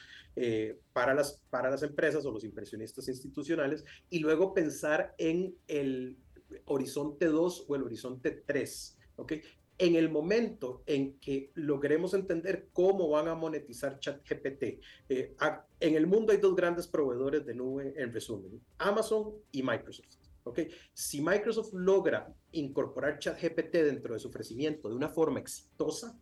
para, 0.94 1.14
las, 1.14 1.42
para 1.50 1.70
las 1.70 1.84
empresas 1.84 2.26
o 2.26 2.32
los 2.32 2.46
inversionistas 2.46 3.10
institucionales. 3.10 3.84
Y 4.10 4.20
luego 4.20 4.54
pensar 4.54 5.14
en 5.18 5.58
el 5.68 6.18
horizonte 6.66 7.26
2 7.26 7.66
o 7.68 7.76
el 7.76 7.84
horizonte 7.84 8.32
3. 8.32 8.98
¿okay? 9.18 9.42
En 9.82 9.96
el 9.96 10.12
momento 10.12 10.84
en 10.86 11.18
que 11.18 11.50
logremos 11.56 12.14
entender 12.14 12.70
cómo 12.72 13.10
van 13.10 13.28
a 13.28 13.34
monetizar 13.34 13.98
ChatGPT, 13.98 14.64
eh, 15.10 15.36
en 15.80 15.96
el 15.96 16.06
mundo 16.06 16.32
hay 16.32 16.38
dos 16.38 16.56
grandes 16.56 16.88
proveedores 16.88 17.44
de 17.48 17.56
nube, 17.56 17.92
en 17.98 18.14
resumen, 18.14 18.62
Amazon 18.78 19.34
y 19.52 19.64
Microsoft. 19.64 20.06
¿okay? 20.44 20.70
Si 20.94 21.20
Microsoft 21.20 21.74
logra 21.74 22.32
incorporar 22.52 23.18
ChatGPT 23.18 23.74
dentro 23.78 24.14
de 24.14 24.20
su 24.20 24.28
ofrecimiento 24.28 24.88
de 24.88 24.94
una 24.94 25.10
forma 25.10 25.40
exitosa, 25.40 26.16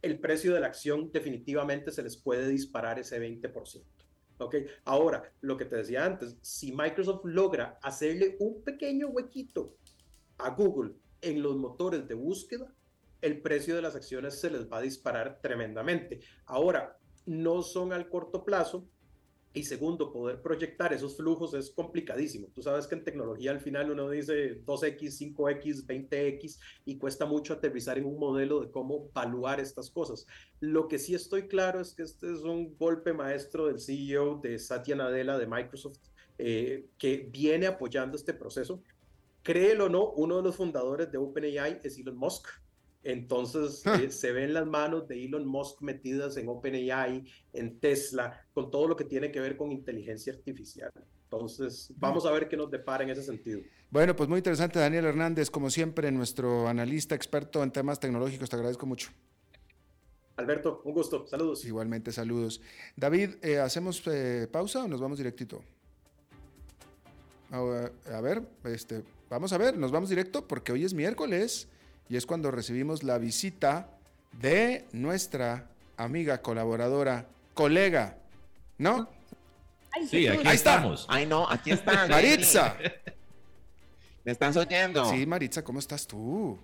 el 0.00 0.18
precio 0.18 0.54
de 0.54 0.60
la 0.60 0.68
acción 0.68 1.12
definitivamente 1.12 1.90
se 1.90 2.02
les 2.02 2.16
puede 2.16 2.48
disparar 2.48 2.98
ese 2.98 3.20
20%. 3.20 3.84
¿okay? 4.38 4.64
Ahora, 4.86 5.30
lo 5.42 5.58
que 5.58 5.66
te 5.66 5.76
decía 5.76 6.06
antes, 6.06 6.38
si 6.40 6.72
Microsoft 6.72 7.26
logra 7.26 7.78
hacerle 7.82 8.36
un 8.40 8.62
pequeño 8.62 9.08
huequito 9.08 9.76
a 10.38 10.48
Google 10.48 10.94
en 11.20 11.42
los 11.42 11.58
motores 11.58 12.08
de 12.08 12.14
búsqueda, 12.14 12.74
el 13.22 13.40
precio 13.40 13.74
de 13.74 13.82
las 13.82 13.96
acciones 13.96 14.38
se 14.38 14.50
les 14.50 14.70
va 14.70 14.78
a 14.78 14.82
disparar 14.82 15.40
tremendamente. 15.40 16.20
Ahora, 16.44 16.98
no 17.24 17.62
son 17.62 17.92
al 17.92 18.08
corto 18.08 18.44
plazo. 18.44 18.86
Y 19.54 19.64
segundo, 19.64 20.12
poder 20.12 20.40
proyectar 20.40 20.94
esos 20.94 21.14
flujos 21.14 21.52
es 21.52 21.70
complicadísimo. 21.70 22.48
Tú 22.54 22.62
sabes 22.62 22.86
que 22.86 22.94
en 22.94 23.04
tecnología 23.04 23.50
al 23.50 23.60
final 23.60 23.90
uno 23.90 24.08
dice 24.08 24.64
2X, 24.64 25.34
5X, 25.36 25.86
20X 25.86 26.58
y 26.86 26.96
cuesta 26.96 27.26
mucho 27.26 27.52
aterrizar 27.52 27.98
en 27.98 28.06
un 28.06 28.18
modelo 28.18 28.62
de 28.62 28.70
cómo 28.70 29.10
evaluar 29.10 29.60
estas 29.60 29.90
cosas. 29.90 30.26
Lo 30.60 30.88
que 30.88 30.98
sí 30.98 31.14
estoy 31.14 31.48
claro 31.48 31.80
es 31.80 31.92
que 31.94 32.02
este 32.02 32.32
es 32.32 32.40
un 32.40 32.78
golpe 32.78 33.12
maestro 33.12 33.66
del 33.66 33.78
CEO 33.78 34.40
de 34.42 34.58
Satya 34.58 34.96
Nadella 34.96 35.36
de 35.36 35.46
Microsoft, 35.46 35.98
eh, 36.38 36.86
que 36.96 37.28
viene 37.30 37.66
apoyando 37.66 38.16
este 38.16 38.32
proceso. 38.32 38.82
Créelo 39.42 39.86
o 39.86 39.88
no, 39.90 40.12
uno 40.12 40.38
de 40.38 40.44
los 40.44 40.56
fundadores 40.56 41.12
de 41.12 41.18
OpenAI 41.18 41.80
es 41.82 41.98
Elon 41.98 42.16
Musk. 42.16 42.61
Entonces 43.04 43.82
ah. 43.86 44.00
eh, 44.00 44.10
se 44.10 44.32
ven 44.32 44.54
las 44.54 44.66
manos 44.66 45.08
de 45.08 45.24
Elon 45.24 45.46
Musk 45.46 45.82
metidas 45.82 46.36
en 46.36 46.48
OpenAI, 46.48 47.24
en 47.52 47.80
Tesla, 47.80 48.46
con 48.52 48.70
todo 48.70 48.88
lo 48.88 48.96
que 48.96 49.04
tiene 49.04 49.32
que 49.32 49.40
ver 49.40 49.56
con 49.56 49.72
inteligencia 49.72 50.32
artificial. 50.32 50.92
Entonces, 51.24 51.90
vamos 51.96 52.26
a 52.26 52.30
ver 52.30 52.46
qué 52.46 52.58
nos 52.58 52.70
depara 52.70 53.04
en 53.04 53.10
ese 53.10 53.22
sentido. 53.22 53.62
Bueno, 53.90 54.14
pues 54.14 54.28
muy 54.28 54.38
interesante, 54.38 54.78
Daniel 54.78 55.06
Hernández, 55.06 55.50
como 55.50 55.70
siempre, 55.70 56.12
nuestro 56.12 56.68
analista 56.68 57.14
experto 57.14 57.62
en 57.62 57.72
temas 57.72 57.98
tecnológicos. 57.98 58.50
Te 58.50 58.56
agradezco 58.56 58.84
mucho. 58.84 59.10
Alberto, 60.36 60.82
un 60.84 60.92
gusto. 60.92 61.26
Saludos. 61.26 61.64
Igualmente, 61.64 62.12
saludos. 62.12 62.60
David, 62.96 63.36
eh, 63.42 63.58
¿hacemos 63.58 64.02
eh, 64.06 64.46
pausa 64.50 64.84
o 64.84 64.88
nos 64.88 65.00
vamos 65.00 65.18
directito? 65.18 65.62
A 67.50 68.20
ver, 68.22 68.42
este, 68.64 69.02
vamos 69.28 69.52
a 69.52 69.58
ver, 69.58 69.76
nos 69.76 69.92
vamos 69.92 70.08
directo 70.08 70.48
porque 70.48 70.72
hoy 70.72 70.84
es 70.84 70.94
miércoles 70.94 71.68
y 72.12 72.16
es 72.18 72.26
cuando 72.26 72.50
recibimos 72.50 73.04
la 73.04 73.16
visita 73.16 73.88
de 74.32 74.84
nuestra 74.92 75.70
amiga 75.96 76.42
colaboradora, 76.42 77.26
colega, 77.54 78.18
¿no? 78.76 79.08
sí, 80.10 80.28
aquí 80.28 80.46
estamos. 80.48 81.06
Ay, 81.08 81.24
no, 81.24 81.48
aquí 81.48 81.70
está. 81.70 82.06
Maritza. 82.10 82.76
¿Me 84.24 84.32
estás 84.32 84.58
oyendo? 84.58 85.06
Sí, 85.06 85.24
Maritza, 85.24 85.64
¿cómo 85.64 85.78
estás 85.78 86.06
tú? 86.06 86.58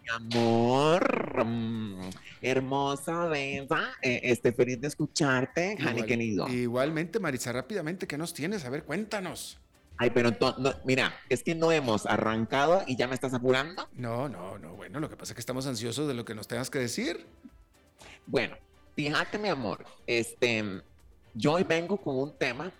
Mi 0.00 0.38
amor, 0.38 1.44
mm, 1.44 2.08
hermosa, 2.40 3.26
bella, 3.26 3.92
eh, 4.00 4.20
este, 4.22 4.54
feliz 4.54 4.80
de 4.80 4.88
escucharte, 4.88 5.76
Jani 5.78 6.04
querido. 6.04 6.48
Igualmente, 6.48 7.20
Maritza, 7.20 7.52
rápidamente, 7.52 8.06
¿qué 8.06 8.16
nos 8.16 8.32
tienes? 8.32 8.64
A 8.64 8.70
ver, 8.70 8.84
cuéntanos. 8.84 9.60
Ay, 9.96 10.10
pero 10.10 10.32
no, 10.58 10.74
mira, 10.84 11.14
es 11.28 11.42
que 11.42 11.54
no 11.54 11.70
hemos 11.70 12.06
arrancado 12.06 12.82
y 12.86 12.96
ya 12.96 13.06
me 13.06 13.14
estás 13.14 13.32
apurando. 13.32 13.88
No, 13.92 14.28
no, 14.28 14.58
no. 14.58 14.74
Bueno, 14.74 14.98
lo 14.98 15.08
que 15.08 15.16
pasa 15.16 15.32
es 15.32 15.34
que 15.34 15.40
estamos 15.40 15.66
ansiosos 15.66 16.08
de 16.08 16.14
lo 16.14 16.24
que 16.24 16.34
nos 16.34 16.48
tengas 16.48 16.68
que 16.68 16.80
decir. 16.80 17.26
Bueno, 18.26 18.56
fíjate, 18.96 19.38
mi 19.38 19.48
amor, 19.48 19.84
este, 20.06 20.82
yo 21.34 21.52
hoy 21.52 21.64
vengo 21.64 21.96
con 21.96 22.16
un 22.16 22.36
tema 22.36 22.72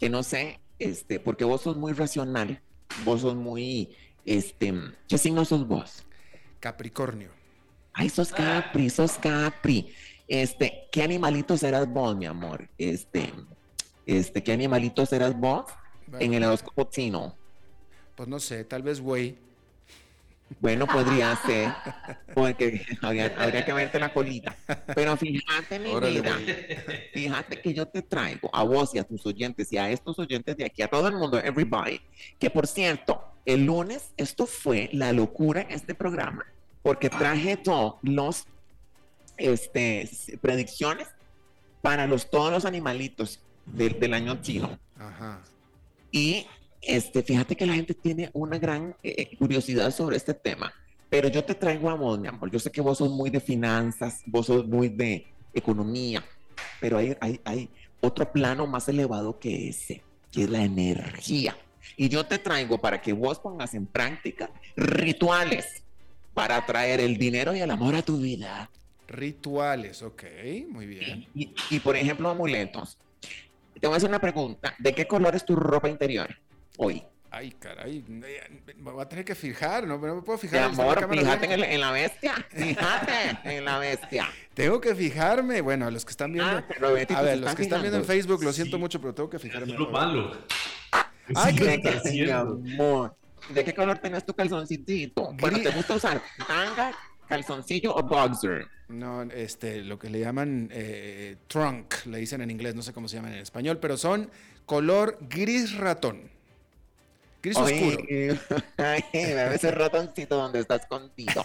que 0.00 0.08
no 0.10 0.22
sé, 0.22 0.60
este, 0.78 1.20
porque 1.20 1.44
vos 1.44 1.62
sos 1.62 1.76
muy 1.76 1.92
racional, 1.92 2.60
vos 3.04 3.20
sos 3.20 3.34
muy 3.36 3.94
Este, 4.24 4.74
¿qué 5.08 5.18
signo 5.18 5.44
sos 5.44 5.66
vos? 5.68 6.04
Capricornio. 6.60 7.30
Ay, 7.92 8.08
sos 8.08 8.32
Capri, 8.32 8.90
sos 8.90 9.12
Capri. 9.12 9.94
Este, 10.26 10.88
¿qué 10.90 11.02
animalito 11.02 11.56
serás 11.56 11.86
vos, 11.86 12.16
mi 12.16 12.26
amor? 12.26 12.68
Este, 12.78 13.32
este, 14.06 14.42
¿qué 14.42 14.52
animalito 14.52 15.04
serás 15.06 15.38
vos 15.38 15.64
en 16.18 16.34
el 16.34 16.44
horóscopo 16.44 16.84
chino? 16.90 17.36
Pues 18.14 18.28
no 18.28 18.38
sé, 18.38 18.64
tal 18.64 18.82
vez 18.82 19.00
güey. 19.00 19.36
Bueno, 20.60 20.86
podría 20.86 21.34
ser, 21.46 21.72
porque 22.34 22.86
habría, 23.02 23.34
habría 23.38 23.64
que 23.64 23.72
verte 23.72 23.98
la 23.98 24.12
colita. 24.12 24.54
Pero 24.94 25.16
fíjate, 25.16 25.78
mi 25.78 25.90
Órale, 25.90 26.20
vida, 26.20 26.38
fíjate 27.12 27.60
que 27.60 27.74
yo 27.74 27.86
te 27.86 28.02
traigo 28.02 28.50
a 28.52 28.62
vos 28.62 28.94
y 28.94 28.98
a 28.98 29.04
tus 29.04 29.24
oyentes 29.26 29.72
y 29.72 29.78
a 29.78 29.90
estos 29.90 30.18
oyentes 30.18 30.56
de 30.56 30.66
aquí, 30.66 30.82
a 30.82 30.88
todo 30.88 31.08
el 31.08 31.14
mundo, 31.14 31.38
everybody, 31.38 32.00
que 32.38 32.50
por 32.50 32.66
cierto, 32.66 33.24
el 33.46 33.64
lunes 33.64 34.12
esto 34.16 34.46
fue 34.46 34.90
la 34.92 35.12
locura 35.12 35.62
en 35.62 35.72
este 35.72 35.94
programa, 35.94 36.46
porque 36.82 37.10
traje 37.10 37.56
todos 37.56 37.96
los 38.02 38.46
este, 39.36 40.08
predicciones 40.40 41.08
para 41.82 42.06
los, 42.06 42.30
todos 42.30 42.52
los 42.52 42.64
animalitos 42.64 43.40
del, 43.66 43.98
del 43.98 44.14
año 44.14 44.40
chino. 44.40 44.78
Ajá. 44.98 45.40
Y 46.10 46.46
este, 46.80 47.22
fíjate 47.22 47.56
que 47.56 47.66
la 47.66 47.74
gente 47.74 47.94
tiene 47.94 48.30
una 48.34 48.58
gran 48.58 48.94
eh, 49.02 49.36
curiosidad 49.36 49.90
sobre 49.90 50.16
este 50.16 50.34
tema, 50.34 50.72
pero 51.08 51.28
yo 51.28 51.42
te 51.44 51.54
traigo 51.54 51.90
a 51.90 51.94
vos, 51.94 52.18
mi 52.18 52.28
amor. 52.28 52.50
Yo 52.50 52.58
sé 52.58 52.70
que 52.70 52.80
vos 52.80 52.98
sos 52.98 53.10
muy 53.10 53.30
de 53.30 53.40
finanzas, 53.40 54.22
vos 54.26 54.46
sos 54.46 54.66
muy 54.66 54.88
de 54.88 55.26
economía, 55.52 56.24
pero 56.80 56.98
hay, 56.98 57.16
hay, 57.20 57.40
hay 57.44 57.70
otro 58.00 58.30
plano 58.30 58.66
más 58.66 58.88
elevado 58.88 59.38
que 59.38 59.68
ese, 59.68 60.02
que 60.30 60.44
es 60.44 60.50
la 60.50 60.62
energía. 60.62 61.56
Y 61.96 62.08
yo 62.08 62.26
te 62.26 62.38
traigo 62.38 62.78
para 62.78 63.00
que 63.00 63.12
vos 63.12 63.38
pongas 63.38 63.74
en 63.74 63.86
práctica 63.86 64.50
rituales 64.76 65.82
para 66.32 66.56
atraer 66.56 67.00
el 67.00 67.16
dinero 67.16 67.54
y 67.54 67.60
el 67.60 67.70
amor 67.70 67.94
a 67.94 68.02
tu 68.02 68.18
vida. 68.18 68.70
Rituales, 69.06 70.02
ok, 70.02 70.22
muy 70.68 70.86
bien. 70.86 71.26
Y, 71.34 71.54
y, 71.70 71.80
por 71.80 71.96
ejemplo, 71.96 72.28
amuletos. 72.28 72.98
Te 73.84 73.88
voy 73.88 73.96
a 73.96 73.98
hacer 73.98 74.08
una 74.08 74.18
pregunta. 74.18 74.74
¿De 74.78 74.94
qué 74.94 75.06
color 75.06 75.36
es 75.36 75.44
tu 75.44 75.54
ropa 75.56 75.90
interior 75.90 76.34
hoy? 76.78 77.02
Ay, 77.30 77.50
caray, 77.50 78.02
me 78.08 78.90
voy 78.90 79.02
a 79.02 79.06
tener 79.06 79.26
que 79.26 79.34
fijar, 79.34 79.86
no, 79.86 79.98
no 79.98 80.14
me 80.14 80.22
puedo 80.22 80.38
fijar. 80.38 80.60
la 80.60 80.66
amor, 80.68 81.06
fíjate 81.10 81.44
en, 81.44 81.52
el- 81.52 81.64
en 81.64 81.80
la 81.82 81.90
bestia. 81.90 82.34
Fíjate 82.48 83.36
en 83.44 83.62
la 83.62 83.78
bestia. 83.78 84.26
Tengo 84.54 84.80
que 84.80 84.94
fijarme. 84.94 85.60
Bueno, 85.60 85.84
a 85.86 85.90
los 85.90 86.02
que 86.06 86.12
están 86.12 86.32
viendo. 86.32 86.50
Ah, 86.50 86.64
pero 86.66 86.94
Betty, 86.94 87.12
a 87.12 87.20
ver, 87.20 87.36
los 87.40 87.54
que 87.54 87.60
están 87.64 87.82
viendo 87.82 87.98
en. 87.98 88.06
Facebook, 88.06 88.42
lo 88.42 88.54
siento 88.54 88.78
Sí. 88.78 88.80
mucho, 88.80 88.98
pero 89.02 89.12
tengo 89.12 89.28
que 89.28 89.38
fijarme. 89.38 89.70
Es 89.74 89.78
lo 89.78 89.90
malo. 89.90 90.32
Ay, 91.34 91.54
Sí, 91.58 91.64
¿De 91.64 91.82
qué, 91.82 91.90
mi 91.90 91.96
haciendo. 91.98 92.62
amor? 92.64 93.16
¿De 93.50 93.64
qué 93.64 93.74
color 93.74 93.98
tenés 93.98 94.24
tu 94.24 94.32
calzoncito? 94.32 95.30
Bueno. 95.34 95.58
¿te 95.60 95.68
gusta 95.72 95.92
usar 95.96 96.22
tanga, 96.48 96.90
calzoncillo 97.28 97.94
o 97.94 98.02
boxer? 98.02 98.66
No, 98.88 99.22
este, 99.22 99.82
lo 99.82 99.98
que 99.98 100.10
le 100.10 100.20
llaman 100.20 100.68
eh, 100.72 101.36
trunk, 101.46 102.06
le 102.06 102.18
dicen 102.18 102.40
en 102.42 102.50
inglés, 102.50 102.74
no 102.74 102.82
sé 102.82 102.92
cómo 102.92 103.08
se 103.08 103.16
llaman 103.16 103.32
en 103.32 103.40
español, 103.40 103.78
pero 103.78 103.96
son 103.96 104.30
color 104.66 105.18
gris 105.22 105.76
ratón. 105.76 106.30
Gris 107.42 107.56
oscuro. 107.56 107.98
Oye, 107.98 108.38
ay, 108.76 109.02
bebé, 109.12 109.54
ese 109.54 109.70
ratoncito 109.70 110.36
donde 110.36 110.60
está 110.60 110.76
escondido. 110.76 111.44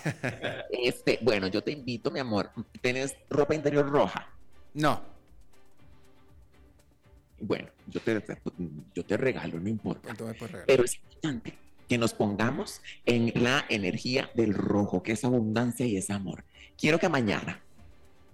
Este, 0.69 1.19
bueno, 1.21 1.47
yo 1.47 1.61
te 1.61 1.71
invito, 1.71 2.11
mi 2.11 2.19
amor. 2.19 2.51
¿Tienes 2.81 3.15
ropa 3.29 3.55
interior 3.55 3.89
roja? 3.89 4.29
No, 4.73 5.01
Bueno, 7.41 7.69
yo 7.87 7.99
te, 8.01 8.21
yo 8.93 9.05
te 9.05 9.17
regalo, 9.17 9.59
no 9.59 9.67
importa. 9.67 10.13
Pero 10.67 10.83
es 10.83 10.95
importante 10.95 11.57
que 11.89 11.97
nos 11.97 12.13
pongamos 12.13 12.81
en 13.05 13.31
la 13.43 13.65
energía 13.67 14.29
del 14.35 14.53
rojo, 14.53 15.01
que 15.01 15.13
es 15.13 15.25
abundancia 15.25 15.85
y 15.85 15.97
es 15.97 16.11
amor. 16.11 16.45
Quiero 16.79 16.97
que 16.97 17.09
mañana, 17.09 17.61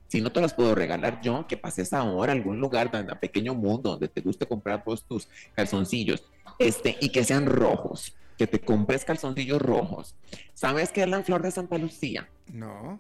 si 0.08 0.22
no 0.22 0.32
te 0.32 0.40
los 0.40 0.54
puedo 0.54 0.76
regalar 0.76 1.20
yo, 1.22 1.48
que 1.48 1.58
pases 1.58 1.94
ahora 1.94 2.32
a 2.32 2.36
algún 2.36 2.60
lugar, 2.60 2.92
tan 2.92 3.10
a 3.10 3.20
pequeño 3.20 3.56
mundo, 3.56 3.92
donde 3.92 4.08
te 4.08 4.22
guste 4.22 4.46
comprar 4.46 4.84
vos 4.86 5.04
tus 5.04 5.28
calzoncillos, 5.56 6.24
este, 6.60 6.96
y 7.02 7.10
que 7.10 7.24
sean 7.24 7.48
rojos, 7.48 8.16
que 8.38 8.46
te 8.46 8.60
compres 8.60 9.04
calzoncillos 9.04 9.60
rojos. 9.60 10.14
¿Sabes 10.54 10.92
qué 10.92 11.02
es 11.02 11.10
la 11.10 11.24
flor 11.24 11.42
de 11.42 11.50
Santa 11.50 11.78
Lucía? 11.80 12.30
No, 12.54 13.00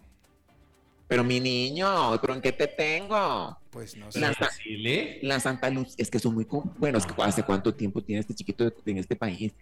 Pero 1.07 1.23
mi 1.23 1.39
niño, 1.39 2.19
¿pero 2.19 2.33
en 2.33 2.41
qué 2.41 2.51
te 2.51 2.65
tengo? 2.65 3.55
pues 3.69 3.95
no 3.97 4.11
sé. 4.11 4.21
La, 4.21 4.33
lee. 4.65 5.19
la 5.21 5.39
Santa 5.39 5.69
Luz, 5.69 5.93
es 5.97 6.09
que 6.09 6.17
son 6.17 6.33
muy, 6.33 6.47
bueno, 6.77 6.97
es 6.97 7.05
que 7.05 7.13
hace 7.21 7.43
cuánto 7.43 7.75
tiempo 7.75 8.01
tiene 8.01 8.21
este 8.21 8.33
chiquito 8.33 8.73
en 8.85 8.97
este 8.97 9.15
país. 9.15 9.53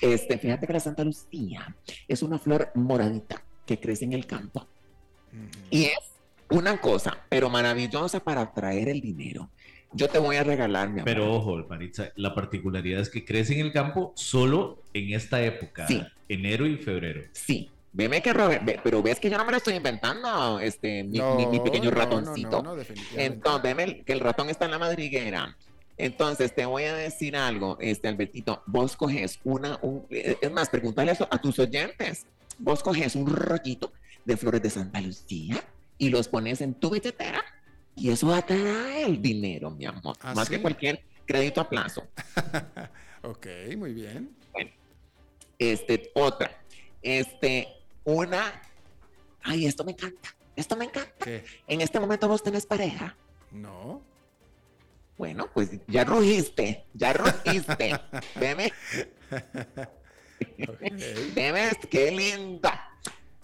Este, 0.00 0.38
fíjate 0.38 0.66
que 0.66 0.72
la 0.72 0.80
Santa 0.80 1.04
Lucía 1.04 1.76
es 2.08 2.22
una 2.22 2.38
flor 2.38 2.70
moradita 2.74 3.42
que 3.66 3.78
crece 3.78 4.04
en 4.06 4.14
el 4.14 4.24
campo 4.24 4.66
Ujú. 5.36 5.48
y 5.70 5.84
es 5.84 5.98
una 6.50 6.80
cosa, 6.80 7.18
pero 7.28 7.50
maravillosa 7.50 8.20
para 8.20 8.42
atraer 8.42 8.88
el 8.88 9.00
dinero. 9.00 9.50
Yo 9.92 10.08
te 10.08 10.18
voy 10.18 10.36
a 10.36 10.44
regalar, 10.44 10.88
mi 10.88 11.00
amor. 11.00 11.04
Pero 11.04 11.34
ojo, 11.34 11.64
Maritza, 11.68 12.10
la 12.16 12.34
particularidad 12.34 13.00
es 13.00 13.08
que 13.08 13.24
crece 13.24 13.54
en 13.54 13.60
el 13.66 13.72
campo 13.72 14.12
solo 14.16 14.78
en 14.92 15.12
esta 15.14 15.42
época, 15.42 15.86
Sí. 15.86 16.02
enero 16.28 16.66
y 16.66 16.76
febrero. 16.76 17.22
Sí, 17.32 17.70
veme 17.92 18.20
que, 18.20 18.32
Robert- 18.32 18.64
ve- 18.64 18.80
pero 18.82 19.02
ves 19.02 19.18
que 19.18 19.30
yo 19.30 19.38
no 19.38 19.44
me 19.44 19.52
lo 19.52 19.56
estoy 19.56 19.74
inventando, 19.74 20.60
este, 20.60 21.02
mi, 21.04 21.18
No, 21.18 21.36
mi- 21.36 21.46
mi 21.46 21.60
pequeño 21.60 21.90
no, 21.90 21.90
no, 21.92 21.96
ratoncito. 21.96 22.50
No, 22.50 22.62
no, 22.62 22.76
definitivamente. 22.76 23.24
Entonces, 23.24 23.62
veme 23.62 24.02
que 24.02 24.12
el 24.12 24.20
ratón 24.20 24.50
está 24.50 24.66
en 24.66 24.72
la 24.72 24.78
madriguera. 24.78 25.56
Entonces, 25.98 26.54
te 26.54 26.66
voy 26.66 26.84
a 26.84 26.94
decir 26.94 27.36
algo, 27.36 27.78
este 27.80 28.08
Albertito. 28.08 28.62
Vos 28.66 28.96
coges 28.96 29.40
una, 29.44 29.78
un, 29.80 30.04
eh, 30.10 30.36
es 30.42 30.52
más, 30.52 30.68
pregúntale 30.68 31.12
eso 31.12 31.26
a 31.30 31.38
tus 31.40 31.58
oyentes. 31.58 32.26
Vos 32.58 32.82
coges 32.82 33.14
un 33.16 33.26
rollito 33.34 33.92
de 34.26 34.36
flores 34.36 34.60
de 34.62 34.70
Santa 34.70 35.00
Lucía 35.00 35.62
y 35.96 36.10
los 36.10 36.28
pones 36.28 36.60
en 36.60 36.74
tu 36.74 36.90
billetera 36.90 37.42
y 37.94 38.10
eso 38.10 38.34
atrae 38.34 39.04
el 39.04 39.22
dinero, 39.22 39.70
mi 39.70 39.86
amor. 39.86 40.16
¿Ah, 40.20 40.34
más 40.34 40.48
sí? 40.48 40.54
que 40.56 40.62
cualquier 40.62 41.02
crédito 41.24 41.62
a 41.62 41.68
plazo. 41.68 42.06
ok, 43.22 43.46
muy 43.78 43.94
bien. 43.94 44.36
Este, 45.58 46.10
otra. 46.14 46.50
Este, 47.00 47.68
una. 48.04 48.60
Ay, 49.42 49.64
esto 49.66 49.84
me 49.84 49.92
encanta. 49.92 50.34
Esto 50.56 50.76
me 50.76 50.84
encanta. 50.86 51.24
¿Qué? 51.24 51.44
En 51.66 51.80
este 51.80 51.98
momento 52.00 52.28
vos 52.28 52.42
tenés 52.42 52.66
pareja. 52.66 53.16
No. 53.52 54.02
Bueno, 55.16 55.48
pues 55.54 55.70
ya 55.86 56.04
rugiste, 56.04 56.84
ya 56.92 57.14
rugiste. 57.14 57.98
Veme, 58.38 58.70
Ok. 60.68 60.80
veme, 61.34 61.70
qué 61.90 62.10
lindo. 62.10 62.68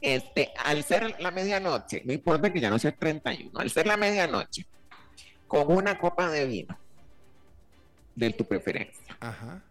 Este, 0.02 0.52
al 0.64 0.82
ser 0.82 1.14
la 1.20 1.30
medianoche, 1.30 2.02
no 2.04 2.12
importa 2.12 2.52
que 2.52 2.60
ya 2.60 2.68
no 2.70 2.78
sea 2.78 2.90
31, 2.90 3.56
al 3.58 3.70
ser 3.70 3.86
la 3.86 3.96
medianoche, 3.96 4.66
con 5.46 5.70
una 5.72 5.96
copa 5.96 6.28
de 6.28 6.44
vino 6.44 6.76
de 8.16 8.30
tu 8.32 8.44
preferencia, 8.44 9.16
Ajá. 9.20 9.62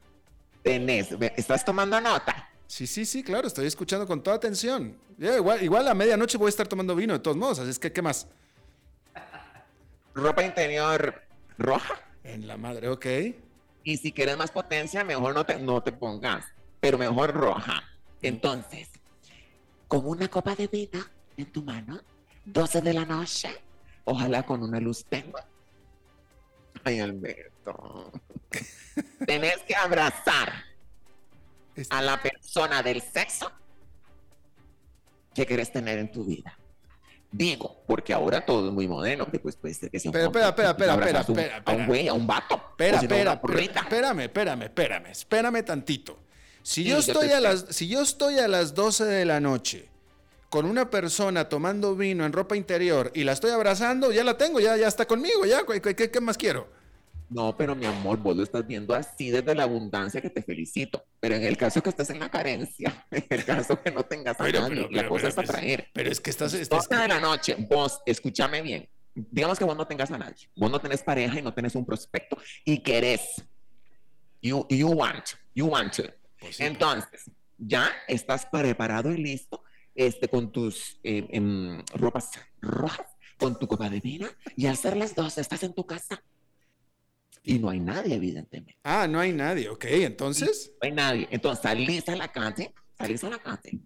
tenés, 0.64 1.10
estás 1.36 1.66
tomando 1.66 2.00
nota. 2.00 2.50
Sí, 2.66 2.88
sí, 2.88 3.06
sí, 3.06 3.24
claro, 3.24 3.46
estoy 3.48 3.68
escuchando 3.68 4.08
con 4.08 4.24
toda 4.24 4.38
atención. 4.38 4.98
Igual, 5.20 5.62
igual 5.62 5.86
a 5.90 5.94
medianoche 5.94 6.38
voy 6.38 6.48
a 6.48 6.50
estar 6.50 6.66
tomando 6.68 6.96
vino 6.96 7.12
de 7.12 7.20
todos 7.20 7.36
modos, 7.36 7.60
así 7.60 7.70
es 7.70 7.78
que, 7.78 7.92
¿qué 7.92 8.02
más? 8.02 8.28
Ropa 10.16 10.44
interior 10.44 11.22
roja. 11.58 12.00
En 12.24 12.48
la 12.48 12.56
madre, 12.56 12.88
ok. 12.88 13.06
Y 13.84 13.98
si 13.98 14.14
quieres 14.14 14.38
más 14.38 14.52
potencia, 14.52 15.04
mejor 15.04 15.34
no 15.34 15.46
te, 15.46 15.60
no 15.60 15.84
te 15.84 15.92
pongas, 15.92 16.46
pero 16.80 16.98
mejor 16.98 17.34
roja. 17.34 17.84
Entonces, 18.22 18.88
con 19.92 20.08
una 20.08 20.30
copa 20.30 20.56
de 20.56 20.68
vino 20.68 21.04
en 21.36 21.52
tu 21.52 21.64
mano, 21.64 22.00
12 22.46 22.80
de 22.80 22.94
la 22.94 23.04
noche, 23.04 23.50
ojalá 24.06 24.42
con 24.44 24.64
una 24.64 24.80
luz 24.80 25.04
tenue. 25.04 25.42
Ay, 26.86 27.02
Alberto. 27.02 28.14
Tenés 29.28 29.58
que 29.68 29.76
abrazar 29.76 30.54
a 31.89 32.02
la 32.02 32.22
persona 32.22 32.82
del 32.82 33.02
sexo 33.02 33.52
que 35.34 35.46
querés 35.46 35.74
tener 35.74 36.00
en 36.00 36.10
tu 36.10 36.24
vida. 36.24 36.58
Digo, 37.30 37.84
porque 37.86 38.14
ahora 38.14 38.46
todo 38.46 38.70
es 38.70 38.74
muy 38.74 38.88
moderno, 38.88 39.30
que 39.30 39.39
pues 39.39 39.58
puede 39.58 39.74
ser 39.74 39.92
que 39.92 40.00
sea 40.00 40.10
un 40.10 40.16
Espera, 40.16 40.48
espera, 40.48 40.70
espera, 40.70 40.94
espera, 40.94 41.20
espera, 41.20 41.64
a 41.66 41.72
un 41.74 41.86
güey, 41.86 42.08
a 42.08 42.14
un 42.14 42.26
vato. 42.26 42.56
Espera, 42.56 42.98
espera, 42.98 43.34
espérame, 43.34 44.22
espérame, 44.22 44.62
espérame, 44.64 45.08
espérame 45.08 45.66
tantito. 45.66 46.18
Si 46.64 46.84
yo 46.84 46.97
estoy 46.99 47.30
a 47.30 47.39
las, 47.39 47.66
si 47.70 47.88
yo 47.88 48.01
estoy 48.01 48.39
a 48.39 48.47
las 48.47 48.74
12 48.76 49.05
de 49.05 49.26
la 49.26 49.39
noche 49.39 49.89
con 50.49 50.66
una 50.66 50.89
persona 50.89 51.47
tomando 51.49 51.95
vino 51.95 52.26
en 52.26 52.34
ropa 52.34 52.55
interior 52.57 53.12
y 53.16 53.24
la 53.24 53.32
estoy 53.32 53.51
abrazando, 53.51 54.12
ya 54.12 54.24
la 54.24 54.38
tengo, 54.38 54.59
ya, 54.59 54.76
ya 54.78 54.88
está 54.88 55.05
conmigo, 55.05 55.45
ya, 55.45 55.64
¿qué, 55.82 55.95
qué- 55.95 56.12
qué 56.12 56.22
más 56.22 56.38
quiero? 56.38 56.68
No, 57.30 57.55
pero 57.55 57.74
mi 57.76 57.86
amor, 57.86 58.18
vos 58.20 58.36
lo 58.36 58.43
estás 58.43 58.68
viendo 58.68 58.93
así 58.93 59.30
desde 59.32 59.55
la 59.55 59.64
abundancia 59.64 60.20
que 60.22 60.30
te 60.30 60.43
felicito. 60.43 61.05
Pero 61.22 61.36
en 61.36 61.43
el 61.43 61.55
caso 61.55 61.82
que 61.82 61.89
estés 61.89 62.09
en 62.09 62.20
la 62.20 62.30
carencia, 62.30 63.05
en 63.12 63.26
el 63.30 63.45
caso 63.45 63.82
que 63.82 63.89
no 63.89 64.03
tengas 64.03 64.38
a 64.38 64.43
Pero, 64.43 64.59
nadie, 64.62 64.76
pero, 64.76 64.89
la 64.91 64.97
pero, 64.97 65.09
cosa 65.09 65.30
pero, 65.30 65.41
es 65.41 65.49
atraer. 65.49 65.88
Pero 65.93 66.12
es 66.12 66.20
que 66.20 66.30
estás, 66.30 66.53
estás- 66.53 66.89
12 66.89 67.01
de 67.01 67.07
la 67.07 67.22
noche, 67.22 67.55
vos, 67.70 68.01
escúchame 68.05 68.62
bien. 68.62 68.89
Digamos 69.16 69.57
que 69.57 69.64
vos 69.64 69.78
no 69.78 69.88
tengas 69.88 70.12
a 70.12 70.18
nadie. 70.18 70.49
Vos 70.57 70.70
no 70.70 70.80
tenés 70.82 71.01
pareja 71.03 71.39
y 71.39 71.41
no 71.41 71.53
tenés 71.53 71.74
un 71.76 71.86
prospecto 71.86 72.38
y 72.66 72.80
querés. 72.80 73.41
You, 74.41 74.66
you 74.70 74.89
want, 74.89 75.24
you 75.55 75.68
want 75.68 75.93
to. 75.95 76.03
Pues 76.42 76.58
sí, 76.58 76.64
Entonces, 76.64 77.30
ya 77.58 77.92
estás 78.08 78.48
preparado 78.48 79.12
y 79.12 79.18
listo 79.18 79.64
este, 79.94 80.28
con 80.28 80.52
tus 80.52 81.00
eh, 81.04 81.28
em, 81.30 81.84
ropas 81.94 82.32
rojas, 82.60 83.06
con 83.38 83.58
tu 83.60 83.68
copa 83.68 83.89
de 83.89 84.00
vino, 84.00 84.28
y 84.56 84.66
al 84.66 84.76
ser 84.76 84.98
las 84.98 85.14
dos 85.14 85.38
estás 85.38 85.62
en 85.64 85.74
tu 85.74 85.86
casa. 85.86 86.24
Y 87.44 87.60
no 87.60 87.70
hay 87.70 87.80
nadie, 87.80 88.16
evidentemente. 88.16 88.78
Ah, 88.84 89.08
no 89.08 89.20
hay 89.20 89.34
nadie, 89.34 89.70
ok, 89.70 89.86
entonces. 89.86 90.72
No 90.82 90.88
hay 90.88 90.92
nadie. 90.92 91.28
Entonces 91.32 91.62
salís 91.62 92.10
a 92.10 92.16
la 92.16 92.28
calle, 92.28 92.74
salís 92.98 93.24
a 93.24 93.30
la 93.30 93.39
calle. 93.39 93.80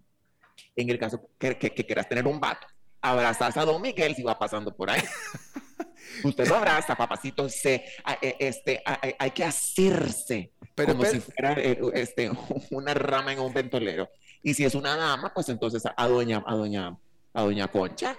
En 0.74 0.90
el 0.90 0.98
caso 0.98 1.30
que, 1.38 1.58
que, 1.58 1.74
que 1.74 1.86
quieras 1.86 2.08
tener 2.08 2.26
un 2.26 2.40
vato, 2.40 2.66
abrazas 3.02 3.56
a 3.56 3.64
Don 3.64 3.80
Miguel 3.80 4.14
si 4.14 4.22
va 4.22 4.38
pasando 4.38 4.74
por 4.74 4.90
ahí. 4.90 5.02
Usted 6.24 6.48
lo 6.48 6.56
abraza, 6.56 6.94
papacito, 6.94 7.48
se, 7.48 7.84
e, 8.22 8.36
este, 8.38 8.82
hay 9.18 9.30
que 9.32 9.44
asirse 9.44 10.52
pero, 10.76 10.92
como 10.92 11.04
si 11.06 11.18
fuera 11.18 11.54
eh, 11.54 11.80
este, 11.94 12.30
una 12.70 12.94
rama 12.94 13.32
en 13.32 13.40
un 13.40 13.52
ventolero. 13.52 14.08
Y 14.42 14.54
si 14.54 14.64
es 14.64 14.76
una 14.76 14.96
dama, 14.96 15.32
pues 15.34 15.48
entonces 15.48 15.82
a 15.84 16.06
doña, 16.06 16.44
a 16.46 16.54
doña, 16.54 16.96
a 17.32 17.42
doña 17.42 17.66
Concha, 17.66 18.16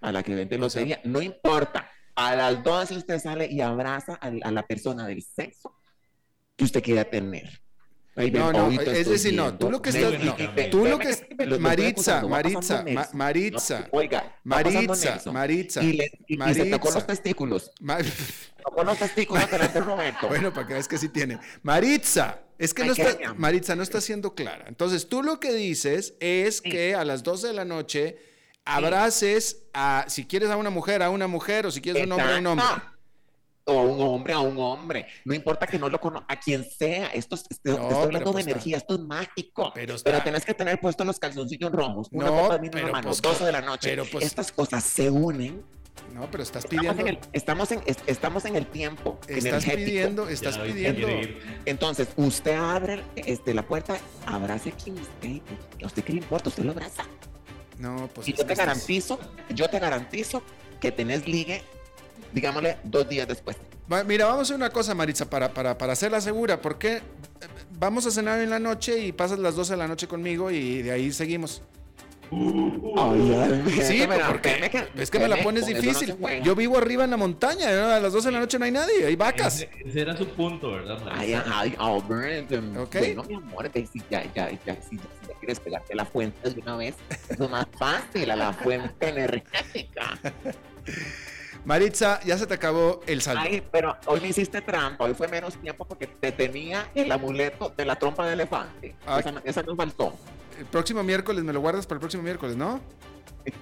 a 0.00 0.12
la 0.12 0.22
que 0.22 0.34
vende 0.34 0.56
lotería, 0.56 1.00
no 1.04 1.20
importa. 1.20 1.90
A 2.14 2.34
las 2.34 2.64
12 2.64 2.96
usted 2.96 3.18
sale 3.20 3.46
y 3.50 3.60
abraza 3.60 4.18
a, 4.20 4.28
a 4.28 4.50
la 4.50 4.66
persona 4.66 5.06
del 5.06 5.22
sexo 5.22 5.76
que 6.56 6.64
usted 6.64 6.82
quiera 6.82 7.04
tener 7.04 7.60
no, 8.32 8.52
no, 8.52 8.70
es 8.70 9.08
decir, 9.08 9.34
no, 9.34 9.56
tú 9.56 9.70
lo 9.70 9.80
que 9.80 9.90
estás, 9.90 10.12
no, 10.22 10.36
tú 10.70 10.86
lo 10.86 10.98
que, 10.98 11.16
Maritza, 11.58 12.26
Maritza, 12.26 12.84
Maritza, 13.12 13.88
oiga, 13.92 14.36
Maritza, 14.44 15.20
Maritza, 15.32 15.82
y, 15.82 16.00
se 16.54 16.66
tocó 16.66 16.90
los 16.90 17.06
testículos, 17.06 17.70
tocó 18.64 18.84
los 18.84 18.98
testículos 18.98 19.50
delante 19.50 19.80
Roberto. 19.80 20.28
Bueno, 20.28 20.52
para 20.52 20.66
que 20.66 20.72
veas 20.74 20.88
que 20.88 20.98
sí 20.98 21.08
tiene. 21.08 21.38
Maritza, 21.62 22.40
es 22.58 22.74
que 22.74 22.84
no 22.84 22.92
está, 22.92 23.34
Maritza 23.34 23.76
no 23.76 23.82
está 23.82 24.00
siendo 24.00 24.34
clara. 24.34 24.64
Entonces, 24.68 25.08
tú 25.08 25.22
lo 25.22 25.38
que 25.38 25.52
dices 25.52 26.14
es 26.18 26.60
que 26.60 26.94
a 26.94 27.04
las 27.04 27.22
12 27.22 27.48
de 27.48 27.52
la 27.52 27.64
noche 27.64 28.18
abraces 28.64 29.62
a, 29.72 30.04
si 30.08 30.26
quieres 30.26 30.50
a 30.50 30.56
una 30.56 30.70
mujer, 30.70 31.02
a 31.02 31.10
una 31.10 31.28
mujer, 31.28 31.66
o 31.66 31.70
si 31.70 31.80
quieres 31.80 32.02
a 32.02 32.06
un 32.06 32.12
hombre, 32.12 32.34
a 32.34 32.38
un 32.38 32.46
hombre 32.46 32.66
o 33.68 33.78
a 33.78 33.82
un 33.82 34.00
hombre 34.00 34.32
a 34.32 34.40
un 34.40 34.58
hombre. 34.58 35.06
No 35.24 35.34
importa 35.34 35.66
que 35.66 35.78
no 35.78 35.88
lo 35.88 36.00
conozca, 36.00 36.26
a 36.28 36.40
quien 36.40 36.64
sea. 36.64 37.08
Esto, 37.08 37.36
estoy 37.36 37.76
hablando 37.76 38.30
de 38.30 38.32
pues 38.32 38.46
energía, 38.46 38.78
esto 38.78 38.94
es 38.94 39.00
mágico. 39.00 39.72
Pero, 39.74 39.96
pero, 40.02 40.22
tenés 40.22 40.44
que 40.44 40.54
tener 40.54 40.80
puestos 40.80 41.06
los 41.06 41.18
calzoncillos 41.18 41.70
rojos, 41.70 42.08
una 42.10 42.26
no, 42.26 42.42
copa 42.42 42.54
de 42.54 42.60
vino 42.60 42.78
en 42.78 42.86
la 42.86 42.92
mano, 42.92 43.08
pues, 43.08 43.22
12 43.22 43.44
de 43.44 43.52
la 43.52 43.60
noche. 43.60 43.90
Pero 43.90 44.04
pues, 44.06 44.24
Estas 44.24 44.50
cosas 44.52 44.82
se 44.84 45.10
unen. 45.10 45.62
No, 46.14 46.30
pero 46.30 46.42
estás 46.42 46.66
pidiendo. 46.66 46.90
Estamos 46.92 47.00
en 47.00 47.08
el, 47.08 47.18
estamos 47.32 47.72
en, 47.72 47.82
estamos 48.06 48.44
en 48.44 48.56
el 48.56 48.66
tiempo. 48.66 49.18
Estás 49.26 49.64
pidiendo, 49.64 50.28
estás 50.28 50.58
pidiendo. 50.58 51.08
Entonces, 51.64 52.08
usted 52.16 52.54
abre 52.54 53.02
este, 53.16 53.52
la 53.52 53.66
puerta, 53.66 53.98
abrace 54.26 54.70
a 54.70 54.72
quien 54.72 54.98
usted. 54.98 55.42
A 55.82 55.86
usted 55.86 56.04
qué 56.04 56.12
le 56.12 56.20
importa, 56.20 56.48
usted 56.48 56.64
lo 56.64 56.70
abraza. 56.72 57.04
No, 57.78 58.08
pues. 58.14 58.28
Y 58.28 58.32
yo 58.32 58.46
te 58.46 58.54
garantizo, 58.54 59.18
yo 59.50 59.68
te 59.68 59.78
garantizo 59.78 60.42
que 60.80 60.92
tenés 60.92 61.26
ligue 61.26 61.62
digámosle, 62.32 62.78
dos 62.84 63.08
días 63.08 63.26
después. 63.28 63.56
Mira, 64.06 64.26
vamos 64.26 64.40
a 64.40 64.42
hacer 64.42 64.56
una 64.56 64.70
cosa, 64.70 64.94
Maritza, 64.94 65.28
para, 65.30 65.52
para, 65.54 65.78
para 65.78 65.94
hacerla 65.94 66.20
segura, 66.20 66.60
porque 66.60 67.00
vamos 67.78 68.06
a 68.06 68.10
cenar 68.10 68.40
en 68.40 68.50
la 68.50 68.58
noche 68.58 68.98
y 68.98 69.12
pasas 69.12 69.38
las 69.38 69.56
12 69.56 69.72
de 69.72 69.76
la 69.78 69.88
noche 69.88 70.06
conmigo 70.06 70.50
y 70.50 70.82
de 70.82 70.92
ahí 70.92 71.10
seguimos. 71.10 71.62
sí, 72.30 74.02
porque 74.28 74.70
es 74.96 75.10
que 75.10 75.18
me 75.18 75.28
la 75.28 75.38
pones 75.38 75.66
difícil. 75.66 76.14
Yo 76.42 76.54
vivo 76.54 76.76
arriba 76.76 77.04
en 77.04 77.10
la 77.10 77.16
montaña, 77.16 77.96
a 77.96 78.00
las 78.00 78.12
12 78.12 78.28
de 78.28 78.32
la 78.32 78.40
noche 78.40 78.58
no 78.58 78.66
hay 78.66 78.72
nadie, 78.72 79.06
hay 79.06 79.16
vacas. 79.16 79.66
Ese, 79.84 80.00
era 80.00 80.14
su 80.14 80.28
punto, 80.28 80.72
¿verdad? 80.72 80.98
Ay, 81.10 81.32
ay, 81.32 81.74
Albert. 81.78 82.52
Okay. 82.76 83.14
Bueno, 83.14 83.24
mi 83.24 83.34
amor, 83.36 83.70
si 83.72 84.02
ya, 84.10 84.22
ya, 84.34 84.50
ya, 84.66 84.76
si, 84.82 84.96
ya 84.96 85.34
quieres 85.40 85.60
pegarte 85.60 85.94
la 85.94 86.04
fuente 86.04 86.50
de 86.50 86.60
una 86.60 86.76
vez, 86.76 86.94
es 87.30 87.38
lo 87.38 87.48
más 87.48 87.66
fácil, 87.78 88.30
a 88.30 88.36
la 88.36 88.52
fuente 88.52 89.08
energética. 89.08 90.18
Maritza, 91.64 92.20
ya 92.24 92.38
se 92.38 92.46
te 92.46 92.54
acabó 92.54 93.00
el 93.06 93.20
saldo. 93.22 93.42
Ay, 93.44 93.62
pero 93.70 93.96
hoy 94.06 94.20
me 94.20 94.28
hiciste 94.28 94.60
trampa, 94.60 95.04
hoy 95.04 95.14
fue 95.14 95.28
menos 95.28 95.56
tiempo 95.56 95.84
porque 95.84 96.06
te 96.06 96.32
tenía 96.32 96.88
el 96.94 97.10
amuleto 97.12 97.72
de 97.76 97.84
la 97.84 97.96
trompa 97.96 98.26
de 98.26 98.32
elefante. 98.34 98.94
Esa, 99.18 99.34
esa 99.44 99.62
nos 99.62 99.76
faltó. 99.76 100.14
El 100.58 100.66
próximo 100.66 101.02
miércoles, 101.02 101.44
me 101.44 101.52
lo 101.52 101.60
guardas 101.60 101.86
para 101.86 101.96
el 101.96 102.00
próximo 102.00 102.22
miércoles, 102.22 102.56
¿no? 102.56 102.80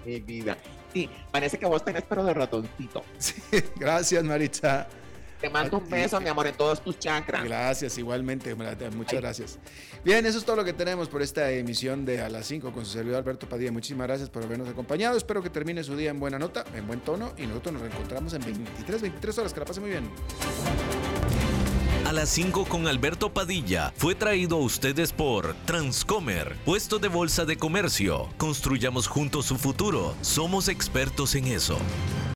Mi 0.04 0.20
vida. 0.20 0.56
Sí, 0.92 1.10
parece 1.30 1.58
que 1.58 1.66
vos 1.66 1.84
tenés 1.84 2.04
pero 2.08 2.24
de 2.24 2.34
ratoncito. 2.34 3.02
Sí, 3.18 3.34
gracias, 3.76 4.24
Maritza. 4.24 4.86
Te 5.40 5.50
mando 5.50 5.78
un 5.78 5.88
beso, 5.88 6.20
mi 6.20 6.28
amor, 6.28 6.46
en 6.46 6.54
todos 6.54 6.80
tus 6.80 6.98
chakras. 6.98 7.44
Gracias, 7.44 7.98
igualmente. 7.98 8.54
Muchas 8.54 9.20
gracias. 9.20 9.58
Bien, 10.04 10.24
eso 10.24 10.38
es 10.38 10.44
todo 10.44 10.56
lo 10.56 10.64
que 10.64 10.72
tenemos 10.72 11.08
por 11.08 11.20
esta 11.22 11.50
emisión 11.50 12.04
de 12.04 12.22
A 12.22 12.28
las 12.28 12.46
5 12.46 12.72
con 12.72 12.84
su 12.84 12.92
servidor 12.92 13.18
Alberto 13.18 13.48
Padilla. 13.48 13.70
Muchísimas 13.70 14.06
gracias 14.06 14.30
por 14.30 14.42
habernos 14.42 14.68
acompañado. 14.68 15.16
Espero 15.16 15.42
que 15.42 15.50
termine 15.50 15.84
su 15.84 15.96
día 15.96 16.10
en 16.10 16.18
buena 16.18 16.38
nota, 16.38 16.64
en 16.74 16.86
buen 16.86 17.00
tono 17.00 17.32
y 17.36 17.46
nosotros 17.46 17.74
nos 17.74 17.82
reencontramos 17.82 18.32
en 18.32 18.44
23, 18.44 19.02
23 19.02 19.38
horas. 19.38 19.52
Que 19.52 19.60
la 19.60 19.66
pase 19.66 19.80
muy 19.80 19.90
bien. 19.90 20.08
A 22.06 22.12
las 22.12 22.28
5 22.28 22.66
con 22.66 22.86
Alberto 22.86 23.34
Padilla 23.34 23.92
fue 23.96 24.14
traído 24.14 24.56
a 24.56 24.60
ustedes 24.60 25.12
por 25.12 25.54
Transcomer, 25.64 26.56
puesto 26.64 27.00
de 27.00 27.08
bolsa 27.08 27.44
de 27.44 27.56
comercio. 27.56 28.28
Construyamos 28.36 29.08
juntos 29.08 29.46
su 29.46 29.56
futuro. 29.58 30.14
Somos 30.22 30.68
expertos 30.68 31.34
en 31.34 31.48
eso. 31.48 31.78